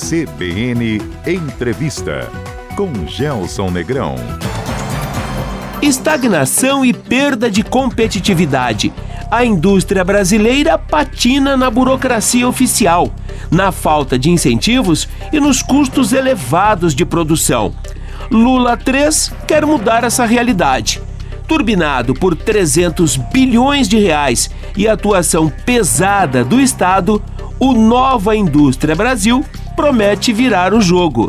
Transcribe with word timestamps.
CBN 0.00 0.98
Entrevista 1.26 2.26
com 2.74 3.06
Gelson 3.06 3.70
Negrão. 3.70 4.14
Estagnação 5.82 6.82
e 6.82 6.92
perda 6.92 7.50
de 7.50 7.62
competitividade. 7.62 8.92
A 9.30 9.44
indústria 9.44 10.02
brasileira 10.02 10.78
patina 10.78 11.54
na 11.54 11.70
burocracia 11.70 12.48
oficial, 12.48 13.12
na 13.50 13.70
falta 13.70 14.18
de 14.18 14.30
incentivos 14.30 15.06
e 15.30 15.38
nos 15.38 15.62
custos 15.62 16.14
elevados 16.14 16.94
de 16.94 17.04
produção. 17.04 17.72
Lula 18.30 18.78
3 18.78 19.32
quer 19.46 19.66
mudar 19.66 20.02
essa 20.02 20.24
realidade. 20.24 21.00
Turbinado 21.46 22.14
por 22.14 22.34
300 22.34 23.16
bilhões 23.16 23.86
de 23.86 23.98
reais 23.98 24.50
e 24.76 24.88
atuação 24.88 25.52
pesada 25.66 26.42
do 26.42 26.58
Estado, 26.58 27.22
o 27.58 27.74
Nova 27.74 28.34
Indústria 28.34 28.96
Brasil 28.96 29.44
promete 29.80 30.30
virar 30.30 30.74
o 30.74 30.80
jogo. 30.82 31.26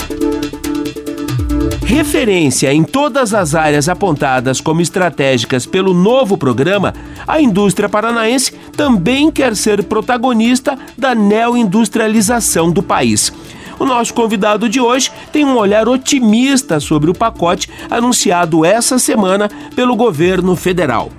Referência 1.85 2.73
em 2.73 2.83
todas 2.83 3.33
as 3.33 3.55
áreas 3.55 3.87
apontadas 3.87 4.59
como 4.59 4.81
estratégicas 4.81 5.65
pelo 5.65 5.93
novo 5.93 6.37
programa, 6.37 6.93
a 7.25 7.39
indústria 7.39 7.87
paranaense 7.87 8.51
também 8.75 9.31
quer 9.31 9.55
ser 9.55 9.85
protagonista 9.85 10.77
da 10.97 11.15
neoindustrialização 11.15 12.69
do 12.69 12.83
país. 12.83 13.31
O 13.79 13.85
nosso 13.85 14.13
convidado 14.13 14.67
de 14.67 14.81
hoje 14.81 15.09
tem 15.31 15.45
um 15.45 15.55
olhar 15.55 15.87
otimista 15.87 16.77
sobre 16.81 17.09
o 17.09 17.15
pacote 17.15 17.69
anunciado 17.89 18.65
essa 18.65 18.99
semana 18.99 19.49
pelo 19.73 19.95
governo 19.95 20.57
federal. 20.57 21.09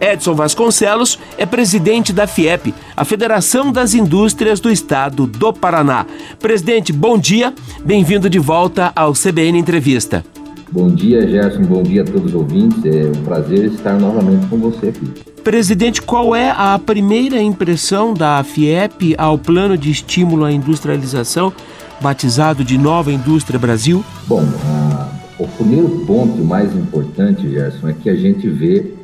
Edson 0.00 0.34
Vasconcelos 0.34 1.18
é 1.36 1.44
presidente 1.44 2.12
da 2.12 2.26
FIEP, 2.26 2.74
a 2.96 3.04
Federação 3.04 3.70
das 3.70 3.92
Indústrias 3.94 4.58
do 4.58 4.70
Estado 4.70 5.26
do 5.26 5.52
Paraná. 5.52 6.06
Presidente, 6.38 6.92
bom 6.92 7.18
dia, 7.18 7.52
bem-vindo 7.84 8.30
de 8.30 8.38
volta 8.38 8.90
ao 8.96 9.12
CBN 9.12 9.58
Entrevista. 9.58 10.24
Bom 10.72 10.88
dia, 10.88 11.28
Gerson, 11.28 11.62
bom 11.62 11.82
dia 11.82 12.02
a 12.02 12.04
todos 12.04 12.26
os 12.26 12.34
ouvintes. 12.34 12.84
É 12.84 13.10
um 13.14 13.24
prazer 13.24 13.66
estar 13.66 13.98
novamente 13.98 14.46
com 14.46 14.56
você 14.56 14.88
aqui. 14.88 15.10
Presidente, 15.42 16.00
qual 16.00 16.34
é 16.34 16.50
a 16.50 16.78
primeira 16.78 17.42
impressão 17.42 18.14
da 18.14 18.42
FIEP 18.44 19.14
ao 19.18 19.36
plano 19.36 19.76
de 19.76 19.90
estímulo 19.90 20.44
à 20.44 20.52
industrialização, 20.52 21.52
batizado 22.00 22.62
de 22.62 22.78
Nova 22.78 23.12
Indústria 23.12 23.58
Brasil? 23.58 24.04
Bom, 24.28 24.44
a, 24.64 25.08
o 25.38 25.48
primeiro 25.48 25.88
ponto 26.06 26.42
mais 26.44 26.72
importante, 26.74 27.50
Gerson, 27.50 27.88
é 27.88 27.92
que 27.92 28.08
a 28.08 28.14
gente 28.14 28.48
vê 28.48 28.99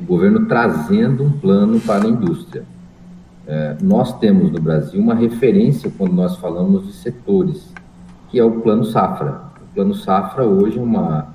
o 0.00 0.04
governo 0.04 0.46
trazendo 0.46 1.24
um 1.24 1.30
plano 1.30 1.80
para 1.80 2.04
a 2.04 2.08
indústria. 2.08 2.64
É, 3.46 3.76
nós 3.80 4.18
temos 4.18 4.50
no 4.50 4.60
Brasil 4.60 5.00
uma 5.00 5.14
referência 5.14 5.90
quando 5.96 6.12
nós 6.12 6.36
falamos 6.36 6.86
de 6.86 6.92
setores, 6.92 7.72
que 8.28 8.38
é 8.38 8.44
o 8.44 8.60
Plano 8.60 8.84
Safra. 8.84 9.42
O 9.62 9.74
Plano 9.74 9.94
Safra 9.94 10.44
hoje 10.44 10.78
é 10.78 10.82
uma, 10.82 11.28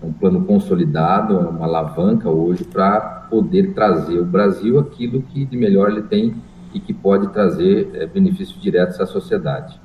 é 0.00 0.06
um 0.06 0.12
plano 0.12 0.44
consolidado, 0.44 1.34
é 1.36 1.40
uma 1.40 1.64
alavanca 1.64 2.28
hoje 2.30 2.64
para 2.64 3.00
poder 3.28 3.74
trazer 3.74 4.18
o 4.18 4.24
Brasil 4.24 4.78
aquilo 4.78 5.22
que 5.22 5.44
de 5.44 5.56
melhor 5.56 5.90
ele 5.90 6.02
tem 6.02 6.34
e 6.72 6.78
que 6.78 6.94
pode 6.94 7.28
trazer 7.28 7.90
é, 7.94 8.06
benefícios 8.06 8.60
diretos 8.60 9.00
à 9.00 9.06
sociedade. 9.06 9.80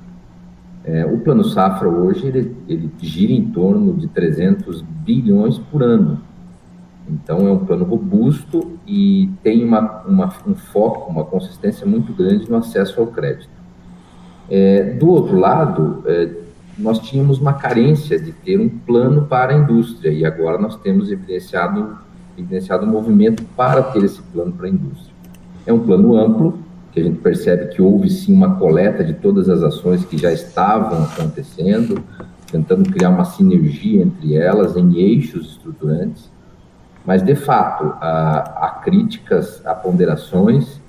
É, 0.84 1.04
o 1.04 1.18
Plano 1.18 1.42
Safra 1.42 1.88
hoje 1.88 2.28
ele, 2.28 2.56
ele 2.68 2.88
gira 3.00 3.32
em 3.32 3.50
torno 3.50 3.92
de 3.94 4.06
300 4.06 4.82
bilhões 4.82 5.58
por 5.58 5.82
ano. 5.82 6.20
Então, 7.08 7.46
é 7.46 7.52
um 7.52 7.58
plano 7.58 7.84
robusto 7.84 8.78
e 8.86 9.30
tem 9.42 9.64
uma, 9.64 10.02
uma, 10.06 10.32
um 10.46 10.54
foco, 10.54 11.10
uma 11.10 11.24
consistência 11.24 11.86
muito 11.86 12.12
grande 12.12 12.50
no 12.50 12.56
acesso 12.56 13.00
ao 13.00 13.06
crédito. 13.06 13.48
É, 14.50 14.94
do 14.94 15.08
outro 15.08 15.38
lado, 15.38 16.02
é, 16.06 16.30
nós 16.76 16.98
tínhamos 16.98 17.38
uma 17.38 17.54
carência 17.54 18.18
de 18.18 18.32
ter 18.32 18.60
um 18.60 18.68
plano 18.68 19.26
para 19.26 19.54
a 19.54 19.58
indústria 19.58 20.10
e 20.10 20.24
agora 20.24 20.58
nós 20.58 20.76
temos 20.76 21.10
evidenciado, 21.10 21.96
evidenciado 22.36 22.84
um 22.84 22.90
movimento 22.90 23.44
para 23.56 23.82
ter 23.82 24.02
esse 24.02 24.20
plano 24.20 24.52
para 24.52 24.66
a 24.66 24.70
indústria. 24.70 25.14
É 25.64 25.72
um 25.72 25.80
plano 25.80 26.16
amplo, 26.16 26.58
que 26.92 27.00
a 27.00 27.04
gente 27.04 27.18
percebe 27.18 27.74
que 27.74 27.80
houve 27.80 28.08
sim 28.08 28.32
uma 28.32 28.56
coleta 28.56 29.04
de 29.04 29.14
todas 29.14 29.48
as 29.48 29.62
ações 29.62 30.04
que 30.04 30.18
já 30.18 30.32
estavam 30.32 31.04
acontecendo, 31.04 32.02
tentando 32.50 32.90
criar 32.90 33.10
uma 33.10 33.24
sinergia 33.24 34.02
entre 34.02 34.34
elas 34.34 34.76
em 34.76 34.96
eixos 34.96 35.50
estruturantes 35.50 36.35
mas, 37.06 37.22
de 37.22 37.36
fato, 37.36 37.94
há, 38.00 38.66
há 38.66 38.70
críticas, 38.82 39.64
há 39.64 39.74
ponderações, 39.74 40.80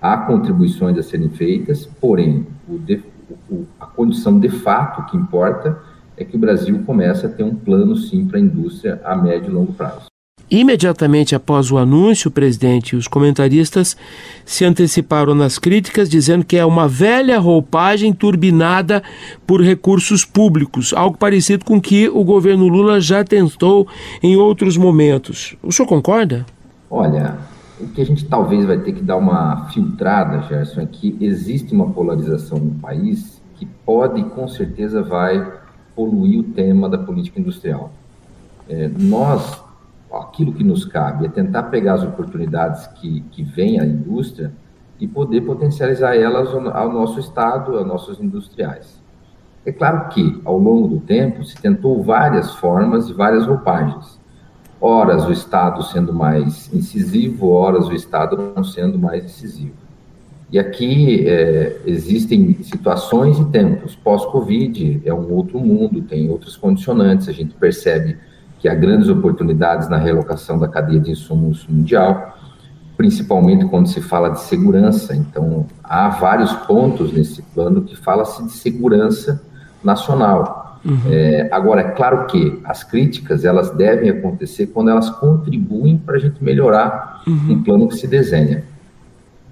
há 0.00 0.16
contribuições 0.18 0.96
a 0.96 1.02
serem 1.02 1.28
feitas, 1.28 1.84
porém, 2.00 2.46
o 2.68 2.78
de, 2.78 3.02
o, 3.50 3.66
a 3.80 3.86
condição 3.86 4.38
de 4.38 4.48
fato 4.48 5.04
que 5.10 5.16
importa 5.16 5.76
é 6.16 6.24
que 6.24 6.36
o 6.36 6.38
Brasil 6.38 6.82
comece 6.86 7.26
a 7.26 7.28
ter 7.28 7.42
um 7.42 7.54
plano, 7.54 7.96
sim, 7.96 8.26
para 8.26 8.38
a 8.38 8.40
indústria 8.40 9.00
a 9.04 9.16
médio 9.16 9.50
e 9.50 9.52
longo 9.52 9.72
prazo. 9.72 10.06
Imediatamente 10.50 11.34
após 11.34 11.72
o 11.72 11.78
anúncio, 11.78 12.30
presidente, 12.30 12.94
os 12.94 13.08
comentaristas 13.08 13.96
se 14.44 14.64
anteciparam 14.64 15.34
nas 15.34 15.58
críticas, 15.58 16.08
dizendo 16.08 16.44
que 16.44 16.56
é 16.56 16.64
uma 16.64 16.86
velha 16.86 17.38
roupagem 17.40 18.12
turbinada 18.12 19.02
por 19.44 19.60
recursos 19.60 20.24
públicos, 20.24 20.94
algo 20.94 21.18
parecido 21.18 21.64
com 21.64 21.80
que 21.80 22.08
o 22.08 22.22
governo 22.22 22.68
Lula 22.68 23.00
já 23.00 23.24
tentou 23.24 23.88
em 24.22 24.36
outros 24.36 24.76
momentos. 24.76 25.56
O 25.64 25.72
senhor 25.72 25.88
concorda? 25.88 26.46
Olha, 26.88 27.36
o 27.80 27.88
que 27.88 28.00
a 28.00 28.06
gente 28.06 28.24
talvez 28.24 28.64
vai 28.64 28.78
ter 28.78 28.92
que 28.92 29.02
dar 29.02 29.16
uma 29.16 29.68
filtrada, 29.70 30.42
Gerson, 30.46 30.80
é 30.80 30.86
que 30.86 31.16
existe 31.20 31.74
uma 31.74 31.90
polarização 31.90 32.58
no 32.58 32.70
país 32.76 33.42
que 33.56 33.66
pode 33.84 34.20
e 34.20 34.24
com 34.24 34.46
certeza 34.46 35.02
vai 35.02 35.44
poluir 35.96 36.38
o 36.38 36.44
tema 36.44 36.88
da 36.88 36.98
política 36.98 37.40
industrial. 37.40 37.92
É, 38.68 38.88
nós 38.96 39.65
aquilo 40.22 40.52
que 40.52 40.64
nos 40.64 40.84
cabe 40.84 41.26
é 41.26 41.28
tentar 41.28 41.64
pegar 41.64 41.94
as 41.94 42.02
oportunidades 42.02 42.86
que, 42.88 43.20
que 43.30 43.42
vem 43.42 43.80
a 43.80 43.84
indústria 43.84 44.52
e 44.98 45.06
poder 45.06 45.42
potencializar 45.42 46.16
elas 46.16 46.48
ao 46.48 46.92
nosso 46.92 47.20
Estado, 47.20 47.76
aos 47.76 47.86
nossos 47.86 48.20
industriais. 48.20 49.00
É 49.64 49.72
claro 49.72 50.08
que, 50.10 50.40
ao 50.44 50.58
longo 50.58 50.86
do 50.86 51.00
tempo, 51.00 51.44
se 51.44 51.56
tentou 51.56 52.02
várias 52.02 52.54
formas 52.54 53.08
e 53.08 53.12
várias 53.12 53.46
roupagens. 53.46 54.18
Horas 54.80 55.26
o 55.26 55.32
Estado 55.32 55.82
sendo 55.82 56.12
mais 56.12 56.72
incisivo, 56.72 57.48
horas 57.48 57.88
o 57.88 57.92
Estado 57.92 58.52
não 58.54 58.62
sendo 58.62 58.98
mais 58.98 59.24
incisivo. 59.24 59.74
E 60.52 60.58
aqui 60.58 61.28
é, 61.28 61.80
existem 61.84 62.62
situações 62.62 63.38
e 63.38 63.44
tempos. 63.46 63.96
Pós-Covid 63.96 65.02
é 65.04 65.12
um 65.12 65.32
outro 65.32 65.58
mundo, 65.58 66.00
tem 66.02 66.30
outros 66.30 66.56
condicionantes, 66.56 67.28
a 67.28 67.32
gente 67.32 67.52
percebe 67.54 68.16
que 68.66 68.68
há 68.68 68.74
grandes 68.74 69.08
oportunidades 69.08 69.88
na 69.88 69.96
relocação 69.96 70.58
da 70.58 70.66
cadeia 70.66 70.98
de 70.98 71.12
insumos 71.12 71.64
mundial, 71.68 72.36
principalmente 72.96 73.64
quando 73.66 73.86
se 73.86 74.00
fala 74.00 74.30
de 74.30 74.40
segurança. 74.40 75.14
Então, 75.14 75.66
há 75.84 76.08
vários 76.08 76.52
pontos 76.52 77.12
nesse 77.12 77.42
plano 77.42 77.82
que 77.82 77.96
fala-se 77.96 78.42
de 78.42 78.50
segurança 78.50 79.40
nacional. 79.84 80.80
Uhum. 80.84 80.98
É, 81.08 81.48
agora, 81.52 81.82
é 81.82 81.90
claro 81.92 82.26
que 82.26 82.60
as 82.64 82.82
críticas 82.82 83.44
elas 83.44 83.70
devem 83.70 84.10
acontecer 84.10 84.66
quando 84.66 84.90
elas 84.90 85.10
contribuem 85.10 85.96
para 85.96 86.16
a 86.16 86.18
gente 86.18 86.42
melhorar 86.42 87.22
uhum. 87.24 87.52
um 87.52 87.62
plano 87.62 87.86
que 87.86 87.94
se 87.94 88.08
desenha. 88.08 88.64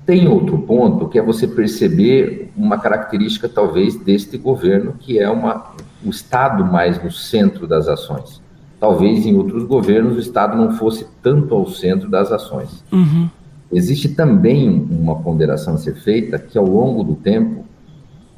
Tem 0.05 0.27
outro 0.27 0.59
ponto 0.59 1.09
que 1.09 1.21
é 1.21 1.23
você 1.23 1.47
perceber 1.47 2.51
uma 2.57 2.81
característica 2.81 3.49
talvez 3.49 3.95
deste 3.95 4.37
governo, 4.37 4.97
que 4.99 5.21
é 5.21 5.31
uma, 5.31 5.73
o 6.05 6.11
Estado 6.11 6.65
mais 6.65 7.01
no 7.01 7.13
centro 7.13 7.69
das 7.69 7.87
ações 7.87 8.43
talvez 8.85 9.25
em 9.25 9.35
outros 9.35 9.65
governos 9.65 10.15
o 10.15 10.21
Estado 10.21 10.55
não 10.55 10.73
fosse 10.73 11.07
tanto 11.23 11.55
ao 11.55 11.67
centro 11.67 12.11
das 12.11 12.31
ações. 12.31 12.85
Uhum. 12.93 13.31
Existe 13.73 14.11
também 14.11 14.87
uma 14.91 15.17
ponderação 15.17 15.73
a 15.73 15.79
ser 15.79 15.95
feita 15.95 16.39
que, 16.39 16.59
ao 16.59 16.67
longo 16.67 17.03
do 17.03 17.15
tempo, 17.15 17.65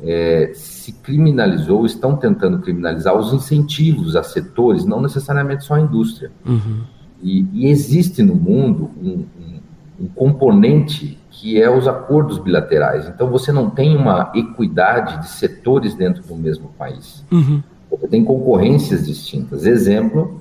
é, 0.01 0.53
se 0.55 0.93
criminalizou, 0.93 1.85
estão 1.85 2.15
tentando 2.15 2.61
criminalizar 2.61 3.17
os 3.17 3.33
incentivos 3.33 4.15
a 4.15 4.23
setores, 4.23 4.85
não 4.85 5.03
necessariamente 5.03 5.65
só 5.65 5.75
a 5.75 5.81
indústria. 5.81 6.31
Uhum. 6.47 6.83
E, 7.21 7.45
e, 7.53 7.67
existe 7.67 8.23
no 8.23 8.37
mundo 8.37 8.89
um, 9.03 9.25
um, 9.41 10.05
um, 10.05 10.07
componente 10.15 11.19
que 11.29 11.61
é 11.61 11.69
os 11.69 11.89
acordos 11.89 12.39
bilaterais. 12.39 13.09
Então, 13.09 13.29
você 13.29 13.51
não 13.51 13.69
tem 13.69 13.97
uma 13.97 14.31
equidade 14.33 15.23
de 15.23 15.29
setores 15.29 15.93
dentro 15.97 16.23
do 16.23 16.37
mesmo 16.37 16.69
país. 16.79 17.25
Uhum. 17.33 17.61
Você 17.91 18.09
tem 18.09 18.25
concorrências 18.25 19.07
distintas. 19.07 19.65
Exemplo, 19.65 20.41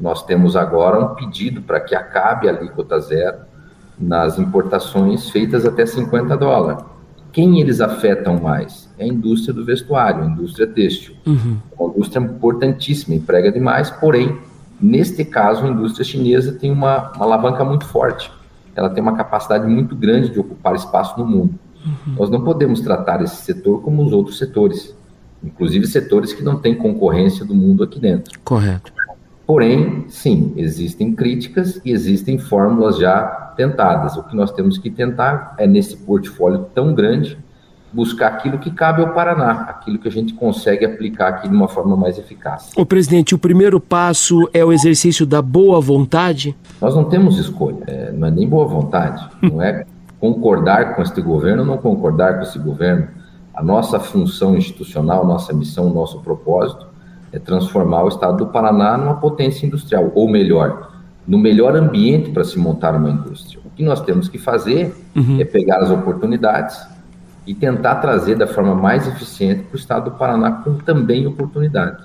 nós 0.00 0.24
temos 0.24 0.56
agora 0.56 0.98
um 0.98 1.14
pedido 1.14 1.62
para 1.62 1.80
que 1.80 1.94
acabe 1.94 2.48
a 2.48 2.52
alíquota 2.52 2.98
zero 3.00 3.38
nas 3.98 4.38
importações 4.38 5.30
feitas 5.30 5.64
até 5.64 5.86
50 5.86 6.36
dólares. 6.36 6.84
Quem 7.32 7.60
eles 7.60 7.80
afetam 7.80 8.38
mais? 8.38 8.90
É 8.98 9.04
a 9.04 9.06
indústria 9.06 9.54
do 9.54 9.64
vestuário, 9.64 10.22
a 10.22 10.26
indústria 10.26 10.66
têxtil. 10.66 11.14
Uhum. 11.26 11.56
Uma 11.78 11.90
indústria 11.90 12.20
importantíssima, 12.20 13.14
emprega 13.14 13.50
demais, 13.50 13.90
porém, 13.90 14.38
neste 14.80 15.24
caso, 15.24 15.64
a 15.64 15.68
indústria 15.68 16.04
chinesa 16.04 16.52
tem 16.52 16.70
uma, 16.70 17.12
uma 17.12 17.24
alavanca 17.24 17.64
muito 17.64 17.86
forte. 17.86 18.30
Ela 18.76 18.90
tem 18.90 19.02
uma 19.02 19.14
capacidade 19.16 19.66
muito 19.66 19.96
grande 19.96 20.30
de 20.30 20.38
ocupar 20.38 20.74
espaço 20.74 21.18
no 21.18 21.26
mundo. 21.26 21.54
Uhum. 21.84 22.14
Nós 22.18 22.28
não 22.28 22.42
podemos 22.42 22.80
tratar 22.80 23.22
esse 23.22 23.36
setor 23.36 23.80
como 23.80 24.04
os 24.04 24.12
outros 24.12 24.36
setores 24.36 24.94
inclusive 25.44 25.86
setores 25.86 26.32
que 26.32 26.42
não 26.42 26.56
têm 26.56 26.74
concorrência 26.74 27.44
do 27.44 27.54
mundo 27.54 27.82
aqui 27.82 27.98
dentro. 27.98 28.38
Correto. 28.44 28.92
Porém, 29.46 30.06
sim, 30.08 30.52
existem 30.56 31.14
críticas 31.14 31.80
e 31.84 31.90
existem 31.90 32.38
fórmulas 32.38 32.98
já 32.98 33.52
tentadas. 33.56 34.16
O 34.16 34.22
que 34.22 34.36
nós 34.36 34.52
temos 34.52 34.78
que 34.78 34.90
tentar 34.90 35.54
é, 35.58 35.66
nesse 35.66 35.96
portfólio 35.96 36.66
tão 36.74 36.94
grande, 36.94 37.36
buscar 37.92 38.28
aquilo 38.28 38.58
que 38.58 38.70
cabe 38.70 39.02
ao 39.02 39.12
Paraná, 39.12 39.66
aquilo 39.68 39.98
que 39.98 40.08
a 40.08 40.10
gente 40.10 40.32
consegue 40.32 40.84
aplicar 40.84 41.28
aqui 41.28 41.48
de 41.48 41.54
uma 41.54 41.68
forma 41.68 41.96
mais 41.96 42.18
eficaz. 42.18 42.70
O 42.76 42.86
presidente, 42.86 43.34
o 43.34 43.38
primeiro 43.38 43.78
passo 43.78 44.48
é 44.54 44.64
o 44.64 44.72
exercício 44.72 45.26
da 45.26 45.42
boa 45.42 45.80
vontade? 45.80 46.56
Nós 46.80 46.94
não 46.94 47.04
temos 47.04 47.38
escolha, 47.38 47.82
é, 47.86 48.12
não 48.12 48.28
é 48.28 48.30
nem 48.30 48.48
boa 48.48 48.66
vontade, 48.66 49.28
não 49.42 49.60
é 49.60 49.84
concordar 50.18 50.94
com 50.94 51.02
este 51.02 51.20
governo 51.20 51.62
ou 51.62 51.66
não 51.66 51.76
concordar 51.76 52.36
com 52.36 52.42
esse 52.42 52.58
governo. 52.58 53.08
A 53.54 53.62
nossa 53.62 54.00
função 54.00 54.56
institucional, 54.56 55.26
nossa 55.26 55.52
missão, 55.52 55.92
nosso 55.92 56.20
propósito 56.20 56.86
é 57.32 57.38
transformar 57.38 58.04
o 58.04 58.08
estado 58.08 58.38
do 58.38 58.46
Paraná 58.46 58.96
numa 58.96 59.16
potência 59.16 59.66
industrial, 59.66 60.10
ou 60.14 60.28
melhor, 60.28 60.92
no 61.26 61.38
melhor 61.38 61.76
ambiente 61.76 62.30
para 62.30 62.44
se 62.44 62.58
montar 62.58 62.94
uma 62.94 63.10
indústria. 63.10 63.60
O 63.64 63.70
que 63.70 63.82
nós 63.82 64.00
temos 64.00 64.28
que 64.28 64.38
fazer 64.38 64.94
uhum. 65.14 65.40
é 65.40 65.44
pegar 65.44 65.78
as 65.78 65.90
oportunidades 65.90 66.78
e 67.46 67.54
tentar 67.54 67.96
trazer 67.96 68.36
da 68.36 68.46
forma 68.46 68.74
mais 68.74 69.06
eficiente 69.06 69.62
para 69.64 69.76
o 69.76 69.78
estado 69.78 70.10
do 70.10 70.16
Paraná 70.16 70.52
com 70.52 70.74
também 70.78 71.26
oportunidade. 71.26 72.04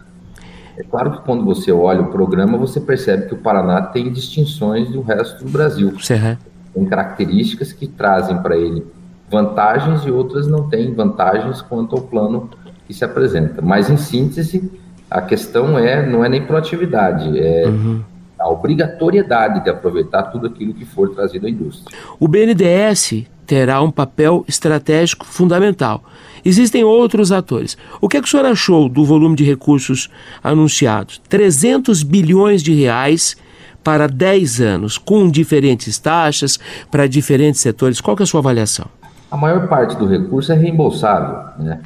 É 0.78 0.84
claro 0.84 1.12
que 1.12 1.22
quando 1.22 1.44
você 1.44 1.72
olha 1.72 2.02
o 2.02 2.12
programa, 2.12 2.58
você 2.58 2.80
percebe 2.80 3.28
que 3.28 3.34
o 3.34 3.38
Paraná 3.38 3.82
tem 3.82 4.12
distinções 4.12 4.90
do 4.90 5.02
resto 5.02 5.44
do 5.44 5.50
Brasil. 5.50 6.00
Certo. 6.00 6.46
Tem 6.74 6.86
características 6.86 7.74
que 7.74 7.88
trazem 7.88 8.38
para 8.42 8.56
ele 8.56 8.86
vantagens 9.30 10.06
e 10.06 10.12
outras 10.12 10.48
não 10.48 10.70
têm 10.70 10.94
vantagens 10.94 11.62
quanto 11.62 11.96
ao 11.96 12.02
plano 12.02 12.50
que 12.86 12.94
se 12.94 13.04
apresenta. 13.04 13.62
Mas, 13.62 13.90
em 13.90 13.98
síntese, 13.98 14.72
a 15.10 15.22
questão 15.22 15.78
é 15.78 16.06
não 16.06 16.24
é 16.24 16.30
nem 16.30 16.46
proatividade, 16.46 17.38
é 17.38 17.68
uhum. 17.68 18.02
a 18.40 18.50
obrigatoriedade 18.50 19.64
de 19.64 19.70
aproveitar 19.70 20.24
tudo 20.24 20.48
aquilo 20.48 20.74
que 20.74 20.86
for 20.86 21.14
trazido 21.14 21.48
à 21.48 21.50
indústria. 21.50 21.98
O 22.20 22.28
BNDES 22.28 23.26
terá 23.46 23.82
um 23.82 23.90
papel 23.90 24.44
estratégico 24.48 25.26
fundamental. 25.26 26.04
Existem 26.44 26.84
outros 26.84 27.32
atores. 27.32 27.78
O 28.02 28.10
que, 28.10 28.18
é 28.18 28.22
que 28.22 28.28
o 28.28 28.30
senhor 28.30 28.46
achou 28.46 28.90
do 28.90 29.06
volume 29.06 29.36
de 29.36 29.44
recursos 29.44 30.10
anunciados? 30.44 31.22
300 31.30 32.04
bilhões 32.04 32.62
de 32.62 32.74
reais 32.74 33.38
para 33.84 34.08
10 34.08 34.60
anos, 34.60 34.98
com 34.98 35.30
diferentes 35.30 35.98
taxas 35.98 36.60
para 36.92 37.08
diferentes 37.08 37.62
setores. 37.62 38.02
Qual 38.02 38.18
é 38.20 38.24
a 38.24 38.26
sua 38.26 38.42
avaliação? 38.42 38.88
A 39.30 39.38
maior 39.38 39.68
parte 39.68 39.96
do 39.98 40.06
recurso 40.06 40.52
é 40.52 40.56
reembolsável, 40.56 41.64
né? 41.64 41.82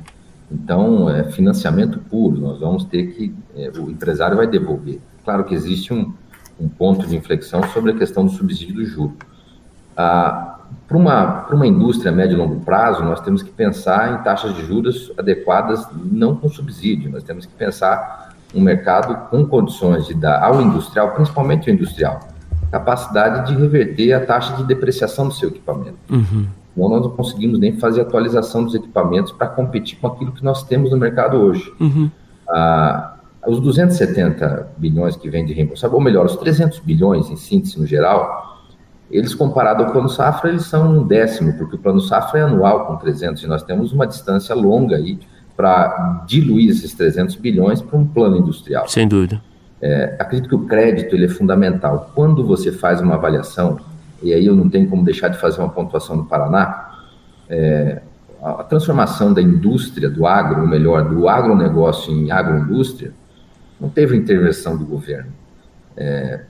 Então, 0.51 1.09
é 1.09 1.23
financiamento 1.23 1.97
puro, 1.97 2.39
nós 2.39 2.59
vamos 2.59 2.83
ter 2.83 3.07
que, 3.13 3.33
é, 3.55 3.71
o 3.79 3.89
empresário 3.89 4.35
vai 4.35 4.45
devolver. 4.45 4.99
Claro 5.23 5.45
que 5.45 5.55
existe 5.55 5.93
um, 5.93 6.13
um 6.59 6.67
ponto 6.67 7.07
de 7.07 7.15
inflexão 7.15 7.63
sobre 7.69 7.91
a 7.91 7.95
questão 7.95 8.25
do 8.25 8.31
subsídio 8.31 8.75
do 8.75 8.85
juro. 8.85 9.15
Ah, 9.95 10.59
para 10.87 10.97
uma, 10.97 11.47
uma 11.47 11.65
indústria 11.65 12.11
a 12.11 12.15
médio 12.15 12.35
e 12.35 12.37
longo 12.37 12.59
prazo, 12.59 13.03
nós 13.03 13.21
temos 13.21 13.41
que 13.41 13.49
pensar 13.49 14.13
em 14.13 14.23
taxas 14.23 14.53
de 14.53 14.65
juros 14.65 15.11
adequadas, 15.17 15.87
não 15.93 16.35
com 16.35 16.49
subsídio, 16.49 17.09
nós 17.09 17.23
temos 17.23 17.45
que 17.45 17.53
pensar 17.53 18.35
um 18.53 18.59
mercado 18.59 19.29
com 19.29 19.45
condições 19.45 20.05
de 20.05 20.13
dar 20.13 20.43
ao 20.43 20.61
industrial, 20.61 21.11
principalmente 21.11 21.69
o 21.69 21.73
industrial, 21.73 22.19
capacidade 22.69 23.47
de 23.47 23.59
reverter 23.59 24.11
a 24.13 24.25
taxa 24.25 24.55
de 24.57 24.65
depreciação 24.65 25.29
do 25.29 25.33
seu 25.33 25.47
equipamento. 25.47 25.97
Uhum. 26.09 26.45
Nós 26.75 27.01
não 27.01 27.09
conseguimos 27.09 27.59
nem 27.59 27.73
fazer 27.73 28.01
atualização 28.01 28.63
dos 28.63 28.73
equipamentos 28.73 29.31
para 29.31 29.47
competir 29.47 29.97
com 29.99 30.07
aquilo 30.07 30.31
que 30.31 30.43
nós 30.43 30.63
temos 30.63 30.91
no 30.91 30.97
mercado 30.97 31.37
hoje. 31.37 31.71
Uhum. 31.79 32.09
Ah, 32.49 33.15
os 33.47 33.59
270 33.59 34.73
bilhões 34.77 35.15
que 35.15 35.29
vem 35.29 35.45
de 35.45 35.53
reembolso, 35.53 35.87
ou 35.91 36.01
melhor, 36.01 36.25
os 36.25 36.35
300 36.35 36.79
bilhões 36.79 37.29
em 37.29 37.35
síntese 37.35 37.79
no 37.79 37.85
geral, 37.85 38.59
eles 39.09 39.33
comparado 39.35 39.83
ao 39.83 39.91
plano 39.91 40.07
safra, 40.07 40.49
eles 40.49 40.65
são 40.65 40.99
um 40.99 41.07
décimo, 41.07 41.53
porque 41.57 41.75
o 41.75 41.79
plano 41.79 41.99
safra 41.99 42.39
é 42.39 42.43
anual 42.43 42.85
com 42.85 42.95
300 42.95 43.43
e 43.43 43.47
nós 43.47 43.63
temos 43.63 43.91
uma 43.91 44.07
distância 44.07 44.55
longa 44.55 44.95
aí 44.95 45.19
para 45.57 46.23
diluir 46.25 46.69
esses 46.69 46.93
300 46.93 47.35
bilhões 47.35 47.81
para 47.81 47.97
um 47.97 48.05
plano 48.05 48.37
industrial. 48.37 48.87
Sem 48.87 49.07
dúvida. 49.07 49.41
É, 49.81 50.15
acredito 50.19 50.47
que 50.47 50.55
o 50.55 50.65
crédito 50.65 51.15
ele 51.15 51.25
é 51.25 51.29
fundamental. 51.29 52.11
Quando 52.15 52.45
você 52.45 52.71
faz 52.71 53.01
uma 53.01 53.15
avaliação 53.15 53.77
e 54.21 54.33
aí 54.33 54.45
eu 54.45 54.55
não 54.55 54.69
tenho 54.69 54.89
como 54.89 55.03
deixar 55.03 55.29
de 55.29 55.37
fazer 55.37 55.59
uma 55.59 55.69
pontuação 55.69 56.15
no 56.15 56.25
Paraná, 56.25 56.91
é, 57.49 58.01
a 58.41 58.63
transformação 58.63 59.33
da 59.33 59.41
indústria, 59.41 60.09
do 60.09 60.25
agro, 60.25 60.61
ou 60.61 60.67
melhor, 60.67 61.07
do 61.07 61.29
agronegócio 61.29 62.11
em 62.11 62.31
agroindústria, 62.31 63.13
não 63.79 63.89
teve 63.89 64.17
intervenção 64.17 64.75
do 64.77 64.85
governo. 64.85 65.31
É, 65.95 66.41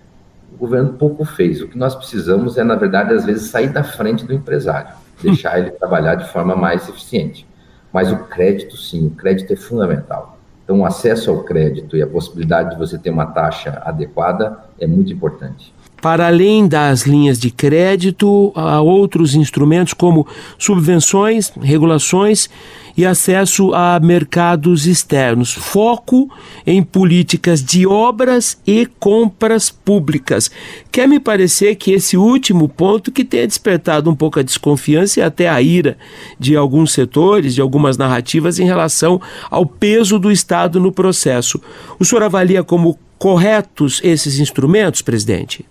o 0.54 0.58
governo 0.58 0.94
pouco 0.94 1.26
fez. 1.26 1.62
O 1.62 1.68
que 1.68 1.78
nós 1.78 1.96
precisamos 1.96 2.58
é, 2.58 2.64
na 2.64 2.76
verdade, 2.76 3.14
às 3.14 3.26
vezes, 3.26 3.50
sair 3.50 3.70
da 3.70 3.84
frente 3.84 4.26
do 4.26 4.34
empresário, 4.34 4.94
deixar 5.22 5.60
ele 5.60 5.72
trabalhar 5.72 6.16
de 6.16 6.30
forma 6.30 6.56
mais 6.56 6.88
eficiente. 6.88 7.46
Mas 7.92 8.12
o 8.12 8.18
crédito, 8.26 8.78
sim, 8.78 9.08
o 9.08 9.12
crédito 9.12 9.52
é 9.52 9.56
fundamental. 9.56 10.38
Então, 10.64 10.80
o 10.80 10.86
acesso 10.86 11.30
ao 11.30 11.44
crédito 11.44 11.98
e 11.98 12.02
a 12.02 12.08
possibilidade 12.08 12.72
de 12.72 12.78
você 12.78 12.98
ter 12.98 13.10
uma 13.10 13.26
taxa 13.26 13.82
adequada 13.84 14.58
é 14.80 14.88
muito 14.88 15.12
importante. 15.12 15.74
Para 16.02 16.26
além 16.26 16.68
das 16.68 17.04
linhas 17.04 17.40
de 17.40 17.52
crédito, 17.52 18.52
há 18.56 18.82
outros 18.82 19.36
instrumentos 19.36 19.94
como 19.94 20.26
subvenções, 20.58 21.52
regulações 21.62 22.50
e 22.98 23.06
acesso 23.06 23.72
a 23.74 24.00
mercados 24.00 24.88
externos. 24.88 25.54
Foco 25.54 26.28
em 26.66 26.82
políticas 26.82 27.64
de 27.64 27.86
obras 27.86 28.58
e 28.66 28.88
compras 29.00 29.70
públicas. 29.70 30.50
Quer 30.92 31.08
me 31.08 31.20
parecer 31.20 31.76
que 31.76 31.92
esse 31.92 32.18
último 32.18 32.68
ponto 32.68 33.12
que 33.12 33.24
tenha 33.24 33.46
despertado 33.46 34.10
um 34.10 34.16
pouco 34.16 34.40
a 34.40 34.44
desconfiança 34.44 35.20
e 35.20 35.24
até 35.24 35.48
a 35.48 35.62
ira 35.62 35.98
de 36.40 36.56
alguns 36.56 36.94
setores, 36.94 37.54
de 37.54 37.62
algumas 37.62 37.96
narrativas 37.96 38.58
em 38.58 38.66
relação 38.66 39.22
ao 39.52 39.68
peso 39.68 40.18
do 40.18 40.32
Estado 40.32 40.80
no 40.80 40.92
processo. 40.92 41.62
O 42.00 42.04
senhor 42.04 42.24
avalia 42.24 42.64
como 42.64 42.98
corretos 43.20 44.02
esses 44.04 44.40
instrumentos, 44.40 45.04
presidente? 45.04 45.64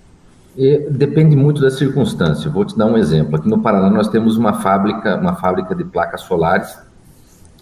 E 0.56 0.78
depende 0.90 1.36
muito 1.36 1.60
da 1.60 1.70
circunstância. 1.70 2.50
Vou 2.50 2.64
te 2.64 2.76
dar 2.76 2.86
um 2.86 2.96
exemplo. 2.96 3.36
Aqui 3.36 3.48
no 3.48 3.60
Paraná 3.60 3.88
nós 3.88 4.08
temos 4.08 4.36
uma 4.36 4.54
fábrica, 4.54 5.16
uma 5.16 5.36
fábrica 5.36 5.74
de 5.74 5.84
placas 5.84 6.22
solares 6.22 6.78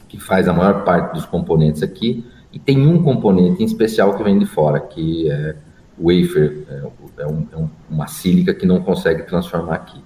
que 0.09 0.18
faz 0.18 0.49
a 0.49 0.52
maior 0.52 0.85
parte 0.85 1.14
dos 1.14 1.26
componentes 1.26 1.83
aqui 1.83 2.25
e 2.52 2.59
tem 2.59 2.87
um 2.87 3.02
componente 3.02 3.62
em 3.62 3.66
especial 3.66 4.16
que 4.16 4.25
vem 4.25 4.38
de 4.38 4.47
fora, 4.47 4.80
que 4.80 5.30
é 5.30 5.54
wafer, 5.99 6.64
é, 7.18 7.26
um, 7.26 7.47
é 7.52 7.68
uma 7.90 8.07
sílica 8.07 8.54
que 8.54 8.64
não 8.64 8.80
consegue 8.80 9.25
transformar 9.25 9.75
aqui. 9.75 10.00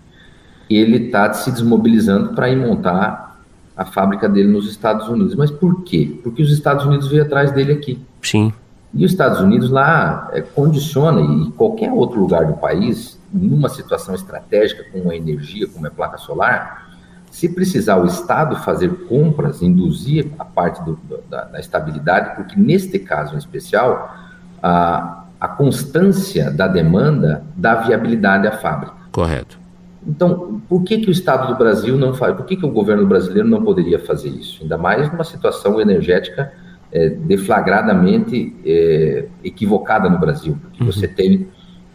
Ele 0.69 1.07
está 1.07 1.33
se 1.33 1.53
desmobilizando 1.53 2.35
para 2.35 2.49
ir 2.51 2.57
montar 2.57 3.41
a 3.77 3.85
fábrica 3.85 4.29
dele 4.29 4.49
nos 4.49 4.69
Estados 4.69 5.09
Unidos. 5.09 5.35
Mas 5.35 5.51
por 5.51 5.85
quê? 5.85 6.19
Porque 6.23 6.43
os 6.43 6.51
Estados 6.51 6.85
Unidos 6.85 7.09
veio 7.09 7.23
atrás 7.23 7.53
dele 7.53 7.73
aqui. 7.73 8.01
Sim. 8.23 8.53
E 8.95 9.05
os 9.05 9.13
Estados 9.13 9.41
Unidos 9.41 9.71
lá 9.71 10.29
é, 10.33 10.43
condiciona, 10.43 11.21
e 11.21 11.51
qualquer 11.53 11.91
outro 11.91 12.21
lugar 12.21 12.47
do 12.47 12.55
país, 12.55 13.19
numa 13.33 13.69
situação 13.69 14.15
estratégica 14.15 14.85
como 14.93 15.11
a 15.11 15.17
energia, 15.17 15.67
como 15.67 15.87
é 15.87 15.89
a 15.89 15.93
placa 15.93 16.19
solar, 16.19 16.93
se 17.31 17.49
precisar 17.49 17.97
o 17.97 18.05
Estado 18.05 18.57
fazer 18.57 18.91
compras, 19.07 19.63
induzir 19.63 20.31
a 20.39 20.45
parte 20.45 20.83
do, 20.85 20.99
da, 21.31 21.45
da, 21.45 21.59
estabilidade, 21.59 22.37
porque 22.37 22.55
neste 22.61 22.99
caso 22.99 23.35
em 23.35 23.39
especial, 23.39 24.15
a, 24.63 25.25
a 25.41 25.49
constância 25.49 26.51
da 26.51 26.69
demanda 26.69 27.43
dá 27.57 27.77
viabilidade 27.77 28.47
à 28.47 28.53
fábrica. 28.53 28.95
Correto. 29.11 29.59
Então, 30.07 30.61
por 30.69 30.83
que, 30.83 30.99
que 30.99 31.09
o 31.09 31.11
Estado 31.11 31.49
do 31.49 31.57
Brasil 31.57 31.97
não 31.97 32.13
faz? 32.13 32.37
Por 32.37 32.45
que, 32.45 32.57
que 32.57 32.67
o 32.67 32.71
governo 32.71 33.07
brasileiro 33.07 33.49
não 33.49 33.65
poderia 33.65 33.99
fazer 33.99 34.29
isso? 34.29 34.63
Ainda 34.63 34.77
mais 34.77 35.11
numa 35.11 35.25
situação 35.25 35.81
energética 35.81 36.53
é, 36.93 37.09
deflagradamente 37.09 38.55
é, 38.65 39.27
equivocada 39.43 40.11
no 40.11 40.19
Brasil, 40.19 40.59
porque 40.61 40.83
uhum. 40.83 40.93
você 40.93 41.09
tem 41.09 41.49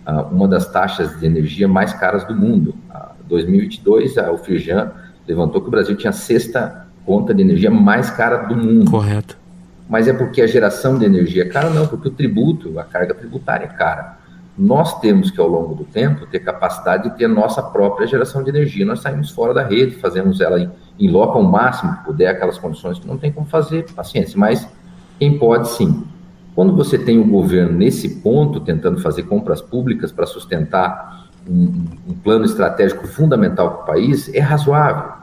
ah, 0.06 0.24
uma 0.24 0.48
das 0.48 0.72
taxas 0.72 1.20
de 1.20 1.26
energia 1.26 1.68
mais 1.68 1.94
caras 1.94 2.24
do 2.24 2.36
mundo. 2.36 2.74
Em 3.24 3.28
2022, 3.28 4.18
a 4.18 4.36
Firjan 4.38 4.92
levantou 5.28 5.62
que 5.62 5.68
o 5.68 5.72
Brasil 5.72 5.96
tinha 5.96 6.10
a 6.10 6.14
sexta 6.14 6.88
conta 7.06 7.34
de 7.34 7.42
energia 7.42 7.70
mais 7.70 8.10
cara 8.10 8.38
do 8.48 8.56
mundo. 8.56 8.90
Correto. 8.90 9.38
Mas 9.90 10.08
é 10.08 10.14
porque 10.14 10.42
a 10.42 10.48
geração 10.48 10.98
de 10.98 11.06
energia 11.06 11.44
é 11.44 11.48
cara? 11.48 11.70
Não, 11.70 11.88
porque 11.88 12.10
o 12.10 12.12
tributo, 12.12 12.78
a 12.80 12.84
carga 12.84 13.14
tributária 13.14 13.66
é 13.66 13.70
cara. 13.70 14.18
Nós 14.58 15.00
temos 15.00 15.30
que, 15.30 15.40
ao 15.40 15.48
longo 15.48 15.76
do 15.76 15.84
tempo, 15.84 16.26
ter 16.26 16.40
capacidade 16.40 17.10
de 17.10 17.18
ter 17.18 17.28
nossa 17.28 17.62
própria 17.62 18.08
geração 18.08 18.44
de 18.44 18.50
energia. 18.50 18.86
Nós 18.86 19.02
saímos 19.02 19.30
fora 19.30 19.54
da 19.54 19.64
rede, 19.64 19.96
fazemos 19.96 20.42
ela 20.42 20.60
em, 20.60 20.70
em 21.00 21.10
loco 21.10 21.38
ao 21.38 21.44
máximo 21.44 21.96
que 21.98 22.06
puder, 22.06 22.30
aquelas 22.30 22.58
condições 22.58 22.98
que 22.98 23.08
não 23.08 23.18
tem 23.18 23.32
como 23.32 23.46
fazer, 23.46 23.86
paciência. 23.94 24.38
Mas 24.38 24.68
quem 25.20 25.38
pode, 25.38 25.70
sim. 25.70 26.04
Quando 26.56 26.76
você 26.76 26.98
tem 26.98 27.20
o 27.20 27.26
governo 27.26 27.78
nesse 27.78 28.22
ponto, 28.22 28.60
tentando 28.60 29.00
fazer 29.00 29.24
compras 29.24 29.62
públicas 29.62 30.12
para 30.12 30.26
sustentar 30.26 31.28
um, 31.48 31.86
um, 32.10 32.14
plano 32.14 32.46
estratégico 32.46 33.08
fundamental 33.08 33.72
para 33.72 33.84
o 33.84 33.86
país, 33.86 34.34
é 34.34 34.40
razoável. 34.40 35.14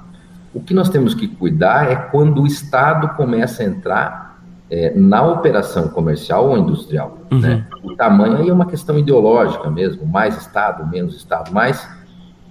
O 0.54 0.60
que 0.60 0.72
nós 0.72 0.88
temos 0.88 1.14
que 1.14 1.26
cuidar 1.26 1.90
é 1.90 1.96
quando 1.96 2.42
o 2.42 2.46
Estado 2.46 3.16
começa 3.16 3.62
a 3.62 3.66
entrar 3.66 4.24
é, 4.70 4.92
na 4.94 5.26
operação 5.26 5.88
comercial 5.88 6.48
ou 6.48 6.56
industrial. 6.56 7.18
Uhum. 7.30 7.40
Né? 7.40 7.66
O 7.82 7.94
tamanho 7.94 8.36
aí 8.36 8.48
é 8.48 8.52
uma 8.52 8.66
questão 8.66 8.98
ideológica 8.98 9.70
mesmo, 9.70 10.06
mais 10.06 10.36
Estado, 10.36 10.86
menos 10.86 11.16
Estado, 11.16 11.52
mas 11.52 11.84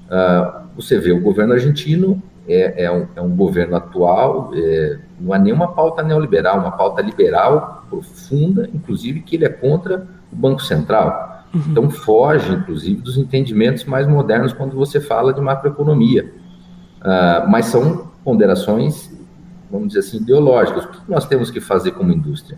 uh, 0.08 0.64
você 0.76 1.00
vê 1.00 1.12
o 1.12 1.22
governo 1.22 1.54
argentino 1.54 2.22
é, 2.48 2.86
é, 2.86 2.92
um, 2.92 3.08
é 3.16 3.22
um, 3.22 3.36
governo 3.36 3.76
atual, 3.76 4.52
é, 4.54 5.00
não 5.20 5.34
há 5.34 5.40
nenhuma 5.40 5.70
pauta 5.70 6.04
neoliberal, 6.04 6.60
uma 6.60 6.72
pauta 6.72 7.02
liberal 7.02 7.86
profunda, 7.90 8.70
inclusive 8.74 9.22
que 9.22 9.36
ele 9.36 9.46
é 9.46 9.50
contra 9.50 10.08
o 10.32 10.36
Banco 10.36 10.62
Central. 10.62 11.46
Uhum. 11.54 11.62
Então 11.70 11.90
foge, 11.90 12.52
inclusive, 12.52 13.00
dos 13.02 13.18
entendimentos 13.18 13.86
mais 13.86 14.08
modernos 14.08 14.54
quando 14.54 14.76
você 14.76 15.00
fala 15.00 15.34
de 15.34 15.40
macroeconomia. 15.40 16.34
Uh, 17.00 17.50
mas 17.50 17.68
são 17.68 18.12
ponderações, 18.24 19.12
vamos 19.70 19.90
dizer 19.90 20.00
assim, 20.00 20.18
ideológicas. 20.18 20.86
O 20.86 20.88
que 20.90 21.00
nós 21.08 21.26
temos 21.26 21.52
que 21.52 21.62
fazer 21.62 21.92
como 21.92 22.12
indústria? 22.12 22.58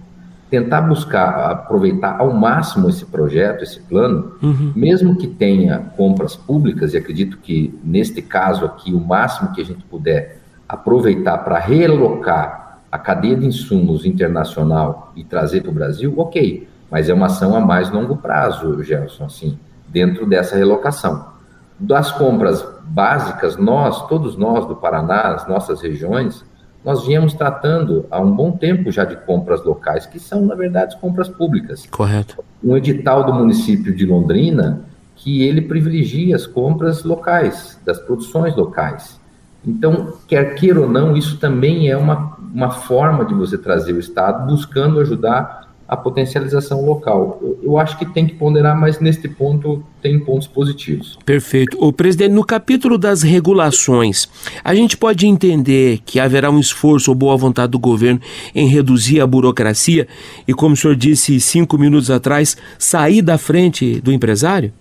Tentar 0.49 0.81
buscar 0.81 1.51
aproveitar 1.51 2.19
ao 2.19 2.31
máximo 2.31 2.87
esse 2.87 3.05
projeto, 3.05 3.63
esse 3.63 3.79
plano, 3.81 4.33
uhum. 4.41 4.71
mesmo 4.75 5.17
que 5.17 5.27
tenha 5.27 5.79
compras 5.97 6.35
públicas, 6.35 6.93
e 6.93 6.97
acredito 6.97 7.37
que 7.39 7.77
neste 7.83 8.21
caso 8.21 8.63
aqui, 8.63 8.93
o 8.93 8.99
máximo 8.99 9.51
que 9.53 9.61
a 9.61 9.65
gente 9.65 9.83
puder 9.85 10.44
aproveitar 10.67 11.39
para 11.39 11.59
relocar 11.59 12.79
a 12.91 12.97
cadeia 12.97 13.35
de 13.35 13.45
insumos 13.45 14.05
internacional 14.05 15.11
e 15.15 15.23
trazer 15.23 15.61
para 15.61 15.71
o 15.71 15.73
Brasil, 15.73 16.13
ok, 16.17 16.67
mas 16.89 17.09
é 17.09 17.13
uma 17.13 17.25
ação 17.25 17.55
a 17.55 17.59
mais 17.59 17.91
longo 17.91 18.17
prazo, 18.17 18.81
Gelson, 18.83 19.25
assim, 19.25 19.59
dentro 19.87 20.25
dessa 20.25 20.55
relocação. 20.55 21.33
Das 21.77 22.11
compras 22.11 22.65
básicas, 22.83 23.57
nós, 23.57 24.07
todos 24.07 24.37
nós 24.37 24.65
do 24.65 24.75
Paraná, 24.75 25.33
as 25.33 25.47
nossas 25.47 25.81
regiões, 25.81 26.45
nós 26.85 27.05
viemos 27.05 27.33
tratando 27.33 28.05
há 28.11 28.19
um 28.19 28.31
bom 28.31 28.51
tempo 28.51 28.91
já 28.91 29.03
de 29.03 29.15
compras 29.15 29.63
locais, 29.63 30.05
que 30.05 30.19
são, 30.19 30.45
na 30.45 30.55
verdade, 30.55 30.95
compras 31.01 31.27
públicas. 31.27 31.85
Correto. 31.87 32.43
Um 32.63 32.77
edital 32.77 33.25
do 33.25 33.33
município 33.33 33.93
de 33.93 34.05
Londrina 34.05 34.85
que 35.15 35.41
ele 35.41 35.61
privilegia 35.61 36.35
as 36.35 36.45
compras 36.45 37.03
locais, 37.03 37.79
das 37.83 37.99
produções 37.99 38.55
locais. 38.55 39.19
Então, 39.65 40.13
quer 40.27 40.55
queira 40.55 40.81
ou 40.81 40.89
não, 40.89 41.17
isso 41.17 41.37
também 41.37 41.89
é 41.89 41.97
uma, 41.97 42.37
uma 42.53 42.71
forma 42.71 43.25
de 43.25 43.33
você 43.33 43.57
trazer 43.57 43.93
o 43.93 43.99
Estado 43.99 44.45
buscando 44.45 44.99
ajudar 44.99 45.65
a 45.87 45.95
potencialização 45.95 46.83
local. 46.83 47.39
Eu, 47.41 47.59
eu, 47.61 47.77
acho 47.77 47.97
que 47.97 48.05
tem 48.05 48.25
que 48.25 48.35
ponderar, 48.35 48.79
mas 48.79 48.99
neste 48.99 49.27
ponto 49.27 49.83
tem 50.01 50.19
pontos 50.19 50.47
positivos. 50.47 51.17
Perfeito. 51.23 51.77
O 51.79 51.93
presidente, 51.93 52.31
no 52.31 52.43
capítulo 52.43 52.97
das 52.97 53.21
regulações, 53.21 54.27
a 54.63 54.73
gente 54.73 54.97
pode 54.97 55.27
entender 55.27 55.99
que 56.05 56.19
haverá 56.19 56.49
um 56.49 56.59
esforço 56.59 57.11
ou 57.11 57.15
boa 57.15 57.37
vontade 57.37 57.71
do 57.71 57.79
governo 57.79 58.19
em 58.53 58.67
reduzir 58.67 59.21
a 59.21 59.27
burocracia 59.27 60.07
e, 60.47 60.53
como 60.53 60.73
o 60.73 60.77
senhor 60.77 60.95
disse 60.95 61.39
cinco 61.39 61.77
minutos 61.77 62.09
atrás, 62.09 62.57
sair 62.79 63.21
da 63.21 63.37
frente 63.37 64.01
do 64.01 64.11
empresário? 64.11 64.73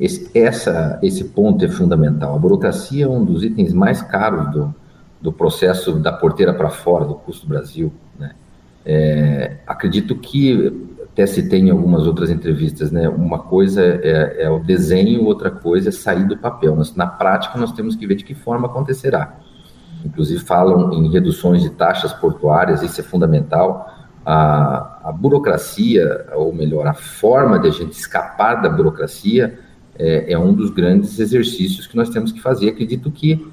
Esse, 0.00 0.30
essa, 0.34 0.98
esse 1.02 1.24
ponto 1.24 1.62
é 1.62 1.68
fundamental. 1.68 2.34
A 2.34 2.38
burocracia 2.38 3.04
é 3.04 3.08
um 3.08 3.22
dos 3.22 3.44
itens 3.44 3.72
mais 3.74 4.00
caros 4.00 4.50
do, 4.50 4.74
do 5.20 5.30
processo 5.30 5.92
da 5.92 6.10
porteira 6.10 6.54
para 6.54 6.70
fora 6.70 7.04
do 7.04 7.14
custo 7.14 7.46
do 7.46 7.50
Brasil. 7.50 7.92
Né? 8.18 8.30
É, 8.84 9.58
acredito 9.66 10.14
que, 10.16 10.88
até 11.12 11.26
citei 11.26 11.60
em 11.60 11.70
algumas 11.70 12.06
outras 12.06 12.30
entrevistas, 12.30 12.90
né, 12.90 13.10
uma 13.10 13.40
coisa 13.40 13.82
é, 13.82 14.44
é, 14.44 14.50
o 14.50 14.58
desenho, 14.60 15.24
outra 15.24 15.50
coisa 15.50 15.90
é 15.90 15.92
sair 15.92 16.26
do 16.26 16.38
papel. 16.38 16.74
Nós, 16.74 16.94
na 16.96 17.06
prática, 17.06 17.58
nós 17.58 17.72
temos 17.72 17.94
que 17.94 18.06
ver 18.06 18.14
de 18.14 18.24
que 18.24 18.34
forma 18.34 18.68
acontecerá. 18.68 19.36
Inclusive, 20.02 20.40
falam 20.40 20.94
em 20.94 21.10
reduções 21.10 21.62
de 21.62 21.68
taxas 21.68 22.12
portuárias, 22.14 22.82
isso 22.82 23.02
é 23.02 23.04
fundamental. 23.04 23.86
A, 24.24 25.10
a 25.10 25.12
burocracia, 25.12 26.26
ou 26.34 26.54
melhor, 26.54 26.86
a 26.86 26.94
forma 26.94 27.58
de 27.58 27.68
a 27.68 27.70
gente 27.70 27.92
escapar 27.92 28.62
da 28.62 28.70
burocracia, 28.70 29.58
é, 29.98 30.32
é 30.32 30.38
um 30.38 30.52
dos 30.52 30.70
grandes 30.70 31.18
exercícios 31.18 31.86
que 31.86 31.96
nós 31.96 32.10
temos 32.10 32.32
que 32.32 32.40
fazer. 32.40 32.68
Acredito 32.70 33.10
que 33.10 33.46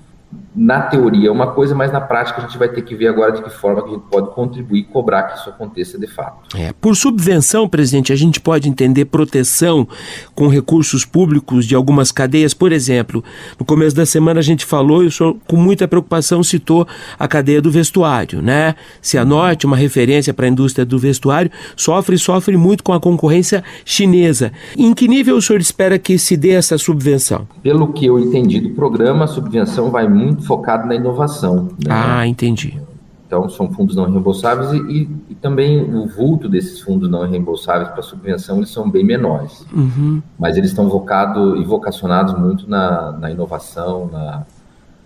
na 0.58 0.82
teoria 0.82 1.30
é 1.30 1.32
uma 1.32 1.52
coisa, 1.52 1.76
mas 1.76 1.92
na 1.92 2.02
prática 2.02 2.42
a 2.42 2.46
gente 2.46 2.58
vai 2.58 2.68
ter 2.68 2.82
que 2.82 2.96
ver 2.96 3.10
agora 3.10 3.32
de 3.32 3.44
que 3.44 3.50
forma 3.52 3.84
que 3.84 3.90
a 3.90 3.94
gente 3.94 4.06
pode 4.10 4.34
contribuir 4.34 4.80
e 4.80 4.84
cobrar 4.84 5.24
que 5.24 5.38
isso 5.38 5.50
aconteça 5.52 6.00
de 6.00 6.08
fato. 6.08 6.58
É, 6.58 6.74
por 6.74 6.96
subvenção, 6.96 7.70
presidente, 7.70 8.12
a 8.12 8.16
gente 8.16 8.42
pode 8.42 8.68
entender 8.68 9.06
proteção 9.06 9.88
com 10.34 10.48
recursos 10.48 11.06
públicos 11.06 11.68
de 11.68 11.76
algumas 11.76 12.12
cadeias. 12.12 12.56
Por 12.56 12.72
exemplo, 12.72 13.24
no 13.60 13.64
começo 13.64 13.96
da 13.96 14.04
semana 14.04 14.40
a 14.40 14.44
gente 14.44 14.66
falou 14.66 15.04
e 15.04 15.08
o 15.08 15.12
senhor 15.12 15.38
com 15.48 15.58
muita 15.58 15.88
preocupação 15.88 16.42
citou 16.42 16.88
a 17.20 17.28
cadeia 17.28 17.62
do 17.62 17.70
vestuário, 17.70 18.42
né? 18.42 18.74
Se 19.00 19.16
a 19.16 19.24
Norte, 19.24 19.68
uma 19.68 19.78
referência 19.78 20.34
para 20.34 20.48
a 20.48 20.50
indústria 20.50 20.84
do 20.84 20.98
vestuário, 20.98 21.52
sofre 21.76 22.16
e 22.16 22.20
sofre 22.20 22.58
muito 22.58 22.84
com 22.84 22.94
a 22.94 23.00
concorrência 23.00 23.64
chinesa. 23.86 24.52
Em 24.76 24.92
que 24.92 25.08
nível 25.08 25.38
o 25.38 25.42
senhor 25.42 25.60
espera 25.60 26.00
que 26.00 26.18
se 26.18 26.36
dê 26.36 26.52
essa 26.52 26.80
subvenção? 26.80 27.48
Pelo 27.62 27.94
que 27.94 28.08
eu 28.08 28.18
entendi 28.18 28.60
do 28.60 28.72
programa, 28.72 29.26
a 29.26 29.28
subvenção 29.28 29.92
vai 29.92 30.08
muito 30.08 30.47
focado 30.48 30.88
na 30.88 30.96
inovação. 30.96 31.70
Né? 31.84 31.90
Ah, 31.90 32.26
entendi. 32.26 32.80
Então, 33.28 33.50
são 33.50 33.70
fundos 33.70 33.94
não 33.94 34.10
reembolsáveis 34.10 34.72
e, 34.72 34.78
e, 34.78 35.10
e 35.32 35.36
também 35.36 35.84
o 35.84 36.08
vulto 36.08 36.48
desses 36.48 36.80
fundos 36.80 37.10
não 37.10 37.30
reembolsáveis 37.30 37.90
para 37.90 38.02
subvenção, 38.02 38.58
eles 38.58 38.70
são 38.70 38.90
bem 38.90 39.04
menores. 39.04 39.66
Uhum. 39.74 40.22
Mas 40.40 40.56
eles 40.56 40.70
estão 40.70 40.88
vocados 40.88 41.60
e 41.60 41.64
vocacionados 41.66 42.34
muito 42.40 42.70
na, 42.70 43.12
na 43.12 43.30
inovação, 43.30 44.10
na, 44.10 44.46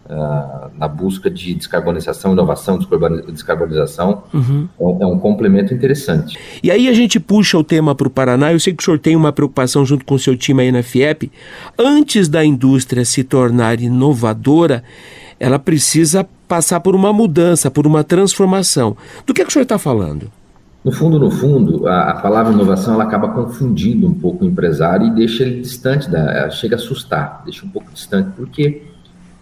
uh, 0.06 0.70
na 0.78 0.88
busca 0.88 1.32
de 1.32 1.56
descarbonização, 1.56 2.34
inovação, 2.34 2.78
descarbonização. 3.28 4.24
Uhum. 4.32 4.68
É, 4.80 4.84
um, 4.84 5.02
é, 5.02 5.06
um, 5.08 5.18
complemento 5.18 5.74
interessante. 5.74 6.38
E 6.62 6.70
aí 6.70 6.88
a 6.88 6.94
gente 6.94 7.20
puxa 7.20 7.58
o 7.58 7.64
tema 7.64 7.96
para 7.96 8.08
o 8.08 8.12
Paraná. 8.12 8.54
Eu 8.54 8.60
sei 8.60 8.72
que 8.74 8.84
o 8.84 8.86
senhor 8.86 9.00
tem 9.00 9.16
uma 9.16 9.32
preocupação 9.32 9.84
junto 9.84 10.06
com 10.06 10.14
o 10.14 10.20
seu 10.20 10.38
time 10.38 10.62
aí 10.62 10.72
na 10.72 10.84
FIEP. 10.84 11.32
Antes 11.76 12.28
da 12.28 12.46
indústria 12.46 13.04
se 13.04 13.24
tornar 13.24 13.82
inovadora, 13.82 14.84
ela 15.42 15.58
precisa 15.58 16.24
passar 16.48 16.80
por 16.82 16.96
uma 16.96 17.12
mudança, 17.12 17.72
por 17.72 17.88
uma 17.88 18.04
transformação. 18.04 18.96
Do 19.26 19.34
que, 19.34 19.42
é 19.42 19.44
que 19.44 19.50
o 19.50 19.52
senhor 19.52 19.64
está 19.64 19.80
falando? 19.80 20.32
No 20.86 20.92
fundo, 20.92 21.18
no 21.18 21.32
fundo, 21.32 21.88
a, 21.88 22.12
a, 22.12 22.14
palavra 22.22 22.54
inovação 22.54 22.94
ela 22.94 23.06
acaba 23.06 23.30
confundindo 23.30 24.06
um 24.06 24.14
pouco 24.14 24.46
o 24.46 24.48
empresário 24.48 25.08
e 25.08 25.12
deixa 25.12 25.44
ele 25.44 25.62
distante 25.62 26.10
da, 26.10 26.48
chega 26.52 26.76
a 26.76 26.78
assustar, 26.78 27.42
deixa 27.44 27.66
um 27.66 27.70
pouco 27.70 27.92
distante, 27.92 28.30
porque 28.36 28.84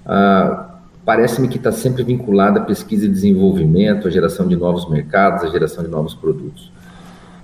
ah, 0.06 0.76
parece-me 1.04 1.50
que 1.50 1.58
está 1.58 1.72
sempre 1.72 2.02
vinculada 2.04 2.62
à 2.62 2.64
pesquisa 2.64 3.06
e 3.06 3.10
desenvolvimento, 3.10 4.08
à 4.08 4.12
geração 4.12 4.48
de 4.48 4.56
novos 4.56 4.90
mercados, 4.90 5.44
à 5.44 5.50
geração 5.50 5.84
de 5.84 5.90
novos 5.90 6.14
produtos. 6.14 6.72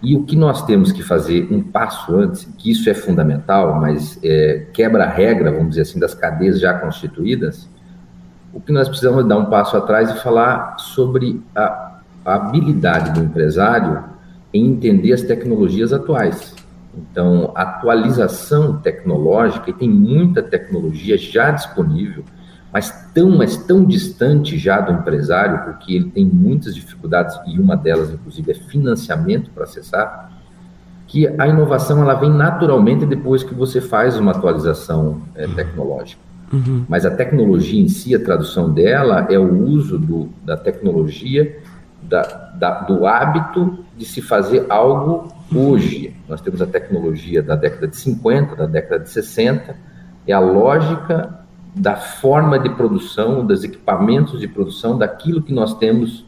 E 0.02 0.16
o 0.16 0.24
que 0.24 0.36
nós 0.38 0.66
temos 0.66 0.94
que 0.94 1.04
fazer 1.04 1.48
um 1.52 1.62
passo 1.62 2.16
antes, 2.16 2.48
que 2.58 2.72
isso 2.72 2.90
é 2.90 2.94
fundamental, 2.94 3.80
mas 3.82 4.18
é, 4.24 4.68
quebra 4.72 5.04
a 5.04 5.10
regra, 5.10 5.52
vamos 5.52 5.70
dizer 5.70 5.82
assim, 5.82 6.00
das 6.00 6.14
cadeias 6.14 6.60
já 6.60 6.74
constituídas, 6.74 7.68
o 8.56 8.62
que 8.62 8.72
nós 8.72 8.88
precisamos 8.88 9.28
dar 9.28 9.38
um 9.38 9.46
passo 9.48 9.76
atrás 9.76 10.10
e 10.10 10.24
falar 10.24 10.78
sobre 10.80 11.44
a, 11.54 12.00
a 12.24 12.36
habilidade 12.36 13.12
do 13.12 13.20
empresário 13.20 14.02
em 14.54 14.66
entender 14.68 15.12
as 15.12 15.22
tecnologias 15.22 15.92
atuais. 15.92 16.56
Então, 16.98 17.52
atualização 17.54 18.78
tecnológica, 18.78 19.70
e 19.70 19.74
tem 19.74 19.90
muita 19.90 20.42
tecnologia 20.42 21.18
já 21.18 21.52
disponível, 21.52 22.24
mas 22.72 23.10
tão, 23.14 23.30
mas 23.32 23.58
tão 23.58 23.84
distante 23.84 24.58
já 24.58 24.80
do 24.80 24.94
empresário, 24.94 25.66
porque 25.66 25.94
ele 25.94 26.10
tem 26.10 26.26
muitas 26.26 26.74
dificuldades, 26.74 27.38
e 27.46 27.60
uma 27.60 27.76
delas, 27.76 28.10
inclusive, 28.10 28.54
é 28.54 28.56
financiamento 28.56 29.52
para 29.52 29.66
acessar, 29.66 30.32
que 31.08 31.28
a 31.28 31.46
inovação 31.46 32.02
ela 32.02 32.14
vem 32.14 32.32
naturalmente 32.32 33.06
depois 33.06 33.44
que 33.44 33.54
você 33.54 33.82
faz 33.82 34.18
uma 34.18 34.32
atualização 34.32 35.22
é, 35.36 35.46
tecnológica. 35.46 36.25
Uhum. 36.52 36.86
Mas 36.88 37.06
a 37.06 37.12
tecnologia 37.12 37.82
em 37.82 37.88
si, 37.88 38.16
a 38.16 38.20
tradução 38.20 38.72
dela 38.72 39.28
é 39.30 39.38
o 39.38 39.64
uso 39.64 39.98
do, 39.98 40.30
da 40.44 40.56
tecnologia, 40.56 41.60
da, 42.02 42.22
da, 42.56 42.82
do 42.82 43.06
hábito 43.06 43.80
de 43.98 44.06
se 44.06 44.22
fazer 44.22 44.66
algo 44.70 45.28
hoje. 45.54 46.16
Nós 46.28 46.42
temos 46.42 46.62
a 46.62 46.68
tecnologia 46.68 47.42
da 47.42 47.56
década 47.56 47.88
de 47.88 47.98
50, 47.98 48.56
da 48.56 48.66
década 48.66 49.04
de 49.04 49.10
60, 49.10 49.76
é 50.28 50.34
a 50.34 50.40
lógica 50.40 51.40
da 51.76 51.96
forma 51.96 52.58
de 52.58 52.70
produção, 52.70 53.46
dos 53.46 53.64
equipamentos 53.64 54.40
de 54.40 54.48
produção, 54.48 54.98
daquilo 54.98 55.42
que 55.42 55.54
nós 55.54 55.78
temos 55.78 56.26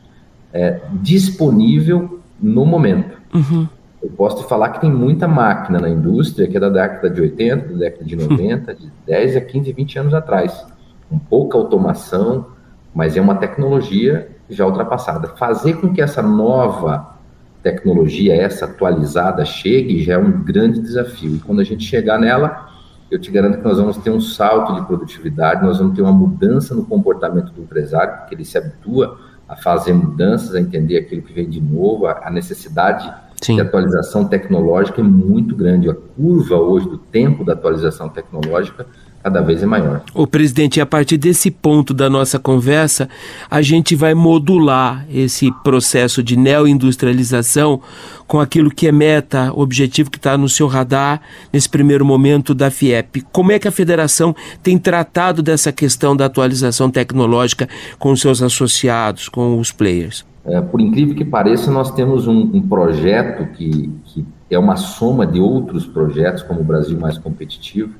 é, 0.52 0.82
disponível 1.02 2.20
no 2.40 2.66
momento. 2.66 3.18
Uhum. 3.34 3.68
Eu 4.02 4.10
posso 4.12 4.38
te 4.38 4.50
falar 4.50 4.70
que 4.70 4.82
tem 4.82 4.92
muita 4.92 5.28
máquina 5.28 5.80
na 5.80 5.90
indústria 5.90 6.48
que 6.48 6.56
é 6.56 6.60
da 6.60 6.70
década 6.70 7.10
de 7.10 7.22
80, 7.22 7.74
da 7.74 7.80
década 7.80 8.06
de 8.06 8.16
90, 8.18 8.76
de 8.76 8.92
10 9.06 9.36
a 9.36 9.42
15, 9.42 9.74
20 9.74 10.00
anos 10.00 10.14
atrás. 10.14 10.66
Com 11.10 11.18
pouca 11.18 11.58
automação, 11.58 12.48
mas 12.94 13.18
é 13.18 13.22
uma 13.22 13.36
tecnologia 13.36 14.30
já 14.50 14.66
ultrapassada. 14.66 15.30
Fazer 15.30 15.76
com 15.76 15.94
que 15.94 16.02
essa 16.02 16.22
nova 16.22 17.16
tecnologia, 17.64 18.36
essa 18.36 18.66
atualizada, 18.66 19.44
chegue 19.44 20.04
já 20.04 20.14
é 20.14 20.18
um 20.18 20.44
grande 20.44 20.80
desafio. 20.80 21.36
E 21.36 21.40
quando 21.40 21.60
a 21.60 21.64
gente 21.64 21.84
chegar 21.84 22.20
nela, 22.20 22.70
eu 23.10 23.20
te 23.20 23.32
garanto 23.32 23.58
que 23.58 23.64
nós 23.64 23.78
vamos 23.78 23.98
ter 23.98 24.10
um 24.10 24.22
salto 24.22 24.76
de 24.76 24.86
produtividade, 24.86 25.64
nós 25.64 25.80
vamos 25.80 25.96
ter 25.96 26.02
uma 26.02 26.12
mudança 26.12 26.76
no 26.76 26.86
comportamento 26.86 27.52
do 27.52 27.62
empresário, 27.62 28.18
porque 28.20 28.36
ele 28.36 28.46
se 28.46 28.58
habitua 28.58 29.18
a 29.48 29.56
fazer 29.56 29.94
mudanças, 29.94 30.54
a 30.54 30.60
entender 30.60 30.98
aquilo 30.98 31.22
que 31.22 31.34
vem 31.34 31.50
de 31.50 31.62
novo, 31.62 32.06
a, 32.06 32.28
a 32.28 32.30
necessidade 32.30 33.12
Sim. 33.42 33.56
de 33.56 33.62
atualização 33.62 34.26
tecnológica 34.26 35.02
é 35.02 35.04
muito 35.04 35.56
grande. 35.56 35.90
A 35.90 35.94
curva 35.94 36.56
hoje 36.56 36.90
do 36.90 36.98
tempo 36.98 37.44
da 37.44 37.54
atualização 37.54 38.10
tecnológica 38.10 38.86
cada 39.28 39.42
vez 39.42 39.62
é 39.62 39.66
maior. 39.66 40.02
O 40.14 40.26
presidente, 40.26 40.80
a 40.80 40.86
partir 40.86 41.18
desse 41.18 41.52
ponto 41.52 41.94
da 41.94 42.10
nossa 42.10 42.40
conversa, 42.40 43.10
a 43.50 43.62
gente 43.62 43.96
vai 43.96 44.14
modular 44.14 45.06
esse 45.12 45.52
processo 45.64 46.24
de 46.24 46.38
neoindustrialização 46.38 47.82
com 48.26 48.40
aquilo 48.40 48.72
que 48.72 48.88
é 48.88 48.92
meta, 48.92 49.52
objetivo 49.54 50.10
que 50.10 50.18
está 50.18 50.38
no 50.38 50.48
seu 50.48 50.68
radar 50.68 51.22
nesse 51.52 51.70
primeiro 51.70 52.06
momento 52.06 52.54
da 52.54 52.72
FIEP. 52.72 53.22
Como 53.32 53.52
é 53.52 53.60
que 53.60 53.68
a 53.68 53.72
federação 53.72 54.36
tem 54.64 54.78
tratado 54.78 55.42
dessa 55.42 55.72
questão 55.72 56.16
da 56.16 56.26
atualização 56.26 56.90
tecnológica 56.90 57.68
com 58.00 58.12
os 58.12 58.22
seus 58.22 58.42
associados, 58.42 59.28
com 59.28 59.60
os 59.60 59.72
players? 59.72 60.26
É, 60.48 60.62
por 60.62 60.80
incrível 60.80 61.14
que 61.14 61.26
pareça, 61.26 61.70
nós 61.70 61.92
temos 61.92 62.26
um, 62.26 62.40
um 62.54 62.62
projeto 62.62 63.52
que, 63.52 63.92
que 64.06 64.26
é 64.50 64.58
uma 64.58 64.78
soma 64.78 65.28
de 65.28 65.42
outros 65.42 65.86
projetos, 65.86 66.42
como 66.42 66.62
o 66.62 66.64
Brasil 66.64 66.98
Mais 66.98 67.18
Competitivo, 67.18 67.94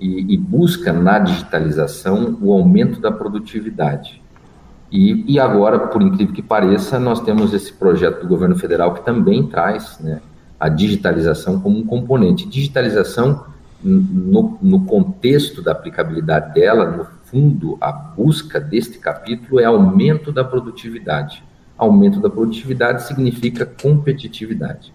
e, 0.00 0.34
e 0.34 0.36
busca 0.36 0.92
na 0.92 1.20
digitalização 1.20 2.36
o 2.42 2.52
aumento 2.52 3.00
da 3.00 3.12
produtividade. 3.12 4.20
E, 4.90 5.34
e, 5.34 5.38
agora, 5.38 5.78
por 5.78 6.02
incrível 6.02 6.34
que 6.34 6.42
pareça, 6.42 6.98
nós 6.98 7.20
temos 7.20 7.54
esse 7.54 7.72
projeto 7.72 8.22
do 8.22 8.28
governo 8.28 8.56
federal 8.56 8.92
que 8.92 9.04
também 9.04 9.46
traz 9.46 9.98
né, 10.00 10.20
a 10.58 10.68
digitalização 10.68 11.60
como 11.60 11.78
um 11.78 11.86
componente. 11.86 12.46
Digitalização, 12.46 13.44
no, 13.82 14.58
no, 14.60 14.84
contexto 14.84 15.62
da 15.62 15.72
aplicabilidade 15.72 16.52
dela, 16.54 16.90
no 16.90 17.06
fundo, 17.24 17.78
a 17.80 17.90
busca 17.90 18.60
deste 18.60 18.98
capítulo 18.98 19.60
é 19.60 19.64
aumento 19.64 20.30
da 20.30 20.44
produtividade. 20.44 21.42
Aumento 21.82 22.20
da 22.20 22.30
produtividade 22.30 23.04
significa 23.04 23.66
competitividade. 23.66 24.92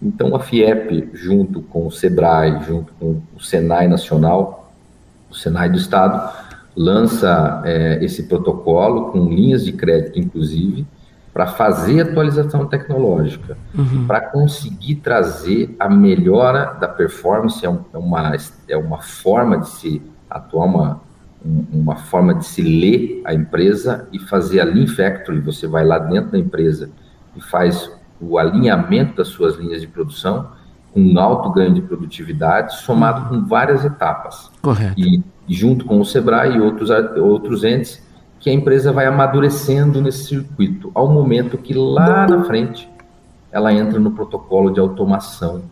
Então, 0.00 0.34
a 0.36 0.40
FIEP, 0.40 1.10
junto 1.12 1.60
com 1.62 1.86
o 1.86 1.90
SEBRAE, 1.90 2.62
junto 2.64 2.92
com 3.00 3.20
o 3.36 3.40
SENAI 3.40 3.88
Nacional, 3.88 4.72
o 5.30 5.34
SENAI 5.34 5.68
do 5.68 5.76
Estado, 5.76 6.32
lança 6.76 7.62
é, 7.64 8.04
esse 8.04 8.24
protocolo 8.24 9.10
com 9.10 9.28
linhas 9.28 9.64
de 9.64 9.72
crédito, 9.72 10.18
inclusive, 10.18 10.86
para 11.34 11.46
fazer 11.46 12.00
atualização 12.00 12.66
tecnológica, 12.66 13.56
uhum. 13.76 14.06
para 14.06 14.20
conseguir 14.20 14.96
trazer 14.96 15.74
a 15.78 15.88
melhora 15.88 16.76
da 16.80 16.88
performance, 16.88 17.64
é, 17.64 17.68
é, 17.68 17.98
uma, 17.98 18.32
é 18.68 18.76
uma 18.76 19.00
forma 19.02 19.58
de 19.58 19.68
se 19.68 20.02
atuar, 20.30 20.64
uma, 20.64 21.00
uma 21.44 21.96
forma 21.96 22.34
de 22.34 22.44
se 22.44 22.62
ler 22.62 23.22
a 23.24 23.32
empresa 23.32 24.08
e 24.12 24.18
fazer 24.18 24.60
a 24.60 24.64
Lean 24.64 24.86
Factory. 24.86 25.40
Você 25.40 25.66
vai 25.66 25.84
lá 25.84 25.98
dentro 25.98 26.32
da 26.32 26.38
empresa 26.38 26.90
e 27.36 27.40
faz 27.40 27.90
o 28.20 28.38
alinhamento 28.38 29.16
das 29.16 29.28
suas 29.28 29.56
linhas 29.56 29.80
de 29.80 29.86
produção 29.86 30.50
com 30.92 31.00
um 31.00 31.18
alto 31.18 31.50
ganho 31.50 31.74
de 31.74 31.82
produtividade, 31.82 32.76
somado 32.78 33.28
com 33.28 33.44
várias 33.44 33.84
etapas. 33.84 34.50
Correto. 34.60 34.98
E, 34.98 35.22
junto 35.48 35.84
com 35.84 36.00
o 36.00 36.04
Sebrae 36.04 36.56
e 36.56 36.60
outros, 36.60 36.90
outros 36.90 37.62
entes, 37.62 38.02
que 38.40 38.50
a 38.50 38.52
empresa 38.52 38.92
vai 38.92 39.06
amadurecendo 39.06 40.00
nesse 40.00 40.24
circuito, 40.24 40.90
ao 40.94 41.08
momento 41.08 41.58
que 41.58 41.74
lá 41.74 42.26
na 42.26 42.44
frente 42.44 42.88
ela 43.50 43.72
entra 43.72 43.98
no 43.98 44.12
protocolo 44.12 44.70
de 44.70 44.80
automação, 44.80 45.62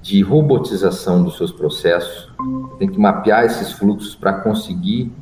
de 0.00 0.20
robotização 0.22 1.22
dos 1.22 1.36
seus 1.36 1.52
processos, 1.52 2.32
tem 2.78 2.88
que 2.88 2.98
mapear 2.98 3.44
esses 3.44 3.72
fluxos 3.72 4.14
para 4.14 4.32
conseguir 4.32 5.12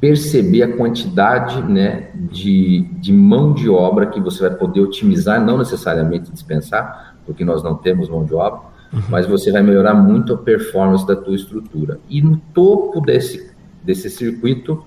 perceber 0.00 0.62
a 0.62 0.76
quantidade 0.76 1.62
né, 1.62 2.10
de, 2.14 2.88
de 2.94 3.12
mão 3.12 3.52
de 3.52 3.68
obra 3.68 4.06
que 4.06 4.18
você 4.18 4.48
vai 4.48 4.56
poder 4.56 4.80
otimizar, 4.80 5.44
não 5.44 5.58
necessariamente 5.58 6.32
dispensar, 6.32 7.16
porque 7.26 7.44
nós 7.44 7.62
não 7.62 7.74
temos 7.74 8.08
mão 8.08 8.24
de 8.24 8.34
obra, 8.34 8.60
uhum. 8.92 9.02
mas 9.10 9.26
você 9.26 9.52
vai 9.52 9.62
melhorar 9.62 9.92
muito 9.92 10.32
a 10.32 10.38
performance 10.38 11.06
da 11.06 11.14
tua 11.14 11.36
estrutura. 11.36 12.00
E 12.08 12.22
no 12.22 12.38
topo 12.54 13.00
desse, 13.02 13.54
desse 13.84 14.08
circuito, 14.08 14.82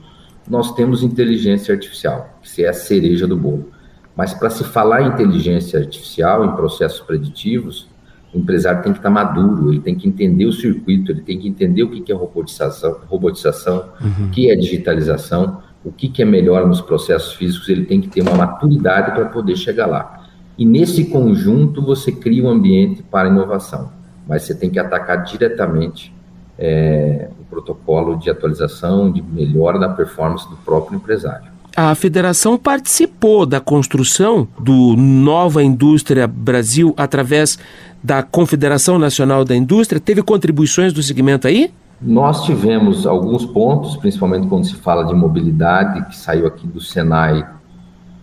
nós 0.50 0.74
temos 0.74 1.04
inteligência 1.04 1.76
artificial, 1.76 2.39
que 2.41 2.65
é 2.65 2.69
a 2.69 2.74
cereja 2.74 3.28
do 3.28 3.38
bolo. 3.38 3.69
Mas 4.15 4.34
para 4.34 4.50
se 4.50 4.63
falar 4.63 5.04
em 5.04 5.10
inteligência 5.10 5.80
artificial, 5.80 6.43
em 6.43 6.56
processos 6.56 7.02
preditivos, 7.02 7.88
o 8.34 8.39
empresário 8.39 8.82
tem 8.82 8.91
que 8.91 9.00
estar 9.00 9.10
maduro, 9.10 9.72
ele 9.72 9.80
tem 9.80 9.96
que 9.96 10.08
entender 10.08 10.46
o 10.46 10.52
circuito, 10.52 11.12
ele 11.12 11.22
tem 11.22 11.39
que 11.39 11.48
entender 11.48 11.84
o 11.84 11.89
que 11.89 12.12
é 12.12 12.15
robotização, 12.15 12.98
robotização 13.08 13.89
uhum. 14.02 14.28
o 14.28 14.30
que 14.30 14.50
é 14.50 14.56
digitalização, 14.56 15.62
o 15.84 15.91
que 15.91 16.22
é 16.22 16.26
melhor 16.26 16.65
nos 16.67 16.82
processos 16.82 17.34
físicos, 17.34 17.69
ele 17.69 17.86
tem 17.86 18.02
que 18.02 18.08
ter 18.08 18.22
uma 18.22 18.34
maturidade 18.34 19.12
para 19.12 19.26
poder 19.26 19.56
chegar 19.56 19.86
lá. 19.86 20.28
E 20.58 20.65
nesse 20.65 21.06
conjunto 21.06 21.82
você 21.82 22.12
cria 22.12 22.43
um 22.43 22.50
ambiente 22.50 23.04
para 23.04 23.30
inovação, 23.30 23.91
mas 24.28 24.43
você 24.43 24.56
tem 24.56 24.69
que 24.69 24.80
atacar 24.80 25.24
diretamente 25.24 26.13
é, 26.58 27.30
o 27.39 27.43
protocolo 27.46 28.15
de 28.15 28.30
atualização, 28.30 29.12
de 29.12 29.22
melhora 29.22 29.80
da 29.80 29.89
performance 29.89 30.50
do 30.50 30.56
próprio 30.58 30.96
empresário. 30.96 31.53
A 31.76 31.96
federação 31.96 32.56
participou 32.56 33.48
da 33.48 33.60
construção 33.60 34.48
do 34.60 34.96
Nova 34.96 35.64
Indústria 35.64 36.28
Brasil 36.28 36.94
através 36.96 37.58
da 38.04 38.22
Confederação 38.22 39.00
Nacional 39.00 39.44
da 39.44 39.56
Indústria. 39.56 40.00
Teve 40.00 40.22
contribuições 40.22 40.94
do 40.94 41.02
segmento 41.02 41.48
aí? 41.48 41.72
Nós 42.00 42.44
tivemos 42.46 43.08
alguns 43.08 43.44
pontos, 43.44 43.98
principalmente 43.98 44.46
quando 44.48 44.66
se 44.66 44.76
fala 44.76 45.04
de 45.04 45.16
mobilidade, 45.16 46.06
que 46.10 46.16
saiu 46.16 46.46
aqui 46.46 46.68
do 46.68 46.80
Senai 46.80 47.44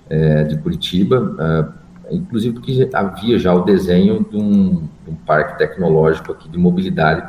é, 0.09 0.45
de 0.45 0.57
Curitiba, 0.59 1.35
é, 2.09 2.15
inclusive 2.15 2.55
porque 2.55 2.89
havia 2.95 3.37
já 3.37 3.53
o 3.53 3.65
desenho 3.65 4.25
de 4.31 4.37
um, 4.37 4.89
de 5.05 5.11
um 5.11 5.15
parque 5.27 5.59
tecnológico 5.59 6.31
aqui 6.31 6.49
de 6.49 6.57
mobilidade, 6.57 7.27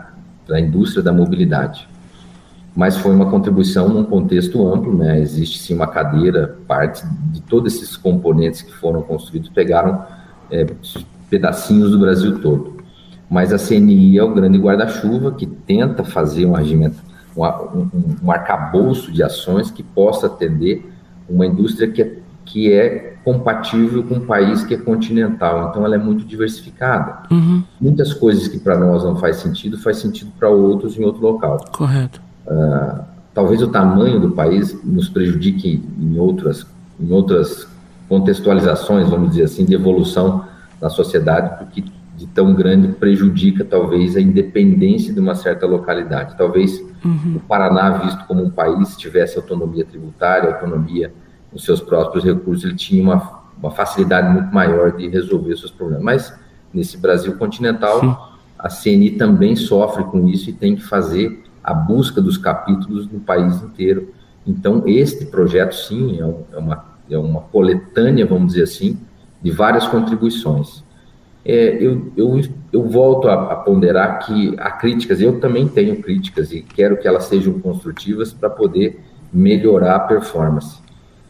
da 0.48 0.60
indústria 0.60 1.02
da 1.02 1.12
mobilidade 1.12 1.88
mas 2.76 2.98
foi 2.98 3.12
uma 3.12 3.30
contribuição 3.30 3.90
num 3.90 4.04
contexto 4.04 4.66
amplo, 4.66 4.98
né? 4.98 5.20
Existe 5.20 5.60
sim 5.60 5.74
uma 5.74 5.88
cadeira, 5.88 6.58
parte 6.68 7.06
de 7.32 7.42
todos 7.42 7.76
esses 7.76 7.98
componentes 7.98 8.62
que 8.62 8.72
foram 8.72 9.02
construídos 9.02 9.50
pegaram 9.50 10.06
é, 10.50 10.66
pedacinhos 11.30 11.92
do 11.92 12.00
Brasil 12.00 12.40
todo. 12.40 12.78
Mas 13.30 13.54
a 13.54 13.58
CNI 13.58 14.18
é 14.18 14.24
o 14.24 14.34
grande 14.34 14.58
guarda-chuva 14.58 15.32
que 15.32 15.46
tenta 15.46 16.04
fazer 16.04 16.46
um 16.46 16.54
regimento, 16.54 16.98
um, 17.36 17.44
um, 17.44 17.90
um 18.24 18.32
arcabouço 18.32 19.12
de 19.12 19.22
ações 19.24 19.70
que 19.70 19.84
possa 19.84 20.28
atender 20.28 20.90
uma 21.30 21.46
indústria 21.46 21.90
que 21.90 22.02
é, 22.02 22.18
que 22.46 22.74
é 22.74 23.16
compatível 23.24 24.04
com 24.04 24.16
um 24.16 24.26
país 24.26 24.64
que 24.64 24.74
é 24.74 24.78
continental. 24.78 25.70
Então, 25.70 25.86
ela 25.86 25.96
é 25.96 25.98
muito 25.98 26.26
diversificada. 26.26 27.24
Uhum. 27.32 27.64
Muitas 27.80 28.14
coisas 28.14 28.48
que 28.48 28.60
para 28.60 28.78
nós 28.78 29.04
não 29.04 29.16
faz 29.16 29.38
sentido, 29.38 29.78
faz 29.78 29.98
sentido 29.98 30.32
para 30.38 30.50
outros 30.50 30.98
em 30.98 31.04
outro 31.04 31.22
local. 31.22 31.66
Correto. 31.72 32.22
Uh, 32.52 33.04
talvez 33.34 33.62
o 33.62 33.68
tamanho 33.68 34.20
do 34.20 34.32
país 34.32 34.78
nos 34.84 35.08
prejudique 35.08 35.82
em 35.98 36.20
outras, 36.20 36.66
em 37.00 37.12
outras 37.12 37.68
contextualizações, 38.10 39.10
vamos 39.10 39.30
dizer 39.30 39.44
assim, 39.44 39.64
de 39.64 39.74
evolução 39.74 40.46
na 40.82 40.90
sociedade, 40.90 41.58
porque 41.58 41.84
de 42.18 42.28
tão 42.28 42.54
grande 42.54 42.90
prejudica 42.90 43.64
talvez 43.64 44.16
a 44.16 44.22
independência 44.22 45.14
de 45.14 45.20
uma 45.20 45.34
certa 45.34 45.66
localidade. 45.66 46.38
Talvez 46.38 46.80
uhum. 47.04 47.38
o 47.38 47.40
Paraná, 47.40 47.98
visto 47.98 48.26
como 48.26 48.44
um 48.44 48.50
país, 48.50 48.98
tivesse 48.98 49.38
autonomia 49.38 49.86
tributária, 49.86 50.54
autonomia 50.54 51.14
nos 51.52 51.64
seus 51.64 51.82
próprios 51.82 52.24
recursos, 52.24 52.66
ele 52.66 52.76
tinha 52.76 53.02
uma, 53.02 53.42
uma 53.58 53.72
facilidade 53.72 54.32
muito 54.32 54.54
maior 54.54 54.92
de 54.92 55.08
resolver 55.08 55.56
seus 55.58 55.72
problemas. 55.72 56.04
Mas 56.04 56.40
nesse 56.74 56.98
Brasil 56.98 57.36
continental, 57.38 58.00
Sim. 58.02 58.16
a 58.60 58.70
CNI 58.70 59.12
também 59.12 59.56
sofre 59.56 60.04
com 60.04 60.28
isso 60.28 60.50
e 60.50 60.54
tem 60.54 60.76
que 60.76 60.84
fazer 60.84 61.44
a 61.64 61.74
busca 61.74 62.22
dos 62.22 62.38
capítulos 62.38 63.10
no 63.12 63.20
país 63.20 63.62
inteiro. 63.62 64.14
Então, 64.46 64.84
este 64.88 65.26
projeto, 65.26 65.74
sim, 65.74 66.20
é, 66.20 66.56
é, 66.56 66.58
uma, 66.58 66.86
é 67.10 67.18
uma 67.18 67.42
coletânea, 67.42 68.26
vamos 68.26 68.54
dizer 68.54 68.64
assim, 68.64 68.98
de 69.42 69.52
várias 69.52 69.88
contribuições. 69.88 70.84
É, 71.44 71.78
eu, 71.84 72.12
eu, 72.16 72.42
eu 72.72 72.88
volto 72.88 73.28
a, 73.28 73.52
a, 73.52 73.56
ponderar 73.56 74.20
que 74.26 74.56
há 74.60 74.72
críticas, 74.72 75.22
eu 75.22 75.40
também 75.40 75.68
tenho 75.68 76.02
críticas 76.02 76.52
e 76.52 76.62
quero 76.62 76.98
que 76.98 77.08
elas 77.08 77.26
sejam 77.26 77.60
construtivas 77.60 78.32
para 78.32 78.50
poder 78.50 79.02
melhorar 79.34 79.96
a 79.96 80.00
performance. 80.00 80.80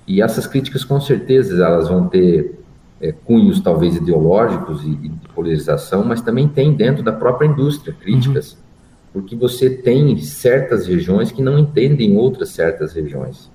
E 0.06 0.22
essas 0.22 0.46
críticas, 0.46 0.84
com 0.84 1.00
certeza, 1.00 1.63
elas 1.63 1.88
vão 1.88 2.08
ter 2.08 2.60
é, 3.00 3.12
cunhos 3.12 3.62
talvez 3.62 3.96
ideológicos 3.96 4.84
e, 4.84 4.89
e, 4.89 5.10
de 5.10 5.30
polarização, 5.30 6.04
mas 6.04 6.22
também 6.22 6.48
tem 6.48 6.74
dentro 6.74 7.04
da 7.04 7.13
própria 7.13 7.48
indústria 7.48 7.94
críticas. 7.94 8.54
Uhum 8.54 8.71
porque 9.13 9.36
você 9.36 9.69
tem 9.69 10.17
certas 10.17 10.88
regiões 10.88 11.32
que 11.32 11.41
não 11.41 11.60
entendem 11.60 12.17
outras 12.17 12.50
certas 12.50 12.93
regiões. 12.93 13.52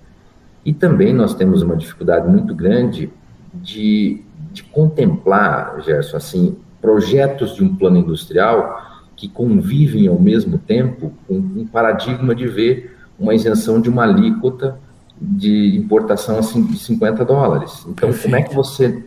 E 0.65 0.73
também 0.73 1.15
nós 1.15 1.35
temos 1.35 1.63
uma 1.63 1.77
dificuldade 1.77 2.29
muito 2.29 2.55
grande 2.55 3.11
de, 3.55 4.23
de 4.53 4.63
contemplar, 4.65 5.81
Gerson, 5.83 6.17
assim, 6.17 6.57
projetos 6.81 7.55
de 7.55 7.65
um 7.65 7.75
plano 7.75 7.99
industrial 7.99 8.83
que 9.17 9.29
convivem 9.29 10.09
ao 10.09 10.19
mesmo 10.19 10.59
tempo 10.59 11.13
com 11.27 11.35
um 11.35 11.67
paradigma 11.67 12.35
de 12.35 12.47
ver 12.47 12.97
uma 13.19 13.35
isenção 13.35 13.81
de 13.81 13.89
uma 13.89 14.03
alíquota 14.03 14.79
de 15.19 15.77
importação 15.77 16.41
de 16.41 16.79
50 16.79 17.25
dólares. 17.25 17.81
Então, 17.89 18.11
Perfeito. 18.11 18.23
como 18.23 18.37
é 18.37 18.43
que 18.43 18.55
você 18.55 19.05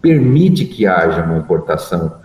permite 0.00 0.64
que 0.64 0.86
haja 0.86 1.22
uma 1.22 1.36
importação 1.36 2.19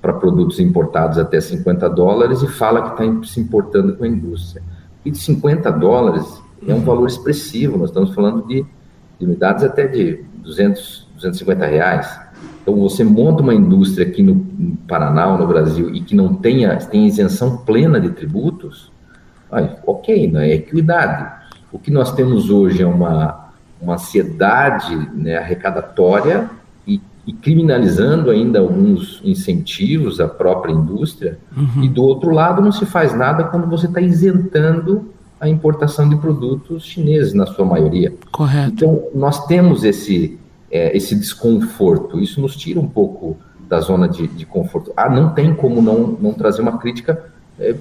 para 0.00 0.12
produtos 0.12 0.58
importados 0.58 1.18
até 1.18 1.40
50 1.40 1.88
dólares 1.90 2.42
e 2.42 2.48
fala 2.48 2.82
que 2.82 3.02
está 3.02 3.28
se 3.28 3.40
importando 3.40 3.96
com 3.96 4.04
a 4.04 4.08
indústria? 4.08 4.62
E 5.04 5.10
de 5.10 5.18
50 5.18 5.70
dólares 5.72 6.42
é 6.66 6.74
um 6.74 6.80
valor 6.80 7.06
expressivo, 7.06 7.78
nós 7.78 7.90
estamos 7.90 8.14
falando 8.14 8.46
de, 8.46 8.64
de 9.18 9.24
unidades 9.24 9.64
até 9.64 9.86
de 9.86 10.24
200, 10.36 11.08
250 11.14 11.66
reais. 11.66 12.20
Então, 12.62 12.76
você 12.76 13.02
monta 13.02 13.42
uma 13.42 13.54
indústria 13.54 14.06
aqui 14.06 14.22
no, 14.22 14.34
no 14.34 14.76
Paraná 14.88 15.32
ou 15.32 15.38
no 15.38 15.46
Brasil 15.46 15.94
e 15.94 16.00
que 16.00 16.14
não 16.14 16.34
tenha, 16.34 16.76
tenha 16.76 17.06
isenção 17.08 17.58
plena 17.58 18.00
de 18.00 18.10
tributos, 18.10 18.92
aí, 19.50 19.70
ok, 19.86 20.30
não 20.30 20.40
é 20.40 20.50
equidade. 20.52 21.40
O 21.72 21.78
que 21.78 21.90
nós 21.90 22.12
temos 22.12 22.50
hoje 22.50 22.82
é 22.82 22.86
uma, 22.86 23.50
uma 23.80 23.94
ansiedade 23.94 24.94
né, 25.14 25.36
arrecadatória 25.36 26.50
e, 27.30 27.32
criminalizando 27.32 28.30
ainda 28.30 28.58
alguns 28.58 29.20
incentivos 29.24 30.20
à 30.20 30.26
própria 30.28 30.72
indústria, 30.72 31.38
uhum. 31.56 31.84
e 31.84 31.88
do 31.88 32.02
outro 32.02 32.30
lado 32.30 32.60
não 32.60 32.72
se 32.72 32.84
faz 32.84 33.14
nada 33.14 33.44
quando 33.44 33.68
você 33.68 33.86
está 33.86 34.00
isentando 34.00 35.10
a 35.40 35.48
importação 35.48 36.08
de 36.08 36.16
produtos 36.16 36.84
chineses, 36.84 37.32
na 37.32 37.46
sua 37.46 37.64
maioria. 37.64 38.12
Correto. 38.30 38.72
Então, 38.72 39.04
nós 39.14 39.46
temos 39.46 39.84
esse, 39.84 40.38
é, 40.70 40.94
esse 40.94 41.14
desconforto, 41.14 42.20
isso 42.20 42.40
nos 42.40 42.56
tira 42.56 42.78
um 42.78 42.88
pouco 42.88 43.36
da 43.66 43.80
zona 43.80 44.08
de, 44.08 44.26
de 44.26 44.44
conforto. 44.44 44.92
Ah, 44.96 45.08
não 45.08 45.30
tem 45.30 45.54
como 45.54 45.80
não, 45.80 46.18
não 46.20 46.34
trazer 46.34 46.60
uma 46.60 46.76
crítica 46.76 47.24
é, 47.58 47.74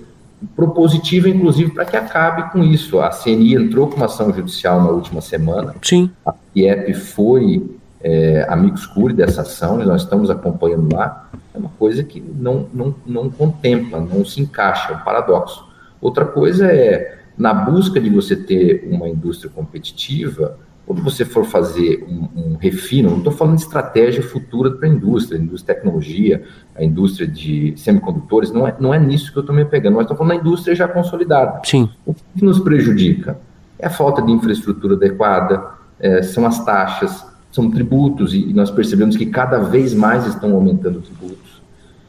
propositiva, 0.55 1.27
inclusive, 1.27 1.71
para 1.71 1.83
que 1.83 1.97
acabe 1.97 2.51
com 2.51 2.63
isso. 2.63 2.99
A 2.99 3.09
CNI 3.09 3.55
entrou 3.55 3.87
com 3.87 3.97
uma 3.97 4.05
ação 4.05 4.31
judicial 4.31 4.81
na 4.81 4.89
última 4.89 5.19
semana. 5.19 5.75
Sim. 5.81 6.09
A 6.25 6.33
IEP 6.55 6.93
foi 6.93 7.78
é, 8.01 8.45
amigos 8.49 8.85
curi 8.85 9.13
dessa 9.13 9.41
ação, 9.41 9.81
e 9.81 9.85
nós 9.85 10.03
estamos 10.03 10.29
acompanhando 10.29 10.93
lá. 10.93 11.29
É 11.53 11.57
uma 11.57 11.69
coisa 11.77 12.03
que 12.03 12.21
não, 12.21 12.67
não, 12.73 12.95
não 13.05 13.29
contempla, 13.29 13.99
não 13.99 14.23
se 14.23 14.41
encaixa, 14.41 14.93
é 14.93 14.95
um 14.95 14.99
paradoxo. 14.99 15.67
Outra 16.01 16.25
coisa 16.25 16.71
é, 16.71 17.19
na 17.37 17.53
busca 17.53 17.99
de 17.99 18.09
você 18.09 18.35
ter 18.35 18.87
uma 18.89 19.07
indústria 19.07 19.49
competitiva, 19.49 20.57
quando 20.85 21.03
você 21.03 21.23
for 21.23 21.45
fazer 21.45 22.03
um, 22.09 22.53
um 22.53 22.55
refino, 22.55 23.11
não 23.11 23.19
estou 23.19 23.31
falando 23.31 23.57
de 23.57 23.61
estratégia 23.61 24.23
futura 24.23 24.71
para 24.71 24.87
a 24.87 24.91
indústria, 24.91 25.39
a 25.39 25.41
indústria 25.41 25.75
de 25.75 25.79
tecnologia, 25.79 26.43
a 26.75 26.83
indústria 26.83 27.27
de 27.27 27.75
semicondutores, 27.77 28.51
não 28.51 28.67
é, 28.67 28.75
não 28.79 28.91
é 28.91 28.97
nisso 28.97 29.31
que 29.31 29.37
eu 29.37 29.41
estou 29.41 29.55
me 29.55 29.63
pegando, 29.65 29.97
mas 29.97 30.05
estou 30.05 30.17
falando 30.17 30.33
da 30.33 30.39
indústria 30.41 30.75
já 30.75 30.87
consolidada. 30.87 31.61
Sim. 31.63 31.89
O 32.07 32.13
que 32.13 32.43
nos 32.43 32.59
prejudica? 32.59 33.39
É 33.77 33.85
a 33.85 33.89
falta 33.91 34.19
de 34.21 34.31
infraestrutura 34.31 34.95
adequada, 34.95 35.63
é, 35.99 36.23
são 36.23 36.45
as 36.45 36.65
taxas, 36.65 37.23
são 37.51 37.69
tributos, 37.69 38.33
e 38.33 38.53
nós 38.53 38.69
percebemos 38.69 39.17
que 39.17 39.25
cada 39.25 39.59
vez 39.59 39.93
mais 39.93 40.25
estão 40.25 40.53
aumentando 40.53 41.01
tributos. 41.01 41.59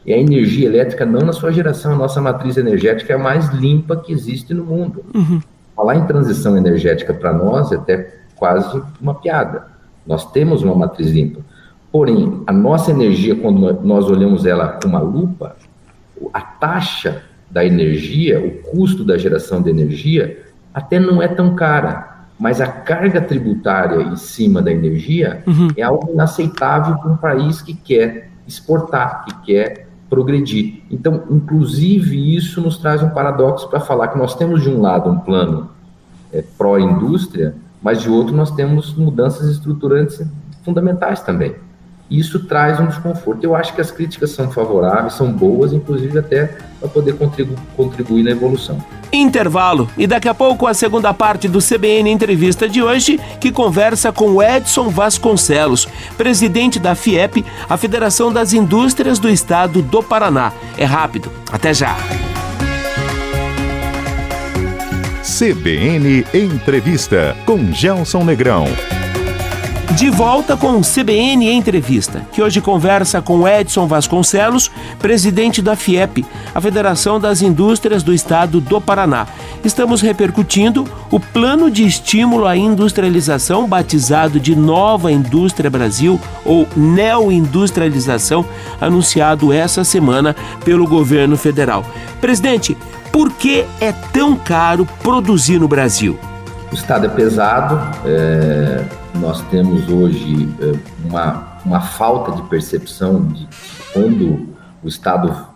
E 0.05 0.13
a 0.13 0.17
energia 0.17 0.67
elétrica, 0.67 1.05
não 1.05 1.21
na 1.21 1.33
sua 1.33 1.51
geração, 1.51 1.93
a 1.93 1.95
nossa 1.95 2.19
matriz 2.19 2.57
energética 2.57 3.13
é 3.13 3.15
a 3.15 3.19
mais 3.19 3.49
limpa 3.49 3.95
que 3.95 4.11
existe 4.11 4.53
no 4.53 4.65
mundo. 4.65 5.03
Uhum. 5.13 5.41
Falar 5.75 5.95
em 5.95 6.05
transição 6.05 6.57
energética 6.57 7.13
para 7.13 7.33
nós 7.33 7.71
é 7.71 7.75
até 7.75 8.21
quase 8.35 8.81
uma 8.99 9.15
piada. 9.15 9.67
Nós 10.05 10.31
temos 10.31 10.63
uma 10.63 10.75
matriz 10.75 11.11
limpa. 11.11 11.41
Porém, 11.91 12.41
a 12.47 12.53
nossa 12.53 12.89
energia, 12.89 13.35
quando 13.35 13.81
nós 13.83 14.09
olhamos 14.09 14.45
ela 14.45 14.79
com 14.81 14.87
uma 14.87 14.99
lupa, 14.99 15.55
a 16.33 16.41
taxa 16.41 17.23
da 17.49 17.65
energia, 17.65 18.39
o 18.39 18.51
custo 18.71 19.03
da 19.03 19.17
geração 19.17 19.61
de 19.61 19.69
energia, 19.69 20.45
até 20.73 20.99
não 20.99 21.21
é 21.21 21.27
tão 21.27 21.53
cara, 21.53 22.10
mas 22.41 22.59
a 22.59 22.65
carga 22.65 23.21
tributária 23.21 24.01
em 24.01 24.15
cima 24.15 24.63
da 24.63 24.71
energia 24.71 25.43
uhum. 25.45 25.67
é 25.77 25.83
algo 25.83 26.11
inaceitável 26.11 26.97
para 26.97 27.11
um 27.11 27.15
país 27.15 27.61
que 27.61 27.75
quer 27.75 28.31
exportar, 28.47 29.25
que 29.25 29.45
quer 29.45 29.87
progredir. 30.09 30.81
Então, 30.89 31.21
inclusive, 31.29 32.35
isso 32.35 32.59
nos 32.59 32.79
traz 32.79 33.03
um 33.03 33.11
paradoxo 33.11 33.69
para 33.69 33.79
falar 33.79 34.07
que 34.07 34.17
nós 34.17 34.33
temos, 34.33 34.63
de 34.63 34.69
um 34.69 34.81
lado, 34.81 35.07
um 35.07 35.19
plano 35.19 35.69
é, 36.33 36.43
pró-indústria, 36.57 37.53
mas 37.79 38.01
de 38.01 38.09
outro 38.09 38.35
nós 38.35 38.49
temos 38.49 38.91
mudanças 38.95 39.47
estruturantes 39.47 40.19
fundamentais 40.65 41.21
também. 41.21 41.53
Isso 42.11 42.39
traz 42.39 42.77
um 42.77 42.87
desconforto. 42.87 43.41
Eu 43.41 43.55
acho 43.55 43.73
que 43.73 43.79
as 43.79 43.89
críticas 43.89 44.31
são 44.31 44.51
favoráveis, 44.51 45.13
são 45.13 45.31
boas, 45.31 45.71
inclusive 45.71 46.19
até 46.19 46.57
para 46.77 46.89
poder 46.89 47.13
contribu 47.13 47.55
contribuir 47.77 48.23
na 48.23 48.31
evolução. 48.31 48.83
Intervalo. 49.13 49.89
E 49.97 50.05
daqui 50.05 50.27
a 50.27 50.33
pouco 50.33 50.67
a 50.67 50.73
segunda 50.73 51.13
parte 51.13 51.47
do 51.47 51.59
CBN 51.59 52.11
Entrevista 52.11 52.67
de 52.67 52.83
hoje, 52.83 53.17
que 53.39 53.49
conversa 53.49 54.11
com 54.11 54.43
Edson 54.43 54.89
Vasconcelos, 54.89 55.87
presidente 56.17 56.79
da 56.79 56.95
FIEP, 56.95 57.45
a 57.69 57.77
Federação 57.77 58.31
das 58.31 58.51
Indústrias 58.51 59.17
do 59.17 59.29
Estado 59.29 59.81
do 59.81 60.03
Paraná. 60.03 60.51
É 60.77 60.83
rápido. 60.83 61.31
Até 61.49 61.73
já. 61.73 61.95
CBN 65.23 66.25
Entrevista 66.33 67.37
com 67.45 67.71
Gelson 67.71 68.25
Negrão. 68.25 68.65
De 69.97 70.09
volta 70.09 70.55
com 70.55 70.77
o 70.77 70.81
CBN 70.81 71.51
Entrevista, 71.51 72.25
que 72.31 72.41
hoje 72.41 72.61
conversa 72.61 73.21
com 73.21 73.45
Edson 73.45 73.87
Vasconcelos, 73.87 74.71
presidente 74.97 75.61
da 75.61 75.75
FIEP, 75.75 76.25
a 76.55 76.61
Federação 76.61 77.19
das 77.19 77.41
Indústrias 77.41 78.01
do 78.01 78.13
Estado 78.13 78.61
do 78.61 78.79
Paraná. 78.79 79.27
Estamos 79.65 80.01
repercutindo 80.01 80.87
o 81.11 81.19
plano 81.19 81.69
de 81.69 81.85
estímulo 81.85 82.47
à 82.47 82.55
industrialização, 82.55 83.67
batizado 83.67 84.39
de 84.39 84.55
Nova 84.55 85.11
Indústria 85.11 85.69
Brasil 85.69 86.19
ou 86.45 86.67
Neoindustrialização, 86.75 88.45
anunciado 88.79 89.51
essa 89.51 89.83
semana 89.83 90.35
pelo 90.63 90.87
governo 90.87 91.35
federal. 91.35 91.85
Presidente, 92.21 92.77
por 93.11 93.31
que 93.33 93.65
é 93.81 93.91
tão 93.91 94.37
caro 94.37 94.87
produzir 95.03 95.59
no 95.59 95.67
Brasil? 95.67 96.17
O 96.71 96.75
Estado 96.75 97.05
é 97.05 97.09
pesado, 97.09 97.77
é, 98.05 98.85
nós 99.15 99.41
temos 99.49 99.87
hoje 99.89 100.49
é, 100.61 101.07
uma, 101.07 101.57
uma 101.65 101.81
falta 101.81 102.31
de 102.31 102.41
percepção 102.49 103.25
de 103.27 103.47
quando 103.93 104.49
o 104.83 104.87
Estado 104.87 105.47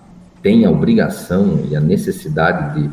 tem 0.42 0.66
a 0.66 0.70
obrigação 0.70 1.62
e 1.70 1.76
a 1.76 1.80
necessidade 1.80 2.80
de, 2.80 2.90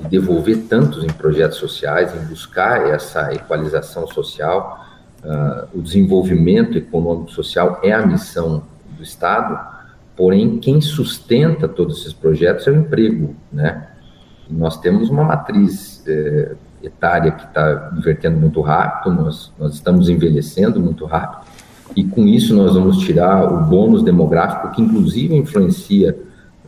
de 0.00 0.08
devolver 0.08 0.66
tantos 0.68 1.02
em 1.02 1.08
projetos 1.08 1.58
sociais, 1.58 2.14
em 2.14 2.24
buscar 2.26 2.88
essa 2.88 3.32
equalização 3.34 4.06
social, 4.06 4.86
uh, 5.24 5.66
o 5.76 5.82
desenvolvimento 5.82 6.78
econômico 6.78 7.32
social 7.32 7.80
é 7.82 7.92
a 7.92 8.06
missão 8.06 8.62
do 8.96 9.02
Estado, 9.02 9.58
porém 10.14 10.58
quem 10.58 10.80
sustenta 10.80 11.66
todos 11.66 12.00
esses 12.00 12.12
projetos 12.12 12.66
é 12.68 12.70
o 12.70 12.76
emprego, 12.76 13.34
né? 13.52 13.88
nós 14.48 14.78
temos 14.78 15.10
uma 15.10 15.24
matriz 15.24 16.04
é, 16.06 16.54
etária 16.88 17.32
que 17.32 17.44
está 17.44 17.90
invertendo 17.96 18.38
muito 18.38 18.60
rápido, 18.60 19.14
nós, 19.14 19.52
nós 19.58 19.74
estamos 19.74 20.08
envelhecendo 20.08 20.80
muito 20.80 21.04
rápido, 21.04 21.46
e 21.94 22.04
com 22.04 22.26
isso 22.26 22.54
nós 22.54 22.74
vamos 22.74 22.98
tirar 22.98 23.44
o 23.52 23.64
bônus 23.64 24.02
demográfico, 24.02 24.70
que 24.72 24.82
inclusive 24.82 25.34
influencia 25.34 26.18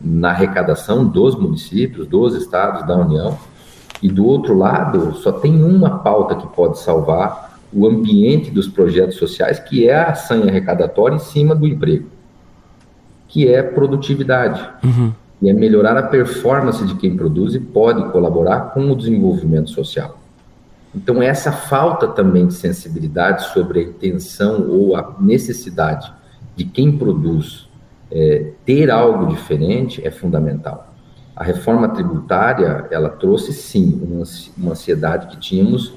na 0.01 0.29
arrecadação 0.29 1.05
dos 1.05 1.35
municípios, 1.35 2.07
dos 2.07 2.35
estados, 2.35 2.87
da 2.87 2.95
União, 2.95 3.37
e 4.01 4.09
do 4.09 4.25
outro 4.25 4.57
lado, 4.57 5.13
só 5.15 5.31
tem 5.31 5.61
uma 5.61 5.99
pauta 5.99 6.35
que 6.35 6.47
pode 6.47 6.79
salvar 6.79 7.59
o 7.71 7.85
ambiente 7.85 8.49
dos 8.49 8.67
projetos 8.67 9.17
sociais, 9.17 9.59
que 9.59 9.89
é 9.89 9.95
a 9.95 10.15
sanha 10.15 10.45
arrecadatória 10.45 11.15
em 11.15 11.19
cima 11.19 11.53
do 11.53 11.67
emprego, 11.67 12.07
que 13.27 13.47
é 13.47 13.61
produtividade. 13.61 14.67
Uhum 14.83 15.11
e 15.41 15.49
é 15.49 15.53
melhorar 15.53 15.97
a 15.97 16.03
performance 16.03 16.85
de 16.85 16.95
quem 16.95 17.15
produz 17.15 17.55
e 17.55 17.59
pode 17.59 18.11
colaborar 18.11 18.73
com 18.73 18.91
o 18.91 18.95
desenvolvimento 18.95 19.69
social. 19.69 20.19
Então, 20.93 21.21
essa 21.21 21.51
falta 21.51 22.07
também 22.07 22.47
de 22.47 22.53
sensibilidade 22.53 23.45
sobre 23.53 23.79
a 23.79 23.83
intenção 23.83 24.67
ou 24.69 24.95
a 24.95 25.15
necessidade 25.19 26.11
de 26.55 26.65
quem 26.65 26.97
produz 26.97 27.69
é, 28.11 28.51
ter 28.65 28.89
algo 28.89 29.27
diferente 29.27 30.05
é 30.05 30.11
fundamental. 30.11 30.93
A 31.35 31.43
reforma 31.43 31.87
tributária, 31.89 32.87
ela 32.91 33.09
trouxe 33.09 33.53
sim 33.53 34.01
uma, 34.57 34.71
ansiedade 34.71 35.27
que 35.27 35.37
tínhamos 35.37 35.93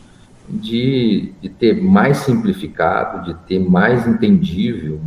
de, 0.49 1.33
de 1.41 1.49
ter 1.49 1.83
mais 1.83 2.19
simplificado, 2.19 3.25
de 3.25 3.35
ter 3.47 3.59
mais 3.59 4.07
entendível, 4.07 5.01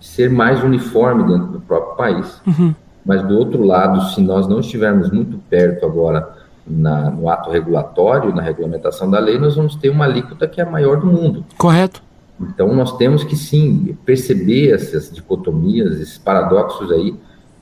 ser 0.00 0.30
mais 0.30 0.62
uniforme 0.62 1.24
dentro 1.24 1.52
do 1.52 1.60
próprio 1.60 1.96
país. 1.96 2.40
Uhum. 2.46 2.74
Mas, 3.08 3.22
do 3.22 3.38
outro 3.38 3.64
lado, 3.64 4.02
se 4.10 4.20
nós 4.20 4.46
não 4.46 4.60
estivermos 4.60 5.10
muito 5.10 5.38
perto 5.48 5.86
agora 5.86 6.28
na, 6.66 7.10
no 7.10 7.30
ato 7.30 7.50
regulatório, 7.50 8.34
na 8.34 8.42
regulamentação 8.42 9.10
da 9.10 9.18
lei, 9.18 9.38
nós 9.38 9.56
vamos 9.56 9.76
ter 9.76 9.88
uma 9.88 10.04
alíquota 10.04 10.46
que 10.46 10.60
é 10.60 10.64
a 10.64 10.70
maior 10.70 11.00
do 11.00 11.06
mundo. 11.06 11.42
Correto. 11.56 12.02
Então, 12.38 12.74
nós 12.74 12.98
temos 12.98 13.24
que 13.24 13.34
sim 13.34 13.96
perceber 14.04 14.74
essas 14.74 15.10
dicotomias, 15.10 15.98
esses 15.98 16.18
paradoxos 16.18 16.92
aí, 16.92 17.16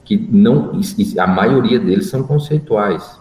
que 0.04 0.16
não, 0.16 0.80
a 1.16 1.26
maioria 1.28 1.78
deles 1.78 2.10
são 2.10 2.24
conceituais. 2.24 3.16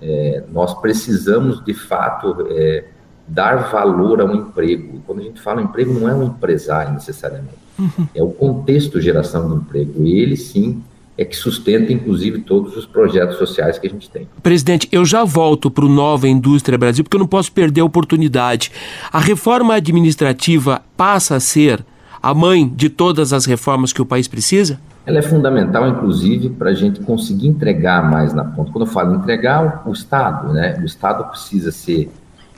É, 0.00 0.44
nós 0.52 0.80
precisamos, 0.80 1.64
de 1.64 1.74
fato, 1.74 2.46
é, 2.50 2.84
dar 3.26 3.68
valor 3.72 4.20
ao 4.20 4.32
emprego. 4.32 5.02
Quando 5.04 5.22
a 5.22 5.24
gente 5.24 5.40
fala 5.40 5.60
emprego, 5.60 5.92
não 5.92 6.08
é 6.08 6.14
um 6.14 6.22
empresário 6.22 6.92
necessariamente, 6.92 7.58
uhum. 7.76 8.06
é 8.14 8.22
o 8.22 8.30
contexto 8.30 9.00
geração 9.00 9.48
do 9.48 9.56
emprego. 9.56 10.06
Ele 10.06 10.36
sim 10.36 10.80
é 11.16 11.24
que 11.24 11.36
sustenta, 11.36 11.92
inclusive, 11.92 12.40
todos 12.40 12.76
os 12.76 12.86
projetos 12.86 13.38
sociais 13.38 13.78
que 13.78 13.86
a 13.86 13.90
gente 13.90 14.10
tem. 14.10 14.28
Presidente, 14.42 14.88
eu 14.90 15.04
já 15.04 15.24
volto 15.24 15.70
para 15.70 15.84
o 15.84 15.88
Nova 15.88 16.26
Indústria 16.26 16.76
Brasil, 16.76 17.04
porque 17.04 17.16
eu 17.16 17.20
não 17.20 17.26
posso 17.26 17.52
perder 17.52 17.82
a 17.82 17.84
oportunidade. 17.84 18.72
A 19.12 19.20
reforma 19.20 19.74
administrativa 19.74 20.82
passa 20.96 21.36
a 21.36 21.40
ser 21.40 21.84
a 22.20 22.34
mãe 22.34 22.66
de 22.66 22.88
todas 22.88 23.32
as 23.32 23.44
reformas 23.44 23.92
que 23.92 24.00
o 24.00 24.06
país 24.06 24.26
precisa? 24.26 24.80
Ela 25.06 25.18
é 25.18 25.22
fundamental, 25.22 25.86
inclusive, 25.86 26.48
para 26.48 26.70
a 26.70 26.74
gente 26.74 27.00
conseguir 27.00 27.48
entregar 27.48 28.10
mais 28.10 28.32
na 28.32 28.42
ponta. 28.42 28.72
Quando 28.72 28.86
eu 28.86 28.90
falo 28.90 29.14
entregar, 29.14 29.82
o, 29.86 29.92
Estado, 29.92 30.52
né? 30.52 30.78
O 30.80 30.84
Estado 30.86 31.24
precisa 31.24 31.70
ser 31.70 32.10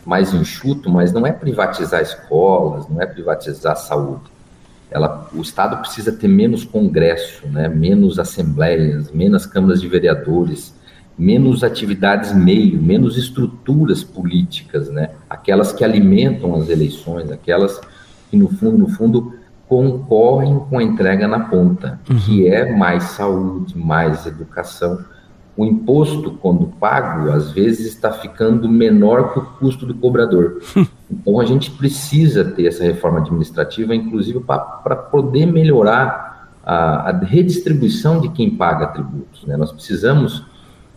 mais 0.04 0.32
enxuto, 0.32 0.88
mas 0.88 1.12
não 1.12 1.26
é 1.26 1.32
privatizar 1.32 2.00
escolas, 2.00 2.88
não 2.88 3.02
é 3.02 3.06
privatizar 3.06 3.76
saúde. 3.76 4.35
Ela, 4.90 5.28
o 5.34 5.40
Estado 5.40 5.78
precisa 5.78 6.12
ter 6.12 6.28
menos 6.28 6.64
congresso, 6.64 7.46
né? 7.48 7.68
menos 7.68 8.18
assembleias, 8.18 9.10
menos 9.10 9.44
câmaras 9.44 9.80
de 9.80 9.88
vereadores, 9.88 10.74
menos 11.18 11.64
atividades 11.64 12.32
meio, 12.32 12.80
menos 12.80 13.16
estruturas 13.16 14.04
políticas, 14.04 14.88
né? 14.88 15.10
aquelas 15.28 15.72
que 15.72 15.84
alimentam 15.84 16.54
as 16.54 16.68
eleições, 16.68 17.30
aquelas 17.30 17.80
que, 18.30 18.36
no 18.36 18.48
fundo, 18.48 18.78
no 18.78 18.88
fundo, 18.88 19.34
concorrem 19.68 20.58
com 20.70 20.78
a 20.78 20.82
entrega 20.82 21.26
na 21.26 21.40
ponta, 21.40 21.98
uhum. 22.08 22.18
que 22.18 22.46
é 22.46 22.72
mais 22.72 23.02
saúde, 23.04 23.76
mais 23.76 24.24
educação. 24.26 25.04
O 25.56 25.64
imposto, 25.64 26.32
quando 26.32 26.66
pago, 26.66 27.30
às 27.30 27.50
vezes 27.50 27.86
está 27.86 28.12
ficando 28.12 28.68
menor 28.68 29.32
que 29.32 29.38
o 29.38 29.42
custo 29.42 29.86
do 29.86 29.94
cobrador. 29.94 30.60
então 31.10 31.40
a 31.40 31.44
gente 31.44 31.70
precisa 31.70 32.44
ter 32.44 32.66
essa 32.66 32.84
reforma 32.84 33.20
administrativa, 33.20 33.94
inclusive 33.94 34.40
para 34.40 34.96
poder 34.96 35.46
melhorar 35.46 36.50
a, 36.64 37.10
a, 37.10 37.18
redistribuição 37.18 38.20
de 38.20 38.28
quem 38.28 38.50
paga 38.50 38.88
tributos. 38.88 39.44
Né? 39.46 39.56
Nós 39.56 39.72
precisamos 39.72 40.44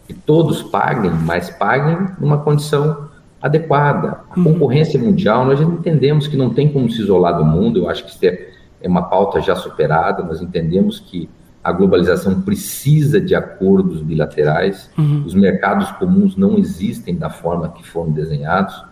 que 0.05 0.13
todos 0.13 0.61
paguem, 0.63 1.11
mas 1.11 1.49
paguem 1.49 2.07
numa 2.19 2.39
condição 2.39 3.07
adequada. 3.41 4.19
A 4.29 4.37
uhum. 4.37 4.43
concorrência 4.43 4.99
mundial, 4.99 5.45
nós 5.45 5.59
já 5.59 5.65
entendemos 5.65 6.27
que 6.27 6.35
não 6.35 6.49
tem 6.49 6.67
como 6.71 6.89
se 6.89 7.01
isolar 7.01 7.37
do 7.37 7.45
mundo, 7.45 7.79
eu 7.79 7.89
acho 7.89 8.03
que 8.03 8.11
isso 8.11 8.25
é 8.25 8.49
é 8.81 8.87
uma 8.87 9.03
pauta 9.03 9.41
já 9.41 9.55
superada, 9.55 10.23
nós 10.23 10.41
entendemos 10.41 10.99
que 10.99 11.29
a 11.69 11.71
globalização 11.71 12.41
precisa 12.41 13.21
de 13.21 13.35
acordos 13.35 14.01
bilaterais, 14.01 14.89
uhum. 14.97 15.23
os 15.25 15.35
mercados 15.35 15.91
comuns 15.91 16.35
não 16.35 16.57
existem 16.57 17.15
da 17.15 17.29
forma 17.29 17.69
que 17.69 17.87
foram 17.87 18.11
desenhados, 18.11 18.83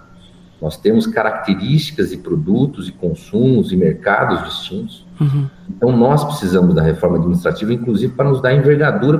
nós 0.61 0.77
temos 0.77 1.05
características 1.07 2.11
e 2.11 2.17
produtos 2.17 2.87
e 2.87 2.91
consumos 2.91 3.71
e 3.71 3.75
mercados 3.75 4.43
distintos, 4.43 5.05
uhum. 5.19 5.47
então 5.69 5.91
nós 5.95 6.23
precisamos 6.23 6.75
da 6.75 6.83
reforma 6.83 7.17
administrativa, 7.17 7.73
inclusive 7.73 8.13
para 8.13 8.29
nos 8.29 8.41
dar 8.41 8.53
envergadura 8.53 9.19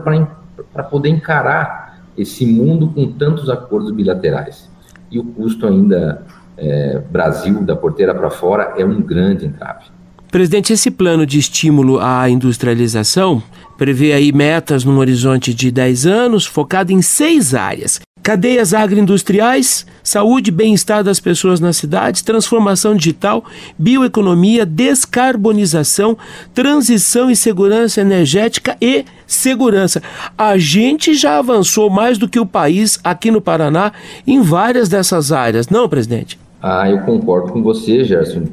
para 0.72 0.84
poder 0.84 1.10
encarar 1.10 2.00
esse 2.16 2.46
mundo 2.46 2.90
com 2.90 3.12
tantos 3.12 3.50
acordos 3.50 3.92
bilaterais. 3.92 4.70
E 5.10 5.18
o 5.18 5.24
custo 5.24 5.66
ainda, 5.66 6.26
é, 6.58 7.00
Brasil, 7.12 7.64
da 7.64 7.76
porteira 7.76 8.14
para 8.14 8.30
fora, 8.30 8.74
é 8.78 8.86
um 8.86 9.02
grande 9.02 9.46
entrave. 9.46 9.86
Presidente, 10.32 10.74
esse 10.74 10.92
plano 10.92 11.26
de 11.26 11.40
estímulo 11.40 12.00
à 12.00 12.30
industrialização 12.30 13.42
prevê 13.78 14.12
aí 14.12 14.34
metas 14.34 14.84
num 14.84 14.98
horizonte 14.98 15.54
de 15.54 15.72
10 15.72 16.06
anos, 16.06 16.46
focado 16.46 16.92
em 16.92 17.02
seis 17.02 17.56
áreas: 17.56 18.02
cadeias 18.22 18.74
agroindustriais, 18.74 19.86
saúde 20.04 20.50
e 20.50 20.54
bem-estar 20.54 21.02
das 21.02 21.22
pessoas 21.22 21.62
nas 21.62 21.78
cidades, 21.78 22.22
transformação 22.22 22.94
digital, 22.94 23.46
bioeconomia, 23.80 24.66
descarbonização, 24.66 26.18
transição 26.54 27.32
e 27.32 27.36
segurança 27.36 28.02
energética 28.02 28.76
e 28.82 29.06
segurança. 29.26 30.04
A 30.38 30.58
gente 30.58 31.14
já 31.14 31.38
avançou 31.38 31.90
mais 31.90 32.18
do 32.18 32.28
que 32.28 32.40
o 32.40 32.46
país 32.46 33.00
aqui 33.02 33.32
no 33.32 33.40
Paraná 33.40 33.94
em 34.26 34.42
várias 34.42 34.90
dessas 34.90 35.32
áreas, 35.32 35.70
não, 35.70 35.88
presidente? 35.88 36.38
Ah, 36.62 36.90
eu 36.90 37.00
concordo 37.02 37.54
com 37.54 37.64
você, 37.64 38.04
Gerson. 38.04 38.44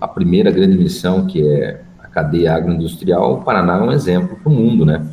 A 0.00 0.08
primeira 0.08 0.50
grande 0.50 0.76
missão, 0.76 1.26
que 1.26 1.46
é 1.46 1.82
a 1.98 2.06
cadeia 2.06 2.54
agroindustrial, 2.54 3.34
o 3.34 3.42
Paraná 3.42 3.78
é 3.78 3.82
um 3.82 3.92
exemplo 3.92 4.36
para 4.36 4.50
o 4.50 4.54
mundo, 4.54 4.84
né? 4.84 5.06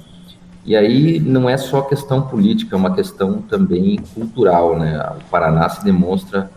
E 0.65 0.75
aí 0.75 1.19
não 1.19 1.49
é 1.49 1.57
só 1.57 1.81
questão 1.81 2.21
política, 2.21 2.75
é 2.75 2.77
uma 2.77 2.93
questão 2.93 3.41
também 3.41 3.99
cultural, 4.13 4.77
né? 4.77 4.99
O 5.19 5.29
Paraná 5.29 5.67
se 5.69 5.83
demonstra 5.83 6.49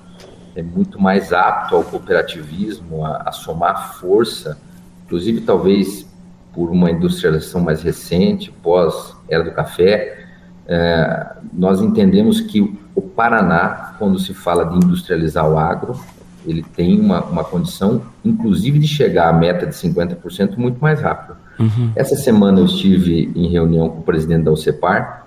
é 0.55 0.62
muito 0.62 1.00
mais 1.00 1.33
apto 1.33 1.74
ao 1.74 1.83
cooperativismo, 1.83 3.05
a, 3.05 3.22
a 3.26 3.33
somar 3.33 3.94
força, 3.94 4.59
inclusive 5.05 5.40
talvez 5.40 6.07
por 6.52 6.70
uma 6.70 6.90
industrialização 6.90 7.62
mais 7.62 7.83
recente, 7.83 8.52
pós 8.62 9.16
era 9.28 9.42
do 9.42 9.52
café, 9.52 10.26
é, 10.66 11.37
nós 11.52 11.81
entendemos 11.81 12.40
que 12.40 12.78
o 12.94 13.02
Paraná, 13.02 13.94
quando 13.98 14.18
se 14.18 14.35
fala 14.35 14.64
de 14.66 14.76
industrializar 14.76 15.48
o 15.48 15.59
agro, 15.59 15.98
ele 16.46 16.62
tem 16.62 17.00
uma, 17.00 17.22
uma 17.22 17.44
condição, 17.44 18.02
inclusive, 18.24 18.78
de 18.78 18.88
chegar 18.88 19.28
à 19.28 19.33
meta 19.33 19.66
de 19.66 19.74
50% 19.74 20.57
muito 20.57 20.78
mais 20.81 21.00
rápido. 21.00 21.37
Uhum. 21.59 21.92
Essa 21.94 22.16
semana 22.16 22.61
eu 22.61 22.64
estive 22.64 23.31
em 23.35 23.48
reunião 23.48 23.88
com 23.88 23.98
o 24.00 24.02
presidente 24.02 24.44
da 24.44 24.50
OCEPAR, 24.50 25.26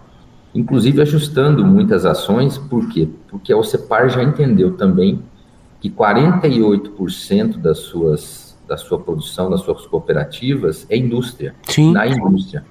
inclusive 0.54 1.01
ajustando 1.01 1.65
muitas 1.65 2.06
ações, 2.06 2.58
por 2.58 2.88
quê? 2.89 3.10
Porque 3.30 3.51
a 3.51 3.58
OCEPAR 3.58 4.10
já 4.10 4.23
entendeu 4.23 4.75
também 4.75 5.21
que 5.80 5.89
48% 5.89 7.58
das 7.58 7.80
suas, 7.80 8.58
da 8.67 8.78
sua 8.78 8.99
produção, 8.99 9.49
das 9.49 9.62
suas 9.62 9.86
cooperativas, 9.86 10.86
é 10.89 10.97
indústria, 10.97 11.54
Sim. 11.67 11.91
na 11.91 12.08
indústria. 12.08 12.65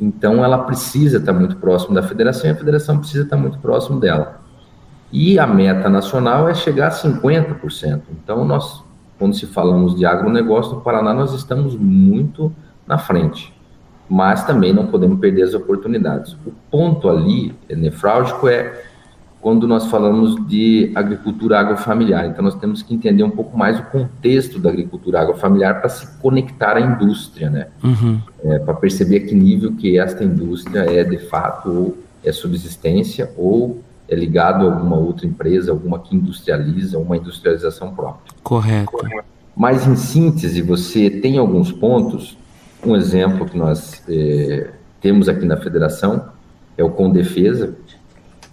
Então, 0.00 0.42
ela 0.42 0.58
precisa 0.58 1.18
estar 1.18 1.32
muito 1.32 1.56
próximo 1.56 1.94
da 1.94 2.02
federação 2.02 2.48
e 2.48 2.52
a 2.52 2.56
federação 2.56 2.98
precisa 2.98 3.24
estar 3.24 3.36
muito 3.36 3.58
próximo 3.58 4.00
dela. 4.00 4.39
E 5.12 5.38
a 5.38 5.46
meta 5.46 5.88
nacional 5.88 6.48
é 6.48 6.54
chegar 6.54 6.88
a 6.88 6.90
50%. 6.90 8.02
Então, 8.12 8.44
nós, 8.44 8.82
quando 9.18 9.34
se 9.34 9.46
falamos 9.46 9.96
de 9.96 10.06
agronegócio 10.06 10.76
no 10.76 10.80
Paraná, 10.80 11.12
nós 11.12 11.34
estamos 11.34 11.76
muito 11.76 12.52
na 12.86 12.96
frente. 12.96 13.52
Mas 14.08 14.44
também 14.44 14.72
não 14.72 14.86
podemos 14.86 15.18
perder 15.18 15.42
as 15.42 15.54
oportunidades. 15.54 16.34
O 16.46 16.52
ponto 16.70 17.08
ali, 17.08 17.54
é 17.68 17.74
nefrálgico, 17.74 18.48
é 18.48 18.84
quando 19.40 19.66
nós 19.66 19.86
falamos 19.86 20.36
de 20.46 20.92
agricultura 20.94 21.58
agrofamiliar. 21.58 22.26
Então, 22.26 22.44
nós 22.44 22.54
temos 22.54 22.82
que 22.82 22.94
entender 22.94 23.24
um 23.24 23.30
pouco 23.30 23.56
mais 23.56 23.80
o 23.80 23.84
contexto 23.84 24.58
da 24.58 24.68
agricultura 24.68 25.20
agrofamiliar 25.20 25.80
para 25.80 25.88
se 25.88 26.18
conectar 26.18 26.76
à 26.76 26.80
indústria, 26.80 27.48
né? 27.48 27.68
Uhum. 27.82 28.20
É, 28.44 28.58
para 28.58 28.74
perceber 28.74 29.16
a 29.16 29.20
que 29.26 29.34
nível 29.34 29.72
que 29.72 29.98
esta 29.98 30.22
indústria 30.22 30.80
é 30.80 31.02
de 31.02 31.18
fato, 31.18 31.70
ou 31.70 31.98
é 32.22 32.30
subsistência, 32.32 33.30
ou 33.36 33.82
é 34.10 34.14
ligado 34.14 34.66
a 34.66 34.72
alguma 34.72 34.96
outra 34.96 35.24
empresa, 35.24 35.70
alguma 35.70 36.00
que 36.00 36.16
industrializa, 36.16 36.98
uma 36.98 37.16
industrialização 37.16 37.94
própria. 37.94 38.34
Correto. 38.42 38.90
Mas, 39.56 39.86
em 39.86 39.94
síntese, 39.94 40.60
você 40.60 41.08
tem 41.08 41.38
alguns 41.38 41.70
pontos. 41.70 42.36
Um 42.84 42.96
exemplo 42.96 43.46
que 43.46 43.56
nós 43.56 44.02
é, 44.08 44.70
temos 45.00 45.28
aqui 45.28 45.46
na 45.46 45.56
federação 45.56 46.28
é 46.76 46.82
o 46.82 46.90
Condefesa, 46.90 47.76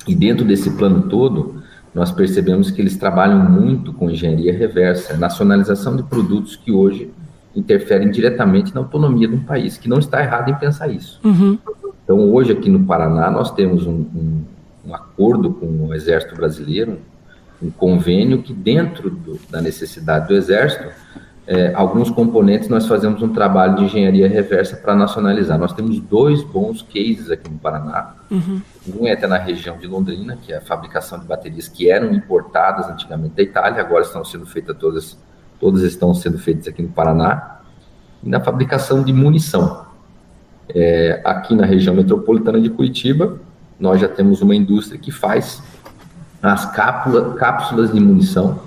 e 0.08 0.14
dentro 0.14 0.46
desse 0.46 0.70
plano 0.72 1.04
todo, 1.04 1.64
nós 1.94 2.12
percebemos 2.12 2.70
que 2.70 2.80
eles 2.80 2.96
trabalham 2.96 3.40
muito 3.40 3.92
com 3.92 4.10
engenharia 4.10 4.56
reversa, 4.56 5.18
nacionalização 5.18 5.96
de 5.96 6.04
produtos 6.04 6.56
que 6.56 6.72
hoje 6.72 7.12
interferem 7.56 8.12
diretamente 8.12 8.74
na 8.74 8.82
autonomia 8.82 9.28
de 9.28 9.36
um 9.36 9.40
país, 9.40 9.78
que 9.78 9.90
não 9.90 9.98
está 9.98 10.22
errado 10.22 10.50
em 10.50 10.56
pensar 10.56 10.88
isso. 10.90 11.20
Uhum. 11.24 11.58
Então, 12.04 12.32
hoje 12.32 12.52
aqui 12.52 12.70
no 12.70 12.86
Paraná, 12.86 13.32
nós 13.32 13.52
temos 13.52 13.88
um, 13.88 14.06
um, 14.16 14.44
um 14.88 14.96
acordo 14.96 15.52
com 15.52 15.66
o 15.66 15.94
Exército 15.94 16.36
Brasileiro, 16.36 17.00
um 17.62 17.70
convênio 17.70 18.42
que, 18.42 18.54
dentro 18.54 19.10
do, 19.10 19.40
da 19.50 19.62
necessidade 19.62 20.28
do 20.28 20.34
Exército, 20.34 20.90
é, 21.46 21.74
alguns 21.74 22.10
componentes 22.10 22.68
nós 22.68 22.86
fazemos 22.88 23.22
um 23.22 23.30
trabalho 23.30 23.78
de 23.78 23.86
engenharia 23.86 24.28
reversa 24.28 24.76
para 24.76 24.94
nacionalizar. 24.94 25.58
Nós 25.58 25.74
temos 25.74 26.00
dois 26.00 26.44
bons 26.44 26.82
cases 26.82 27.32
aqui 27.32 27.50
no 27.50 27.58
Paraná. 27.58 28.16
Uhum. 28.30 28.62
Um 28.96 29.08
é 29.08 29.14
até 29.14 29.28
na 29.28 29.38
região 29.38 29.78
de 29.78 29.88
Londrina, 29.88 30.38
que 30.38 30.52
é 30.52 30.58
a 30.58 30.62
fabricação 30.62 31.20
de 31.20 31.26
baterias 31.26 31.68
que 31.68 31.90
eram 31.90 32.12
importadas 32.14 32.90
antigamente 32.90 33.36
da 33.36 33.44
Itália, 33.44 33.82
agora 33.82 34.04
estão 34.04 34.26
sendo 34.26 34.46
feitas 34.46 34.76
todas, 34.78 35.18
todas 35.60 35.84
estão 35.84 36.14
sendo 36.14 36.38
feitas 36.38 36.68
aqui 36.68 36.82
no 36.82 36.90
Paraná. 36.90 37.62
E 38.22 38.30
na 38.30 38.42
fabricação 38.42 39.04
de 39.04 39.14
munição. 39.14 39.86
É, 40.70 41.22
aqui 41.24 41.56
na 41.56 41.66
região 41.66 41.96
metropolitana 41.96 42.60
de 42.60 42.70
Curitiba, 42.70 43.40
nós 43.80 44.02
já 44.02 44.08
temos 44.08 44.42
uma 44.42 44.56
indústria 44.56 45.00
que 45.00 45.12
faz 45.12 45.62
as 46.42 46.66
cápsula, 46.72 47.34
cápsulas 47.36 47.92
de 47.92 48.00
munição 48.00 48.60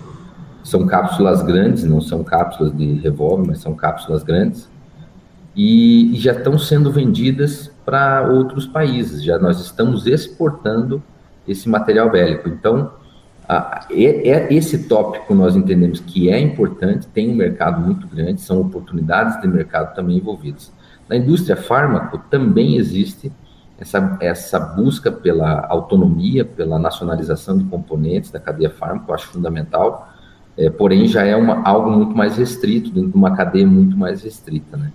são 0.62 0.86
cápsulas 0.86 1.42
grandes, 1.42 1.84
não 1.84 2.00
são 2.00 2.22
cápsulas 2.22 2.76
de 2.76 2.94
revólver, 2.94 3.46
mas 3.46 3.60
são 3.60 3.74
cápsulas 3.74 4.22
grandes. 4.22 4.68
E, 5.56 6.14
e 6.14 6.20
já 6.20 6.32
estão 6.32 6.58
sendo 6.58 6.92
vendidas 6.92 7.70
para 7.84 8.28
outros 8.30 8.66
países. 8.66 9.22
Já 9.22 9.38
nós 9.38 9.60
estamos 9.60 10.06
exportando 10.06 11.02
esse 11.48 11.68
material 11.68 12.10
bélico. 12.10 12.48
Então, 12.48 12.92
Ah, 13.52 13.84
é, 13.90 14.46
esse 14.54 14.86
tópico 14.86 15.34
nós 15.34 15.56
entendemos 15.56 15.98
que 15.98 16.30
é 16.30 16.38
importante, 16.38 17.08
tem 17.08 17.30
um 17.30 17.34
mercado 17.34 17.80
muito 17.80 18.06
grande, 18.06 18.40
são 18.40 18.60
oportunidades 18.60 19.40
de 19.40 19.48
mercado 19.48 19.92
também 19.92 20.18
envolvidas. 20.18 20.70
Na 21.08 21.16
indústria 21.16 21.56
fármaco 21.56 22.16
também 22.30 22.76
existe 22.76 23.32
essa, 23.80 24.18
essa 24.20 24.60
busca 24.60 25.10
pela 25.10 25.66
autonomia, 25.66 26.44
pela 26.44 26.78
nacionalização 26.78 27.56
de 27.56 27.64
componentes 27.64 28.30
da 28.30 28.38
cadeia 28.38 28.68
fármaco, 28.68 29.10
eu 29.10 29.14
acho 29.14 29.28
fundamental, 29.28 30.12
é, 30.56 30.68
porém 30.68 31.08
já 31.08 31.24
é 31.24 31.34
uma, 31.34 31.66
algo 31.66 31.90
muito 31.90 32.14
mais 32.14 32.36
restrito, 32.36 32.90
dentro 32.90 33.10
de 33.10 33.16
uma 33.16 33.34
cadeia 33.34 33.66
muito 33.66 33.96
mais 33.96 34.22
restrita. 34.22 34.76
Né? 34.76 34.92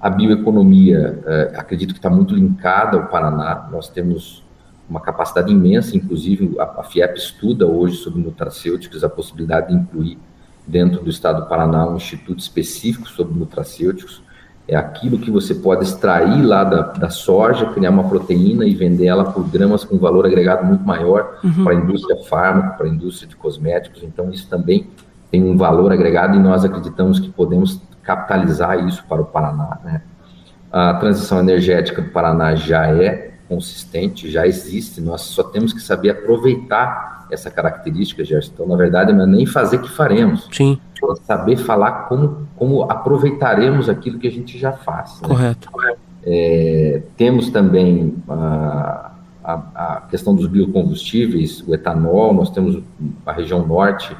A 0.00 0.10
bioeconomia, 0.10 1.22
é, 1.24 1.52
acredito 1.56 1.92
que 1.92 1.98
está 2.00 2.10
muito 2.10 2.34
linkada 2.34 2.96
ao 2.96 3.06
Paraná, 3.06 3.68
nós 3.70 3.88
temos 3.88 4.44
uma 4.90 5.00
capacidade 5.00 5.52
imensa, 5.52 5.96
inclusive 5.96 6.56
a, 6.58 6.80
a 6.80 6.82
FIEP 6.82 7.16
estuda 7.16 7.66
hoje 7.66 7.98
sobre 7.98 8.20
nutracêuticos, 8.20 9.04
a 9.04 9.08
possibilidade 9.08 9.68
de 9.68 9.74
incluir 9.74 10.18
dentro 10.66 11.02
do 11.02 11.10
estado 11.10 11.42
do 11.42 11.48
Paraná 11.48 11.88
um 11.88 11.96
instituto 11.96 12.40
específico 12.40 13.08
sobre 13.08 13.38
nutracêuticos, 13.38 14.22
é 14.68 14.76
aquilo 14.76 15.18
que 15.18 15.30
você 15.30 15.54
pode 15.54 15.84
extrair 15.84 16.42
lá 16.42 16.62
da, 16.62 16.82
da 16.82 17.08
soja, 17.08 17.66
criar 17.72 17.90
uma 17.90 18.06
proteína 18.06 18.66
e 18.66 18.74
vender 18.74 19.06
ela 19.06 19.24
por 19.24 19.48
gramas 19.48 19.82
com 19.82 19.96
valor 19.96 20.26
agregado 20.26 20.66
muito 20.66 20.84
maior 20.84 21.38
uhum. 21.42 21.64
para 21.64 21.72
a 21.72 21.76
indústria 21.76 22.22
fármaca, 22.24 22.76
para 22.76 22.86
a 22.86 22.90
indústria 22.90 23.26
de 23.26 23.34
cosméticos. 23.34 24.02
Então, 24.02 24.30
isso 24.30 24.46
também 24.46 24.86
tem 25.30 25.42
um 25.42 25.56
valor 25.56 25.90
agregado 25.90 26.36
e 26.36 26.38
nós 26.38 26.66
acreditamos 26.66 27.18
que 27.18 27.30
podemos 27.30 27.80
capitalizar 28.02 28.86
isso 28.86 29.02
para 29.08 29.22
o 29.22 29.24
Paraná. 29.24 29.78
Né? 29.82 30.02
A 30.70 30.94
transição 30.94 31.40
energética 31.40 32.02
do 32.02 32.10
Paraná 32.10 32.54
já 32.54 32.88
é 32.88 33.32
consistente, 33.48 34.30
já 34.30 34.46
existe, 34.46 35.00
nós 35.00 35.22
só 35.22 35.42
temos 35.42 35.72
que 35.72 35.80
saber 35.80 36.10
aproveitar 36.10 37.17
essa 37.30 37.50
característica, 37.50 38.24
Gerson. 38.24 38.52
Então, 38.54 38.66
na 38.66 38.76
verdade, 38.76 39.12
não 39.12 39.24
é 39.24 39.26
nem 39.26 39.46
fazer 39.46 39.78
que 39.78 39.90
faremos. 39.90 40.48
Sim. 40.52 40.78
É 41.02 41.14
saber 41.24 41.56
falar 41.56 42.08
como, 42.08 42.48
como 42.56 42.82
aproveitaremos 42.82 43.88
aquilo 43.88 44.18
que 44.18 44.26
a 44.26 44.30
gente 44.30 44.58
já 44.58 44.72
faz. 44.72 45.20
Né? 45.22 45.28
Correto. 45.28 45.70
É, 46.24 47.02
temos 47.16 47.50
também 47.50 48.14
a, 48.28 49.12
a, 49.44 49.54
a, 49.54 50.02
questão 50.10 50.34
dos 50.34 50.46
biocombustíveis, 50.46 51.62
o 51.66 51.74
etanol, 51.74 52.34
nós 52.34 52.50
temos 52.50 52.82
a 53.24 53.32
região 53.32 53.66
norte, 53.66 54.14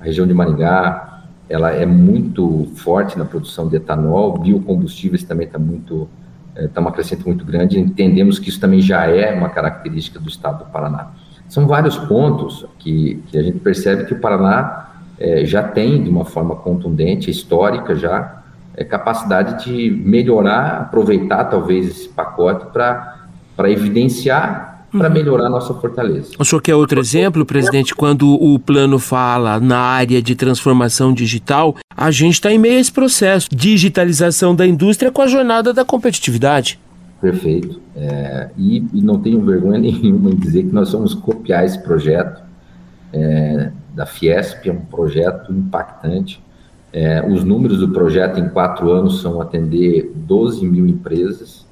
a 0.00 0.04
região 0.04 0.26
de 0.26 0.32
Maringá, 0.32 1.24
ela 1.48 1.70
é 1.72 1.84
muito 1.84 2.70
forte 2.76 3.18
na 3.18 3.24
produção 3.24 3.68
de 3.68 3.76
etanol, 3.76 4.38
biocombustíveis 4.38 5.24
também 5.24 5.46
está 5.46 5.58
muito 5.58 6.08
está 6.56 6.80
é, 6.80 6.82
uma 6.82 6.92
crescente 6.92 7.26
muito 7.26 7.44
grande. 7.44 7.78
Entendemos 7.78 8.38
que 8.38 8.48
isso 8.48 8.60
também 8.60 8.80
já 8.80 9.06
é 9.06 9.32
uma 9.32 9.48
característica 9.48 10.18
do 10.18 10.28
estado 10.28 10.64
do 10.64 10.70
Paraná. 10.70 11.10
São 11.50 11.66
vários 11.66 11.98
pontos 11.98 12.64
que, 12.78 13.22
que 13.26 13.36
a 13.36 13.42
gente 13.42 13.58
percebe 13.58 14.04
que 14.04 14.14
o 14.14 14.20
Paraná 14.20 14.88
é, 15.18 15.44
já 15.44 15.62
tem, 15.62 16.02
de 16.02 16.08
uma 16.08 16.24
forma 16.24 16.54
contundente, 16.54 17.28
histórica 17.28 17.94
já, 17.96 18.40
é, 18.74 18.84
capacidade 18.84 19.64
de 19.64 19.90
melhorar, 19.90 20.82
aproveitar 20.82 21.44
talvez 21.46 21.88
esse 21.88 22.08
pacote 22.08 22.66
para 22.72 23.68
evidenciar 23.68 24.70
para 24.90 25.06
uhum. 25.06 25.14
melhorar 25.14 25.46
a 25.46 25.50
nossa 25.50 25.72
fortaleza. 25.74 26.32
O 26.38 26.44
senhor 26.44 26.60
quer 26.60 26.74
outro 26.74 26.98
exemplo, 26.98 27.44
presidente? 27.46 27.94
Quando 27.94 28.28
o 28.32 28.58
plano 28.58 28.98
fala 28.98 29.60
na 29.60 29.78
área 29.78 30.20
de 30.20 30.34
transformação 30.34 31.14
digital, 31.14 31.76
a 31.96 32.10
gente 32.10 32.34
está 32.34 32.50
em 32.50 32.58
meio 32.58 32.76
a 32.76 32.80
esse 32.80 32.90
processo. 32.90 33.48
Digitalização 33.52 34.52
da 34.54 34.66
indústria 34.66 35.12
com 35.12 35.22
a 35.22 35.28
jornada 35.28 35.72
da 35.72 35.84
competitividade. 35.84 36.79
Perfeito. 37.20 37.80
É, 37.94 38.50
e, 38.56 38.78
e, 38.94 39.02
não 39.02 39.20
tenho 39.20 39.44
vergonha 39.44 39.78
nenhuma 39.80 40.30
em 40.30 40.36
dizer 40.36 40.64
que 40.64 40.72
nós 40.72 40.92
vamos 40.92 41.14
copiar 41.14 41.64
esse 41.64 41.78
projeto 41.82 42.42
é, 43.12 43.72
da 43.94 44.06
Fiesp, 44.06 44.66
é 44.68 44.72
um 44.72 44.80
projeto 44.80 45.52
impactante. 45.52 46.42
É, 46.92 47.24
os 47.24 47.44
números 47.44 47.78
do 47.78 47.90
projeto 47.90 48.40
em 48.40 48.48
quatro 48.48 48.90
anos 48.90 49.20
são 49.20 49.40
atender 49.40 50.12
12 50.14 50.66
mil 50.66 50.86
empresas, 50.86 51.66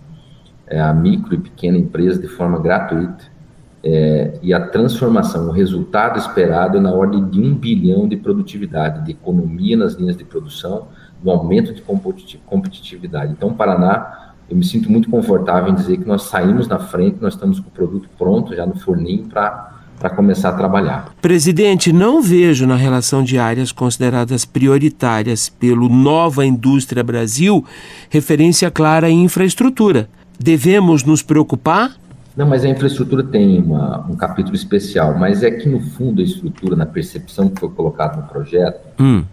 é, 0.67 0.81
a 0.81 0.93
micro 0.93 1.35
e 1.35 1.39
pequena 1.39 1.79
empresa 1.79 2.21
de 2.21 2.29
forma 2.29 2.59
gratuita. 2.61 3.25
É, 3.83 4.39
e 4.43 4.53
a 4.53 4.61
transformação, 4.61 5.49
o 5.49 5.53
resultado 5.53 6.19
esperado 6.19 6.77
é 6.77 6.81
na 6.81 6.93
ordem 6.93 7.25
de 7.25 7.41
um 7.41 7.55
bilhão 7.55 8.09
de 8.09 8.17
produtividade, 8.17 9.05
de 9.05 9.13
economia 9.13 9.77
nas 9.77 9.95
linhas 9.95 10.17
de 10.17 10.25
produção, 10.25 10.89
do 11.23 11.31
aumento 11.31 11.73
de 11.73 11.83
competitividade. 11.83 13.33
Então, 13.33 13.53
Paraná, 13.55 14.28
eu 14.51 14.57
me 14.57 14.65
sinto 14.65 14.91
muito 14.91 15.11
confortável 15.11 15.71
em 15.71 15.75
dizer 15.75 15.99
que 15.99 16.07
nós 16.07 16.25
saímos 16.25 16.67
na 16.69 16.79
frente, 16.79 17.19
nós 17.21 17.35
estamos 17.35 17.61
com 17.61 17.69
o 17.69 17.73
produto 17.73 18.09
pronto 18.17 18.55
já 18.55 18.67
no 18.67 18.79
forninho 18.79 19.25
para 19.27 19.77
para 19.99 20.11
começar 20.11 20.51
a 20.51 20.53
trabalhar. 20.53 21.13
Presidente, 21.21 21.93
não 21.93 22.23
vejo 22.23 22.69
na 22.69 22.77
relação 22.77 23.21
de 23.21 23.37
áreas 23.37 23.73
consideradas 23.73 24.45
prioritárias 24.45 25.49
pelo 25.49 25.89
Nova 25.89 26.47
Indústria 26.47 27.03
Brasil 27.03 27.65
referência 28.09 28.71
clara 28.71 29.11
em 29.11 29.25
infraestrutura 29.25 30.09
devemos 30.39 31.03
nos 31.03 31.23
preocupar? 31.23 31.97
Não, 32.37 32.47
mas 32.47 32.65
a 32.65 32.69
infraestrutura 32.69 33.25
tem 33.25 33.61
uma, 33.61 34.07
um 34.09 34.15
capítulo 34.15 34.55
especial, 34.55 35.19
mas 35.19 35.43
é 35.43 35.51
que 35.51 35.69
no 35.69 35.81
fundo 35.81 36.21
a 36.21 36.25
estrutura, 36.25 36.77
na 36.77 36.87
percepção 36.87 37.49
que 37.49 37.59
foi 37.59 37.69
colocada 37.71 38.17
no 38.17 38.29
projeto, 38.29 38.79
hum. 39.01 39.25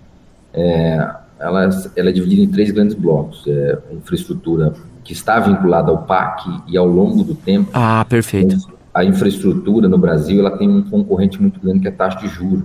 é, 0.52 1.08
ela, 1.40 1.70
ela 1.96 2.10
é 2.10 2.12
dividida 2.12 2.42
em 2.42 2.48
três 2.48 2.72
grandes 2.72 2.96
blocos. 2.96 3.44
É, 3.46 3.78
infraestrutura 3.92 4.74
que 5.06 5.14
está 5.14 5.40
vinculada 5.40 5.92
ao 5.92 6.00
PAC 6.00 6.50
e 6.68 6.76
ao 6.76 6.88
longo 6.88 7.24
do 7.24 7.36
tempo. 7.36 7.70
Ah, 7.74 8.04
perfeito. 8.10 8.58
A 8.92 9.06
infraestrutura 9.06 9.88
no 9.88 10.00
Brasil 10.00 10.40
ela 10.40 10.58
tem 10.58 10.68
um 10.68 10.82
concorrente 10.82 11.40
muito 11.40 11.60
grande 11.60 11.82
que 11.82 11.88
é 11.88 11.92
a 11.92 11.94
taxa 11.94 12.18
de 12.20 12.28
juros. 12.28 12.64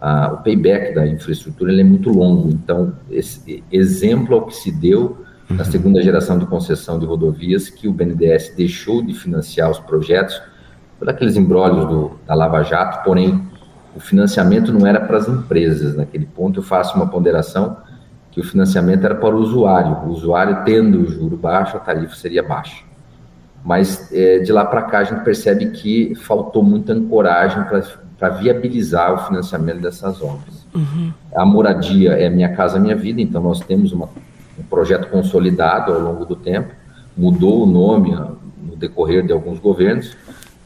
Ah, 0.00 0.32
o 0.34 0.42
payback 0.42 0.92
da 0.92 1.06
infraestrutura 1.06 1.72
é 1.72 1.84
muito 1.84 2.10
longo. 2.10 2.50
Então, 2.50 2.92
esse 3.08 3.62
exemplo 3.70 4.34
ao 4.34 4.46
que 4.46 4.56
se 4.56 4.72
deu 4.72 5.24
na 5.48 5.64
segunda 5.64 6.02
geração 6.02 6.38
de 6.38 6.46
concessão 6.46 6.98
de 6.98 7.06
rodovias, 7.06 7.70
que 7.70 7.88
o 7.88 7.92
BNDES 7.92 8.54
deixou 8.56 9.00
de 9.00 9.14
financiar 9.14 9.70
os 9.70 9.78
projetos 9.78 10.42
por 10.98 11.08
aqueles 11.08 11.36
embrólios 11.36 12.10
da 12.26 12.34
Lava 12.34 12.62
Jato, 12.62 13.04
porém, 13.04 13.40
o 13.94 14.00
financiamento 14.00 14.72
não 14.72 14.86
era 14.86 15.00
para 15.00 15.16
as 15.16 15.28
empresas. 15.28 15.96
Naquele 15.96 16.26
ponto, 16.26 16.58
eu 16.58 16.62
faço 16.62 16.96
uma 16.96 17.06
ponderação 17.06 17.76
que 18.38 18.40
o 18.40 18.44
financiamento 18.44 19.04
era 19.04 19.16
para 19.16 19.34
o 19.34 19.40
usuário. 19.40 20.06
O 20.06 20.12
usuário, 20.12 20.62
tendo 20.64 21.00
o 21.00 21.10
juro 21.10 21.36
baixo, 21.36 21.76
a 21.76 21.80
tarifa 21.80 22.14
seria 22.14 22.40
baixa. 22.40 22.84
Mas 23.64 24.12
é, 24.12 24.38
de 24.38 24.52
lá 24.52 24.64
para 24.64 24.82
cá, 24.82 25.00
a 25.00 25.04
gente 25.04 25.24
percebe 25.24 25.70
que 25.70 26.14
faltou 26.14 26.62
muita 26.62 26.92
ancoragem 26.92 27.64
para 28.16 28.28
viabilizar 28.28 29.12
o 29.12 29.18
financiamento 29.26 29.80
dessas 29.80 30.22
obras. 30.22 30.64
Uhum. 30.72 31.12
A 31.34 31.44
moradia 31.44 32.12
é 32.12 32.30
Minha 32.30 32.54
Casa 32.54 32.78
Minha 32.78 32.94
Vida, 32.94 33.20
então 33.20 33.42
nós 33.42 33.58
temos 33.58 33.92
uma 33.92 34.08
um 34.56 34.62
projeto 34.64 35.08
consolidado 35.08 35.92
ao 35.92 36.00
longo 36.00 36.24
do 36.24 36.34
tempo, 36.34 36.74
mudou 37.16 37.62
o 37.62 37.66
nome 37.66 38.10
no 38.60 38.74
decorrer 38.76 39.24
de 39.24 39.32
alguns 39.32 39.60
governos, 39.60 40.16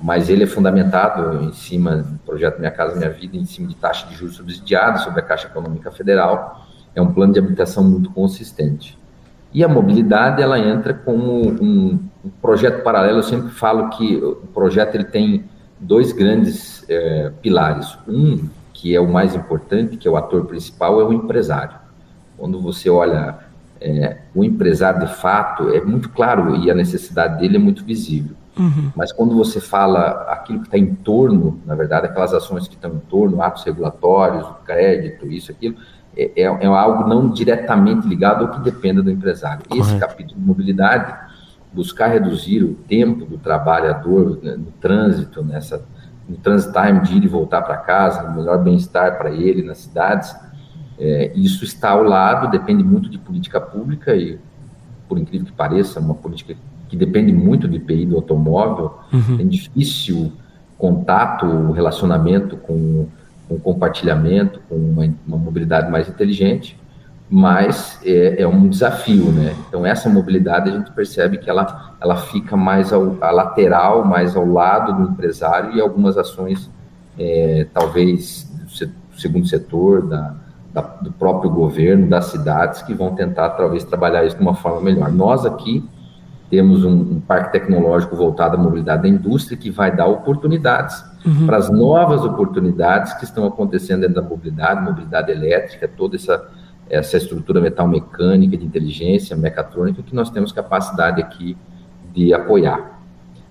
mas 0.00 0.30
ele 0.30 0.44
é 0.44 0.46
fundamentado 0.46 1.44
em 1.44 1.52
cima 1.52 1.96
do 1.96 2.18
projeto 2.20 2.58
Minha 2.58 2.70
Casa 2.70 2.96
Minha 2.96 3.10
Vida, 3.10 3.36
em 3.36 3.44
cima 3.44 3.68
de 3.68 3.76
taxa 3.76 4.06
de 4.08 4.14
juros 4.14 4.36
subsidiada 4.36 4.98
sobre 4.98 5.20
a 5.20 5.22
Caixa 5.22 5.46
Econômica 5.46 5.90
Federal. 5.90 6.71
É 6.94 7.00
um 7.00 7.12
plano 7.12 7.32
de 7.32 7.38
habitação 7.38 7.84
muito 7.84 8.10
consistente. 8.10 8.98
E 9.52 9.62
a 9.62 9.68
mobilidade, 9.68 10.42
ela 10.42 10.58
entra 10.58 10.94
como 10.94 11.32
um, 11.32 11.98
um 12.24 12.30
projeto 12.40 12.82
paralelo. 12.82 13.18
Eu 13.18 13.22
sempre 13.22 13.50
falo 13.50 13.90
que 13.90 14.16
o 14.16 14.36
projeto 14.54 14.94
ele 14.94 15.04
tem 15.04 15.44
dois 15.78 16.12
grandes 16.12 16.84
é, 16.88 17.30
pilares. 17.42 17.98
Um, 18.08 18.48
que 18.72 18.94
é 18.94 19.00
o 19.00 19.10
mais 19.10 19.34
importante, 19.34 19.96
que 19.96 20.08
é 20.08 20.10
o 20.10 20.16
ator 20.16 20.44
principal, 20.46 21.00
é 21.00 21.04
o 21.04 21.12
empresário. 21.12 21.76
Quando 22.36 22.60
você 22.60 22.90
olha 22.90 23.38
é, 23.80 24.18
o 24.34 24.44
empresário 24.44 25.06
de 25.06 25.14
fato 25.14 25.70
é 25.70 25.80
muito 25.80 26.08
claro 26.08 26.56
e 26.56 26.70
a 26.70 26.74
necessidade 26.74 27.40
dele 27.40 27.56
é 27.56 27.58
muito 27.58 27.84
visível. 27.84 28.34
Uhum. 28.58 28.92
Mas 28.94 29.12
quando 29.12 29.34
você 29.34 29.60
fala 29.60 30.26
aquilo 30.28 30.60
que 30.60 30.66
está 30.66 30.78
em 30.78 30.94
torno, 30.94 31.60
na 31.64 31.74
verdade, 31.74 32.06
aquelas 32.06 32.34
ações 32.34 32.68
que 32.68 32.74
estão 32.74 32.94
em 32.94 32.98
torno, 32.98 33.42
atos 33.42 33.64
regulatórios, 33.64 34.46
crédito, 34.64 35.26
isso, 35.26 35.50
aquilo, 35.50 35.76
é, 36.16 36.30
é, 36.36 36.42
é 36.42 36.66
algo 36.66 37.08
não 37.08 37.30
diretamente 37.30 38.06
ligado 38.06 38.44
ao 38.44 38.50
que 38.50 38.60
dependa 38.60 39.02
do 39.02 39.10
empresário. 39.10 39.62
Correto. 39.68 39.88
Esse 39.88 39.98
capítulo 39.98 40.40
de 40.40 40.46
mobilidade, 40.46 41.14
buscar 41.72 42.08
reduzir 42.08 42.62
o 42.62 42.74
tempo 42.74 43.24
do 43.24 43.38
trabalhador 43.38 44.38
né, 44.42 44.56
no 44.56 44.72
trânsito, 44.80 45.42
nessa, 45.42 45.84
no 46.28 46.36
transit 46.36 46.72
time 46.72 47.00
de 47.00 47.16
ir 47.16 47.24
e 47.24 47.28
voltar 47.28 47.62
para 47.62 47.76
casa, 47.78 48.22
no 48.22 48.36
melhor 48.36 48.58
bem-estar 48.62 49.16
para 49.16 49.30
ele 49.30 49.62
nas 49.62 49.78
cidades, 49.78 50.34
é, 50.98 51.32
isso 51.34 51.64
está 51.64 51.90
ao 51.90 52.02
lado, 52.02 52.50
depende 52.50 52.84
muito 52.84 53.08
de 53.08 53.18
política 53.18 53.60
pública 53.60 54.14
e, 54.14 54.38
por 55.08 55.18
incrível 55.18 55.46
que 55.46 55.52
pareça, 55.52 55.98
uma 55.98 56.14
política 56.14 56.54
que 56.88 56.96
depende 56.96 57.32
muito 57.32 57.66
do 57.66 57.74
IPI 57.74 58.06
do 58.06 58.16
automóvel, 58.16 58.98
uhum. 59.12 59.38
é 59.40 59.44
difícil 59.44 60.32
contato, 60.76 61.70
relacionamento 61.72 62.56
com, 62.56 63.06
com 63.52 63.72
compartilhamento, 63.72 64.60
com 64.68 64.76
uma, 64.76 65.04
uma, 65.26 65.36
mobilidade 65.36 65.90
mais 65.90 66.08
inteligente, 66.08 66.78
mas 67.28 67.98
é, 68.04 68.42
é, 68.42 68.48
um 68.48 68.68
desafio, 68.68 69.30
né? 69.32 69.54
Então 69.68 69.84
essa 69.84 70.08
mobilidade 70.08 70.70
a 70.70 70.72
gente 70.72 70.90
percebe 70.92 71.38
que 71.38 71.48
ela, 71.48 71.94
ela 72.00 72.16
fica 72.16 72.56
mais 72.56 72.92
ao, 72.92 73.16
a 73.20 73.30
lateral, 73.30 74.04
mais 74.04 74.36
ao 74.36 74.46
lado 74.46 74.94
do 74.94 75.12
empresário 75.12 75.74
e 75.74 75.80
algumas 75.80 76.16
ações 76.16 76.70
é, 77.18 77.66
talvez 77.72 78.50
do 78.64 79.20
segundo 79.20 79.46
setor, 79.46 80.06
da, 80.06 80.34
da, 80.72 80.80
do 80.80 81.12
próprio 81.12 81.50
governo, 81.50 82.08
das 82.08 82.26
cidades, 82.26 82.82
que 82.82 82.94
vão 82.94 83.14
tentar 83.14 83.50
talvez 83.50 83.84
trabalhar 83.84 84.24
isso 84.24 84.36
de 84.36 84.42
uma 84.42 84.54
forma 84.54 84.80
melhor. 84.80 85.10
Nós 85.12 85.44
aqui 85.44 85.84
temos 86.52 86.84
um, 86.84 86.92
um 86.92 87.20
parque 87.20 87.50
tecnológico 87.50 88.14
voltado 88.14 88.56
à 88.56 88.60
mobilidade 88.60 89.04
da 89.04 89.08
indústria 89.08 89.56
que 89.56 89.70
vai 89.70 89.90
dar 89.90 90.04
oportunidades 90.04 91.02
uhum. 91.24 91.46
para 91.46 91.56
as 91.56 91.70
novas 91.70 92.22
oportunidades 92.26 93.14
que 93.14 93.24
estão 93.24 93.46
acontecendo 93.46 94.02
dentro 94.02 94.16
da 94.16 94.22
mobilidade, 94.22 94.84
mobilidade 94.84 95.32
elétrica, 95.32 95.88
toda 95.88 96.16
essa, 96.16 96.46
essa 96.90 97.16
estrutura 97.16 97.58
metal 97.58 97.88
mecânica, 97.88 98.54
de 98.54 98.66
inteligência, 98.66 99.34
mecatrônica, 99.34 100.02
que 100.02 100.14
nós 100.14 100.28
temos 100.28 100.52
capacidade 100.52 101.22
aqui 101.22 101.56
de 102.12 102.34
apoiar. 102.34 103.00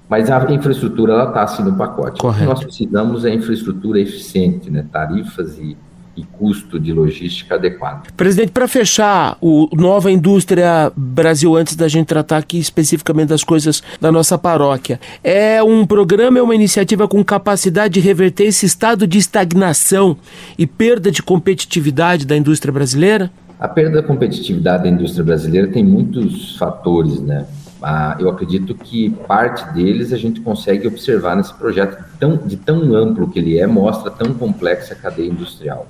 Mas 0.07 0.29
a 0.29 0.51
infraestrutura 0.51 1.13
ela 1.13 1.29
está 1.29 1.41
assim 1.41 1.63
no 1.63 1.75
pacote. 1.75 2.21
Correto. 2.21 2.37
O 2.37 2.39
que 2.43 2.49
nós 2.53 2.63
precisamos 2.63 3.25
é 3.25 3.33
infraestrutura 3.33 3.99
eficiente, 3.99 4.69
né? 4.69 4.85
tarifas 4.91 5.57
e, 5.57 5.75
e 6.15 6.23
custo 6.23 6.79
de 6.79 6.91
logística 6.91 7.55
adequado. 7.55 8.11
Presidente, 8.17 8.51
para 8.51 8.67
fechar 8.67 9.37
o 9.41 9.69
Nova 9.73 10.11
Indústria 10.11 10.91
Brasil, 10.95 11.55
antes 11.55 11.75
da 11.75 11.87
gente 11.87 12.07
tratar 12.07 12.37
aqui 12.37 12.59
especificamente 12.59 13.29
das 13.29 13.43
coisas 13.43 13.81
da 13.99 14.11
nossa 14.11 14.37
paróquia, 14.37 14.99
é 15.23 15.63
um 15.63 15.85
programa, 15.85 16.39
é 16.39 16.41
uma 16.41 16.55
iniciativa 16.55 17.07
com 17.07 17.23
capacidade 17.23 17.95
de 17.95 17.99
reverter 17.99 18.45
esse 18.45 18.65
estado 18.65 19.07
de 19.07 19.17
estagnação 19.17 20.17
e 20.57 20.67
perda 20.67 21.11
de 21.11 21.23
competitividade 21.23 22.25
da 22.25 22.35
indústria 22.35 22.71
brasileira? 22.71 23.31
A 23.59 23.67
perda 23.67 24.01
da 24.01 24.07
competitividade 24.07 24.83
da 24.83 24.89
indústria 24.89 25.23
brasileira 25.23 25.67
tem 25.67 25.83
muitos 25.83 26.57
fatores, 26.57 27.21
né? 27.21 27.45
Ah, 27.81 28.15
eu 28.19 28.29
acredito 28.29 28.75
que 28.75 29.09
parte 29.27 29.73
deles 29.73 30.13
a 30.13 30.17
gente 30.17 30.39
consegue 30.39 30.87
observar 30.87 31.35
nesse 31.35 31.53
projeto 31.53 32.03
tão, 32.19 32.37
de 32.37 32.55
tão 32.55 32.93
amplo 32.93 33.29
que 33.29 33.39
ele 33.39 33.57
é, 33.57 33.65
mostra 33.65 34.11
tão 34.11 34.33
complexa 34.33 34.93
a 34.93 34.97
cadeia 34.97 35.27
industrial. 35.27 35.87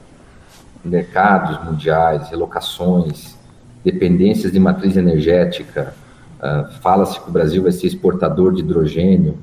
Mercados 0.84 1.64
mundiais, 1.64 2.30
relocações, 2.30 3.38
dependências 3.84 4.52
de 4.52 4.60
matriz 4.60 4.98
energética. 4.98 5.94
Ah, 6.40 6.70
Fala-se 6.82 7.20
que 7.20 7.30
o 7.30 7.32
Brasil 7.32 7.64
vai 7.64 7.72
ser 7.72 7.88
exportador 7.88 8.54
de 8.54 8.62
hidrogênio 8.62 9.38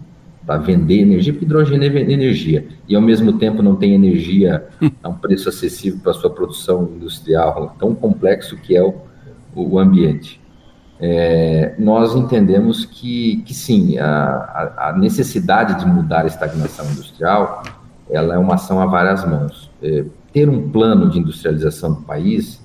para 0.46 0.58
vender 0.58 1.00
energia, 1.00 1.32
porque 1.32 1.44
hidrogênio 1.44 1.98
é 1.98 2.00
energia, 2.00 2.66
e 2.88 2.96
ao 2.96 3.02
mesmo 3.02 3.34
tempo 3.34 3.62
não 3.62 3.76
tem 3.76 3.94
energia 3.94 4.66
a 5.02 5.08
um 5.08 5.14
preço 5.14 5.48
acessível 5.48 6.00
para 6.02 6.14
sua 6.14 6.30
produção 6.30 6.90
industrial, 6.96 7.76
tão 7.78 7.94
complexo 7.94 8.56
que 8.56 8.74
é 8.74 8.82
o, 8.82 8.94
o 9.54 9.78
ambiente 9.78 10.40
é, 11.00 11.74
nós 11.78 12.14
entendemos 12.14 12.84
que, 12.84 13.36
que 13.46 13.54
sim, 13.54 13.98
a, 13.98 14.88
a, 14.88 14.92
necessidade 14.98 15.78
de 15.78 15.86
mudar 15.86 16.24
a 16.24 16.26
estagnação 16.26 16.84
industrial, 16.86 17.62
ela 18.10 18.34
é 18.34 18.38
uma 18.38 18.54
ação 18.54 18.80
a 18.80 18.86
várias 18.86 19.24
mãos. 19.24 19.70
É, 19.80 20.04
ter 20.38 20.48
um 20.48 20.70
plano 20.70 21.10
de 21.10 21.18
industrialização 21.18 21.94
do 21.94 22.02
país, 22.02 22.62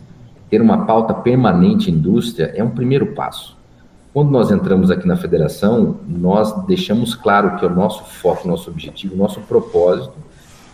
ter 0.47 0.61
uma 0.61 0.85
pauta 0.85 1.11
permanente 1.11 1.89
indústria, 1.89 2.53
é 2.55 2.63
um 2.63 2.69
primeiro 2.69 3.15
passo. 3.15 3.57
Quando 4.13 4.29
nós 4.29 4.51
entramos 4.51 4.91
aqui 4.91 5.07
na 5.07 5.15
federação, 5.15 5.97
nós 6.07 6.53
deixamos 6.67 7.15
claro 7.15 7.55
que 7.55 7.65
o 7.65 7.69
nosso 7.71 8.03
foco, 8.03 8.47
nosso 8.47 8.69
objetivo, 8.69 9.15
nosso 9.15 9.39
propósito 9.41 10.13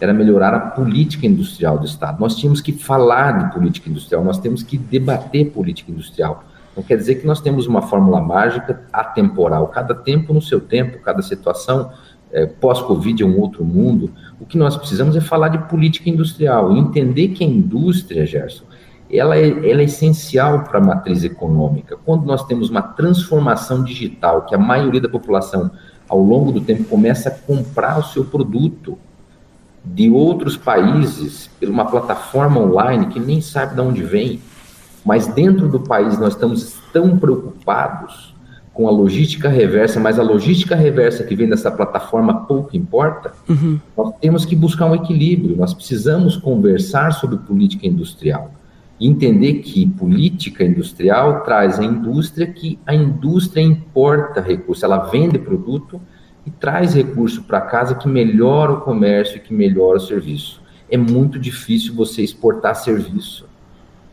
era 0.02 0.14
melhorar 0.14 0.54
a 0.54 0.60
política 0.60 1.26
industrial 1.26 1.80
do 1.80 1.86
Estado. 1.86 2.20
Nós 2.20 2.36
tínhamos 2.36 2.60
que 2.60 2.74
falar 2.74 3.46
de 3.46 3.54
política 3.54 3.90
industrial, 3.90 4.22
nós 4.22 4.38
temos 4.38 4.62
que 4.62 4.78
debater 4.78 5.52
política 5.52 5.90
industrial 5.90 6.44
não 6.80 6.84
quer 6.84 6.96
dizer 6.96 7.16
que 7.16 7.28
nós 7.28 7.42
temos 7.42 7.68
uma 7.68 7.82
fórmula 7.82 8.22
mágica 8.22 8.84
atemporal. 8.94 9.68
Cada 9.68 9.94
tempo 9.94 10.34
no 10.34 10.42
seu 10.42 10.62
tempo, 10.62 11.00
cada 11.00 11.22
situação, 11.22 11.92
é, 12.32 12.46
pós-Covid 12.46 13.24
é 13.24 13.26
um 13.26 13.40
outro 13.40 13.64
mundo. 13.64 14.12
O 14.40 14.46
que 14.46 14.58
nós 14.58 14.76
precisamos 14.78 15.16
é 15.16 15.22
falar 15.22 15.50
de 15.50 15.58
política 15.70 16.10
industrial 16.10 16.76
entender 16.76 17.30
que 17.30 17.44
a 17.44 17.48
indústria, 17.48 18.26
Gerson, 18.26 18.66
ela 19.12 19.36
é, 19.36 19.48
ela 19.70 19.82
é 19.82 19.86
essencial 19.86 20.64
para 20.64 20.78
a 20.78 20.84
matriz 20.84 21.24
econômica. 21.24 21.98
Quando 22.06 22.26
nós 22.26 22.46
temos 22.46 22.70
uma 22.70 22.82
transformação 22.82 23.84
digital, 23.84 24.46
que 24.46 24.54
a 24.54 24.58
maioria 24.58 25.02
da 25.02 25.10
população, 25.10 25.72
ao 26.08 26.20
longo 26.20 26.52
do 26.52 26.62
tempo, 26.62 26.84
começa 26.84 27.30
a 27.30 27.32
comprar 27.32 27.98
o 27.98 28.04
seu 28.04 28.24
produto 28.24 28.98
de 29.84 30.10
outros 30.10 30.56
países 30.56 31.50
por 31.60 31.70
uma 31.70 31.86
plataforma 31.86 32.60
online 32.60 33.08
que 33.08 33.20
nem 33.20 33.42
sabe 33.42 33.76
de 33.76 33.82
onde 33.82 34.04
vem, 34.04 34.40
mas 35.04 35.28
dentro 35.28 35.68
do 35.68 35.80
país 35.80 36.20
nós 36.20 36.34
estamos 36.34 36.78
tão 36.94 37.18
preocupados 37.18 38.36
com 38.80 38.88
a 38.88 38.92
logística 38.92 39.50
reversa, 39.50 40.00
mas 40.00 40.18
a 40.18 40.24
logística 40.24 40.74
reversa 40.74 41.26
que 41.26 41.36
vem 41.36 41.50
dessa 41.50 41.70
plataforma 41.70 42.46
pouco 42.46 42.78
importa, 42.78 43.34
uhum. 43.50 43.78
nós 43.98 44.14
temos 44.22 44.46
que 44.46 44.56
buscar 44.56 44.86
um 44.86 44.96
equilíbrio, 44.96 45.58
nós 45.58 45.74
precisamos 45.74 46.38
conversar 46.38 47.12
sobre 47.12 47.40
política 47.40 47.86
industrial. 47.86 48.54
Entender 48.98 49.56
que 49.56 49.86
política 49.86 50.64
industrial 50.64 51.44
traz 51.44 51.78
a 51.78 51.84
indústria 51.84 52.48
que 52.48 52.80
a 52.88 52.96
indústria 52.96 53.62
importa 53.62 54.40
recurso, 54.40 54.86
ela 54.86 55.10
vende 55.10 55.38
produto 55.38 56.00
e 56.46 56.50
traz 56.50 56.94
recurso 56.94 57.44
para 57.44 57.60
casa 57.60 57.96
que 57.96 58.08
melhora 58.08 58.72
o 58.72 58.80
comércio 58.80 59.36
e 59.36 59.40
que 59.42 59.54
melhora 59.54 59.98
o 59.98 60.02
serviço. 60.02 60.62
É 60.90 60.96
muito 60.96 61.38
difícil 61.38 61.94
você 61.94 62.22
exportar 62.22 62.78
serviço. 62.78 63.46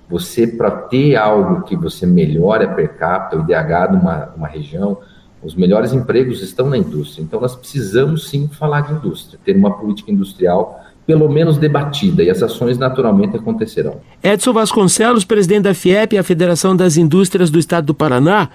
Você, 0.09 0.47
para 0.47 0.71
ter 0.71 1.17
algo 1.17 1.63
que 1.63 1.77
você 1.77 2.07
melhore 2.07 2.65
a 2.65 2.69
per 2.69 2.97
capita, 2.97 3.37
o 3.37 3.41
IDH 3.41 3.91
de 3.91 3.97
uma, 3.97 4.33
uma 4.37 4.49
região, 4.49 4.99
os 5.43 5.55
melhores 5.55 5.93
empregos 5.93 6.43
estão 6.43 6.69
na 6.69 6.79
indústria. 6.79 7.23
Então, 7.23 7.41
nós 7.41 7.57
precisamos 7.57 8.29
sim 8.29 8.49
falar 8.49 8.83
de 8.83 8.93
indústria, 8.93 9.39
ter 9.45 9.57
uma 9.57 9.77
política 9.77 10.11
industrial 10.11 10.81
pelo 11.07 11.29
menos 11.29 11.57
debatida, 11.57 12.25
e 12.25 12.29
as 12.29 12.43
ações 12.43 12.77
naturalmente 12.77 13.37
acontecerão. 13.37 14.01
Edson 14.21 14.53
Vasconcelos, 14.53 15.25
presidente 15.25 15.63
da 15.63 15.73
FIEP, 15.73 16.19
a 16.19 16.23
Federação 16.25 16.75
das 16.75 16.97
Indústrias 16.97 17.49
do 17.49 17.61
Estado 17.61 17.87
do 17.87 17.95
Paraná, 17.95 18.49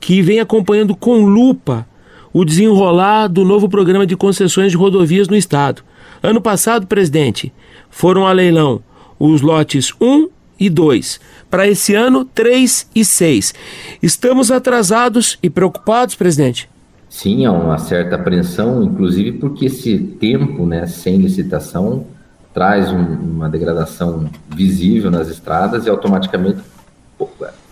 que 0.00 0.22
vem 0.22 0.40
acompanhando 0.40 0.96
com 0.96 1.26
lupa 1.26 1.86
o 2.32 2.46
desenrolar 2.46 3.26
do 3.26 3.44
novo 3.44 3.68
programa 3.68 4.06
de 4.06 4.16
concessões 4.16 4.72
de 4.72 4.78
rodovias 4.78 5.28
no 5.28 5.36
Estado. 5.36 5.82
Ano 6.22 6.40
passado, 6.40 6.86
presidente, 6.86 7.52
foram 7.90 8.26
a 8.26 8.32
leilão 8.32 8.80
os 9.18 9.42
lotes 9.42 9.92
1 10.00 10.28
e 10.58 10.68
2. 10.68 11.20
Para 11.50 11.66
esse 11.66 11.94
ano, 11.94 12.24
3 12.24 12.90
e 12.94 13.04
6. 13.04 13.54
Estamos 14.02 14.50
atrasados 14.50 15.38
e 15.42 15.48
preocupados, 15.48 16.14
presidente? 16.14 16.68
Sim, 17.08 17.46
há 17.46 17.52
uma 17.52 17.78
certa 17.78 18.16
apreensão, 18.16 18.82
inclusive 18.82 19.32
porque 19.32 19.66
esse 19.66 19.98
tempo 19.98 20.66
né, 20.66 20.86
sem 20.86 21.16
licitação 21.16 22.06
traz 22.52 22.90
um, 22.90 22.98
uma 22.98 23.48
degradação 23.48 24.28
visível 24.54 25.10
nas 25.10 25.28
estradas 25.28 25.86
e 25.86 25.90
automaticamente, 25.90 26.60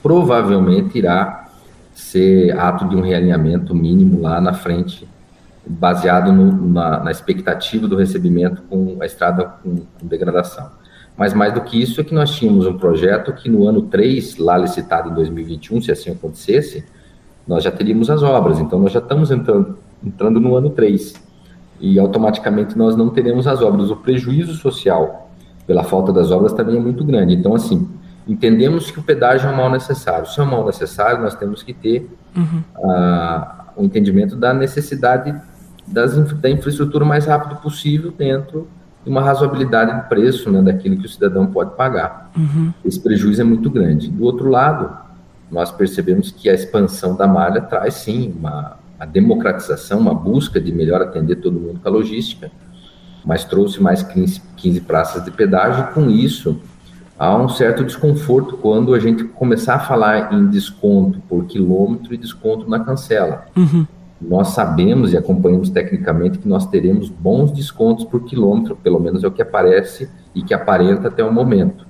provavelmente, 0.02 0.96
irá 0.96 1.48
ser 1.94 2.56
ato 2.58 2.88
de 2.88 2.94
um 2.94 3.00
realinhamento 3.00 3.74
mínimo 3.74 4.20
lá 4.20 4.40
na 4.40 4.52
frente, 4.52 5.08
baseado 5.66 6.32
no, 6.32 6.68
na, 6.68 7.00
na, 7.04 7.10
expectativa 7.10 7.88
do 7.88 7.96
recebimento 7.96 8.62
com 8.68 8.98
a 9.00 9.06
estrada 9.06 9.44
com, 9.44 9.76
com 9.98 10.06
degradação. 10.06 10.70
Mas 11.16 11.32
mais 11.32 11.54
do 11.54 11.62
que 11.62 11.80
isso 11.80 12.00
é 12.00 12.04
que 12.04 12.14
nós 12.14 12.30
tínhamos 12.30 12.66
um 12.66 12.76
projeto 12.76 13.32
que 13.32 13.48
no 13.48 13.66
ano 13.66 13.82
3, 13.82 14.36
lá 14.36 14.58
licitado 14.58 15.10
em 15.10 15.14
2021, 15.14 15.80
se 15.80 15.90
assim 15.90 16.10
acontecesse, 16.10 16.84
nós 17.46 17.64
já 17.64 17.70
teríamos 17.70 18.10
as 18.10 18.22
obras. 18.22 18.58
Então 18.58 18.78
nós 18.78 18.92
já 18.92 18.98
estamos 18.98 19.30
entrando, 19.30 19.78
entrando 20.04 20.40
no 20.40 20.54
ano 20.56 20.70
3. 20.70 21.14
E 21.80 21.98
automaticamente 21.98 22.76
nós 22.76 22.96
não 22.96 23.08
teremos 23.08 23.46
as 23.46 23.62
obras. 23.62 23.90
O 23.90 23.96
prejuízo 23.96 24.54
social 24.54 25.30
pela 25.66 25.82
falta 25.82 26.12
das 26.12 26.30
obras 26.30 26.52
também 26.52 26.76
é 26.76 26.80
muito 26.80 27.02
grande. 27.04 27.34
Então, 27.34 27.54
assim, 27.54 27.88
entendemos 28.26 28.90
que 28.90 28.98
o 28.98 29.02
pedágio 29.02 29.48
é 29.48 29.52
um 29.52 29.56
mal 29.56 29.70
necessário. 29.70 30.26
Se 30.26 30.38
é 30.38 30.42
um 30.42 30.46
mal 30.46 30.64
necessário, 30.66 31.22
nós 31.22 31.34
temos 31.34 31.62
que 31.62 31.72
ter 31.72 32.10
uhum. 32.36 32.62
uh, 32.78 33.46
o 33.76 33.84
entendimento 33.84 34.36
da 34.36 34.52
necessidade 34.54 35.34
das, 35.86 36.14
da 36.34 36.50
infraestrutura 36.50 37.04
o 37.04 37.06
mais 37.06 37.26
rápido 37.26 37.60
possível 37.60 38.10
dentro 38.10 38.68
e 39.06 39.10
uma 39.10 39.22
razoabilidade 39.22 39.94
de 39.94 40.08
preço 40.08 40.50
né, 40.50 40.60
daquilo 40.60 40.96
que 40.96 41.06
o 41.06 41.08
cidadão 41.08 41.46
pode 41.46 41.76
pagar. 41.76 42.30
Uhum. 42.36 42.72
Esse 42.84 42.98
prejuízo 43.00 43.40
é 43.40 43.44
muito 43.44 43.70
grande. 43.70 44.10
Do 44.10 44.24
outro 44.24 44.50
lado, 44.50 44.96
nós 45.50 45.70
percebemos 45.70 46.32
que 46.32 46.50
a 46.50 46.54
expansão 46.54 47.14
da 47.14 47.26
malha 47.26 47.60
traz 47.60 47.94
sim 47.94 48.34
uma, 48.36 48.76
uma 48.98 49.06
democratização, 49.06 50.00
uma 50.00 50.14
busca 50.14 50.60
de 50.60 50.72
melhor 50.72 51.00
atender 51.00 51.36
todo 51.36 51.60
mundo 51.60 51.78
com 51.80 51.88
a 51.88 51.92
logística, 51.92 52.50
mas 53.24 53.44
trouxe 53.44 53.80
mais 53.80 54.02
15, 54.02 54.42
15 54.56 54.80
praças 54.80 55.24
de 55.24 55.30
pedágio 55.30 55.84
e 55.88 55.94
com 55.94 56.10
isso 56.10 56.60
há 57.18 57.34
um 57.36 57.48
certo 57.48 57.84
desconforto 57.84 58.56
quando 58.56 58.92
a 58.92 58.98
gente 58.98 59.24
começar 59.24 59.76
a 59.76 59.80
falar 59.80 60.32
em 60.32 60.48
desconto 60.48 61.20
por 61.28 61.44
quilômetro 61.44 62.12
e 62.12 62.16
desconto 62.16 62.68
na 62.68 62.80
cancela. 62.80 63.46
Uhum 63.56 63.86
nós 64.20 64.48
sabemos 64.48 65.12
e 65.12 65.16
acompanhamos 65.16 65.68
tecnicamente 65.68 66.38
que 66.38 66.48
nós 66.48 66.66
teremos 66.66 67.10
bons 67.10 67.52
descontos 67.52 68.04
por 68.04 68.24
quilômetro, 68.24 68.76
pelo 68.76 68.98
menos 68.98 69.22
é 69.22 69.28
o 69.28 69.30
que 69.30 69.42
aparece 69.42 70.08
e 70.34 70.42
que 70.42 70.54
aparenta 70.54 71.08
até 71.08 71.22
o 71.22 71.32
momento. 71.32 71.86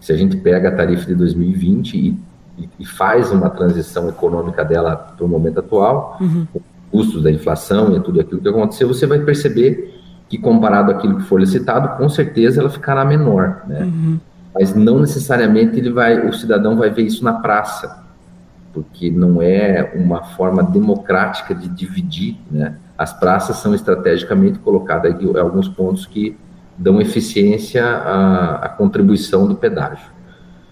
Se 0.00 0.12
a 0.12 0.16
gente 0.16 0.36
pega 0.36 0.68
a 0.68 0.72
tarifa 0.72 1.06
de 1.06 1.14
2020 1.16 1.94
e, 1.94 2.18
e, 2.56 2.68
e 2.78 2.86
faz 2.86 3.32
uma 3.32 3.50
transição 3.50 4.08
econômica 4.08 4.64
dela 4.64 4.94
para 4.94 5.24
o 5.24 5.28
momento 5.28 5.58
atual, 5.58 6.16
uhum. 6.20 6.46
custos 6.92 7.24
da 7.24 7.30
inflação 7.30 7.96
e 7.96 8.00
tudo 8.00 8.20
aquilo 8.20 8.40
que 8.40 8.48
aconteceu, 8.48 8.86
você 8.86 9.06
vai 9.06 9.18
perceber 9.18 9.96
que 10.28 10.38
comparado 10.38 10.92
àquilo 10.92 11.16
que 11.16 11.24
for 11.24 11.40
licitado, 11.40 11.96
com 11.96 12.08
certeza 12.08 12.60
ela 12.60 12.70
ficará 12.70 13.04
menor, 13.04 13.62
né? 13.66 13.82
Uhum. 13.82 14.20
Mas 14.54 14.74
não 14.74 15.00
necessariamente 15.00 15.78
ele 15.78 15.90
vai, 15.90 16.26
o 16.26 16.32
cidadão 16.32 16.76
vai 16.76 16.90
ver 16.90 17.02
isso 17.02 17.24
na 17.24 17.34
praça, 17.34 18.04
porque 18.78 19.10
não 19.10 19.42
é 19.42 19.92
uma 19.96 20.22
forma 20.22 20.62
democrática 20.62 21.52
de 21.52 21.68
dividir, 21.68 22.36
né? 22.48 22.76
As 22.96 23.12
praças 23.12 23.56
são 23.56 23.74
estrategicamente 23.74 24.60
colocadas 24.60 25.20
em 25.20 25.36
alguns 25.36 25.68
pontos 25.68 26.06
que 26.06 26.36
dão 26.76 27.00
eficiência 27.00 27.84
à, 27.84 28.54
à 28.66 28.68
contribuição 28.68 29.48
do 29.48 29.56
pedágio. 29.56 30.10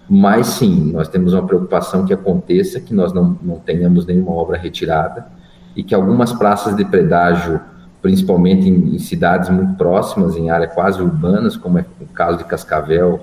Mas 0.09 0.47
sim, 0.47 0.93
nós 0.93 1.09
temos 1.09 1.33
uma 1.33 1.45
preocupação 1.45 2.05
que 2.05 2.13
aconteça, 2.13 2.79
que 2.79 2.93
nós 2.93 3.11
não, 3.11 3.37
não 3.41 3.59
tenhamos 3.59 4.05
nenhuma 4.05 4.31
obra 4.31 4.57
retirada 4.57 5.27
e 5.75 5.83
que 5.83 5.93
algumas 5.93 6.31
praças 6.31 6.77
de 6.77 6.85
pedágio 6.85 7.59
principalmente 8.01 8.69
em, 8.69 8.95
em, 8.95 8.99
cidades 8.99 9.49
muito 9.49 9.73
próximas, 9.73 10.37
em 10.37 10.49
áreas 10.49 10.73
quase 10.73 11.01
urbanas, 11.01 11.57
como 11.57 11.77
é 11.77 11.85
o 11.99 12.05
caso 12.05 12.37
de 12.37 12.45
Cascavel 12.45 13.19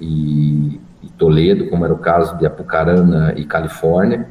e, 0.00 0.80
e, 1.04 1.10
Toledo, 1.18 1.68
como 1.68 1.84
era 1.84 1.92
o 1.92 1.98
caso 1.98 2.38
de 2.38 2.46
Apucarana 2.46 3.34
e 3.36 3.44
Califórnia, 3.44 4.26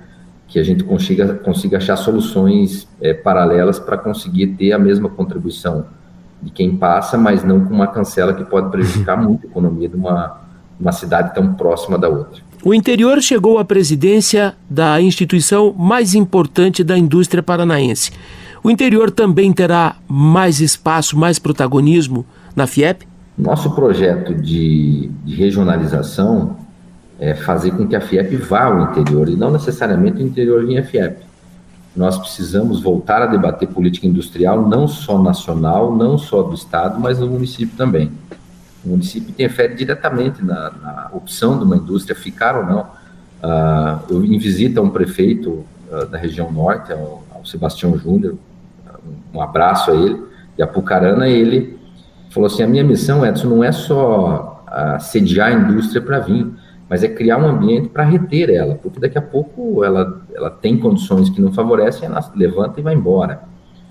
que 0.48 0.60
a 0.60 0.64
gente 0.64 0.84
consiga, 0.84 1.34
consiga 1.36 1.78
achar 1.78 1.96
soluções 1.96 2.88
é, 3.02 3.14
paralelas 3.14 3.80
para 3.80 3.98
conseguir 3.98 4.48
ter 4.48 4.72
a 4.72 4.80
mesma 4.80 5.10
contribuição 5.10 5.86
de 6.42 6.52
quem 6.52 6.76
passa, 6.76 7.18
mas 7.18 7.44
não 7.44 7.66
com 7.66 7.74
uma 7.74 7.88
cancela 7.88 8.34
que 8.34 8.44
pode 8.44 8.70
prejudicar 8.70 9.16
muito 9.22 9.48
a 9.48 9.50
economia 9.50 9.90
de 9.90 9.96
uma, 9.96 10.42
uma 10.80 10.92
cidade 10.92 11.34
tão 11.34 11.54
próxima 11.54 11.98
da 11.98 12.10
outra. 12.10 12.42
O 12.64 12.74
interior 12.74 13.22
chegou 13.22 13.58
à 13.58 13.66
presidência 13.66 14.54
da 14.70 15.02
instituição 15.02 15.74
mais 15.74 16.14
importante 16.16 16.84
da 16.84 16.98
indústria 16.98 17.44
paranaense. 17.44 18.12
O 18.64 18.72
interior 18.72 19.12
também 19.12 19.52
terá 19.52 19.98
mais 20.08 20.62
espaço, 20.62 21.18
mais 21.18 21.38
protagonismo 21.38 22.26
na 22.56 22.66
FIEP? 22.66 23.06
Nosso 23.38 23.74
projeto 23.74 24.34
de, 24.36 25.10
de 25.26 25.36
regionalização 25.36 26.56
é 27.20 27.34
fazer 27.34 27.72
com 27.72 27.88
que 27.88 27.96
a 27.96 28.02
FIEP 28.02 28.36
vá 28.38 28.66
ao 28.66 28.82
interior 28.82 29.30
e 29.30 29.36
não 29.36 29.52
necessariamente 29.52 30.22
o 30.22 30.26
interior 30.26 30.66
vinha 30.66 30.84
FIEP. 30.84 31.18
Nós 31.96 32.18
precisamos 32.18 32.82
voltar 32.82 33.22
a 33.22 33.28
debater 33.28 33.68
política 33.68 34.08
industrial 34.08 34.68
não 34.68 34.88
só 34.88 35.22
nacional, 35.22 35.96
não 35.96 36.18
só 36.18 36.42
do 36.42 36.56
Estado, 36.56 37.00
mas 37.00 37.20
no 37.20 37.28
município 37.28 37.78
também. 37.78 38.12
O 38.84 38.90
município 38.90 39.30
interfere 39.30 39.76
diretamente 39.76 40.44
na, 40.44 40.72
na 40.72 41.10
opção 41.14 41.58
de 41.58 41.64
uma 41.64 41.78
indústria 41.78 42.16
ficar 42.16 42.58
ou 42.58 42.66
não. 42.66 42.82
Uh, 42.82 44.00
eu 44.10 44.26
em 44.26 44.38
visita 44.38 44.80
a 44.80 44.84
um 44.84 44.90
prefeito 44.90 45.64
uh, 45.92 46.06
da 46.08 46.18
região 46.18 46.52
norte, 46.52 46.92
ao, 46.92 47.24
ao 47.34 47.46
Sebastião 47.46 47.98
Júnior, 47.98 48.36
um 49.34 49.42
abraço 49.42 49.92
a 49.92 49.96
ele, 49.96 50.24
de 50.56 50.64
Apucarana, 50.64 51.28
ele 51.28 51.78
falou 52.30 52.48
assim, 52.48 52.64
a 52.64 52.68
minha 52.68 52.84
missão, 52.84 53.26
Edson, 53.26 53.48
não 53.48 53.64
é 53.64 53.72
só 53.72 54.66
uh, 54.68 55.02
sediar 55.02 55.50
a 55.50 55.54
indústria 55.54 56.02
para 56.02 56.20
vir, 56.20 56.52
mas 56.94 57.04
é 57.04 57.08
criar 57.08 57.40
um 57.40 57.48
ambiente 57.48 57.90
para 57.90 58.04
reter 58.04 58.52
ela, 58.52 58.76
porque 58.76 59.00
daqui 59.00 59.18
a 59.18 59.22
pouco 59.22 59.84
ela, 59.84 60.22
ela 60.32 60.52
tem 60.52 60.78
condições 60.78 61.28
que 61.28 61.42
não 61.42 61.52
favorecem, 61.52 62.08
ela 62.08 62.20
levanta 62.36 62.80
e 62.80 62.84
vai 62.84 62.94
embora. 62.94 63.46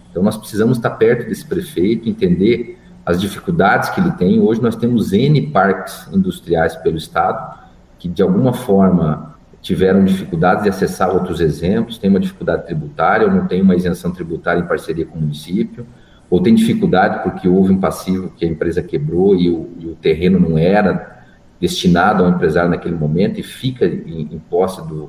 Então 0.08 0.22
nós 0.22 0.36
precisamos 0.36 0.76
estar 0.76 0.90
perto 0.90 1.28
desse 1.28 1.44
prefeito, 1.44 2.08
entender 2.08 2.78
as 3.04 3.20
dificuldades 3.20 3.90
que 3.90 4.00
ele 4.00 4.12
tem. 4.12 4.38
Hoje 4.38 4.62
nós 4.62 4.76
temos 4.76 5.12
N 5.12 5.48
parques 5.48 6.06
industriais 6.12 6.76
pelo 6.76 6.96
estado 6.96 7.58
que 7.98 8.08
de 8.08 8.22
alguma 8.22 8.52
forma 8.52 9.34
tiveram 9.60 10.04
dificuldades 10.04 10.62
de 10.62 10.68
acessar 10.68 11.10
outros 11.10 11.40
exemplos, 11.40 11.98
tem 11.98 12.08
uma 12.08 12.20
dificuldade 12.20 12.66
tributária, 12.66 13.26
ou 13.26 13.34
não 13.34 13.48
tem 13.48 13.62
uma 13.62 13.74
isenção 13.74 14.12
tributária 14.12 14.60
em 14.60 14.66
parceria 14.68 15.06
com 15.06 15.18
o 15.18 15.22
município, 15.22 15.84
ou 16.30 16.40
tem 16.40 16.54
dificuldade 16.54 17.24
porque 17.24 17.48
houve 17.48 17.72
um 17.72 17.80
passivo 17.80 18.30
que 18.30 18.44
a 18.44 18.48
empresa 18.48 18.80
quebrou 18.80 19.34
e 19.34 19.50
o, 19.50 19.70
e 19.80 19.86
o 19.88 19.96
terreno 19.96 20.38
não 20.38 20.56
era 20.56 21.20
destinado 21.62 22.24
ao 22.24 22.28
empresário 22.28 22.68
naquele 22.68 22.96
momento 22.96 23.38
e 23.38 23.42
fica 23.44 23.86
em, 23.86 24.28
em 24.32 24.38
posse 24.50 24.80
do, 24.82 25.08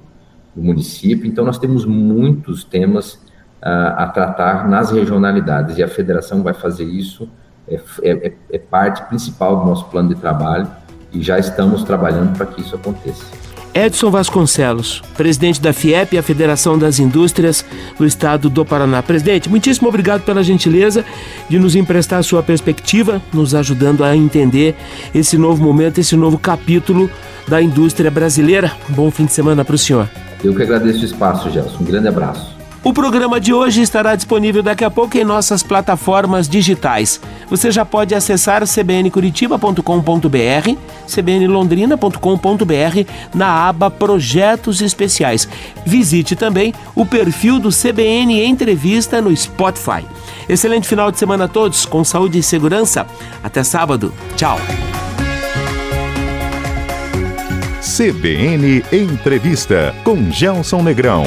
do, 0.55 0.61
município. 0.61 1.25
Então, 1.25 1.43
nós 1.43 1.57
temos 1.57 1.83
muitos 1.83 2.63
temas 2.63 3.15
uh, 3.15 3.97
a 3.97 4.07
tratar 4.13 4.69
nas 4.69 4.91
regionalidades 4.91 5.79
e 5.79 5.83
a 5.83 5.87
federação 5.87 6.43
vai 6.43 6.53
fazer 6.53 6.83
isso, 6.83 7.27
é, 7.67 7.81
é, 8.03 8.33
é 8.51 8.59
parte 8.59 9.01
principal 9.09 9.61
do 9.61 9.65
nosso 9.65 9.85
plano 9.85 10.09
de 10.09 10.15
trabalho 10.15 10.67
e 11.11 11.23
já 11.23 11.39
estamos 11.39 11.83
trabalhando 11.83 12.37
para 12.37 12.45
que 12.45 12.61
isso 12.61 12.75
aconteça. 12.75 13.25
Edson 13.74 14.11
Vasconcelos, 14.11 15.01
presidente 15.17 15.59
da 15.59 15.74
FIEP, 15.74 16.17
a 16.17 16.24
Federação 16.24 16.78
das 16.78 16.99
Indústrias 16.99 17.65
do 17.97 18.05
Estado 18.05 18.47
do 18.49 18.63
Paraná. 18.63 19.01
Presidente, 19.01 19.49
muitíssimo 19.49 19.89
obrigado 19.89 20.21
pela 20.21 20.43
gentileza 20.43 21.03
de 21.49 21.57
nos 21.57 21.76
emprestar 21.76 22.19
a 22.19 22.24
sua 22.24 22.43
perspectiva, 22.43 23.21
nos 23.34 23.55
ajudando 23.55 24.03
a 24.03 24.15
entender 24.15 24.76
esse 25.13 25.38
novo 25.38 25.63
momento, 25.63 25.99
esse 25.99 26.15
novo 26.15 26.38
capítulo 26.38 27.09
da 27.47 27.61
indústria 27.61 28.11
brasileira. 28.11 28.71
Bom 28.89 29.09
fim 29.09 29.26
de 29.26 29.34
semana 29.34 29.65
para 29.65 29.76
o 29.76 29.78
senhor. 29.78 30.07
Eu 30.43 30.53
que 30.53 30.61
agradeço 30.61 31.01
o 31.01 31.05
espaço, 31.05 31.49
Gelson. 31.49 31.80
Um 31.82 31.86
grande 31.86 32.07
abraço. 32.07 32.62
O 32.84 32.91
programa 32.91 33.39
de 33.39 33.53
hoje 33.53 33.81
estará 33.81 34.13
disponível 34.13 34.61
daqui 34.61 34.84
a 34.84 34.91
pouco 34.91 35.17
em 35.17 35.23
nossas 35.23 35.63
plataformas 35.63 36.49
digitais. 36.49 37.21
Você 37.49 37.71
já 37.71 37.86
pode 37.86 38.13
acessar 38.13 38.67
cbncuritiba.com.br, 38.67 40.77
cbnlondrina.com.br 41.07 43.09
na 43.34 43.69
aba 43.69 43.89
Projetos 43.89 44.81
Especiais. 44.81 45.47
Visite 45.86 46.36
também 46.36 46.73
o 46.93 47.05
perfil 47.05 47.57
do 47.57 47.69
CBN 47.69 48.43
Entrevista 48.43 49.21
no 49.21 49.34
Spotify. 49.34 50.05
Excelente 50.49 50.86
final 50.86 51.09
de 51.09 51.17
semana 51.17 51.45
a 51.45 51.47
todos, 51.47 51.86
com 51.86 52.03
saúde 52.03 52.39
e 52.39 52.43
segurança. 52.43 53.07
Até 53.41 53.63
sábado. 53.63 54.13
Tchau. 54.36 54.59
CBN 57.79 58.84
Entrevista 58.91 59.95
com 60.03 60.29
Gelson 60.29 60.84
Negrão. 60.84 61.23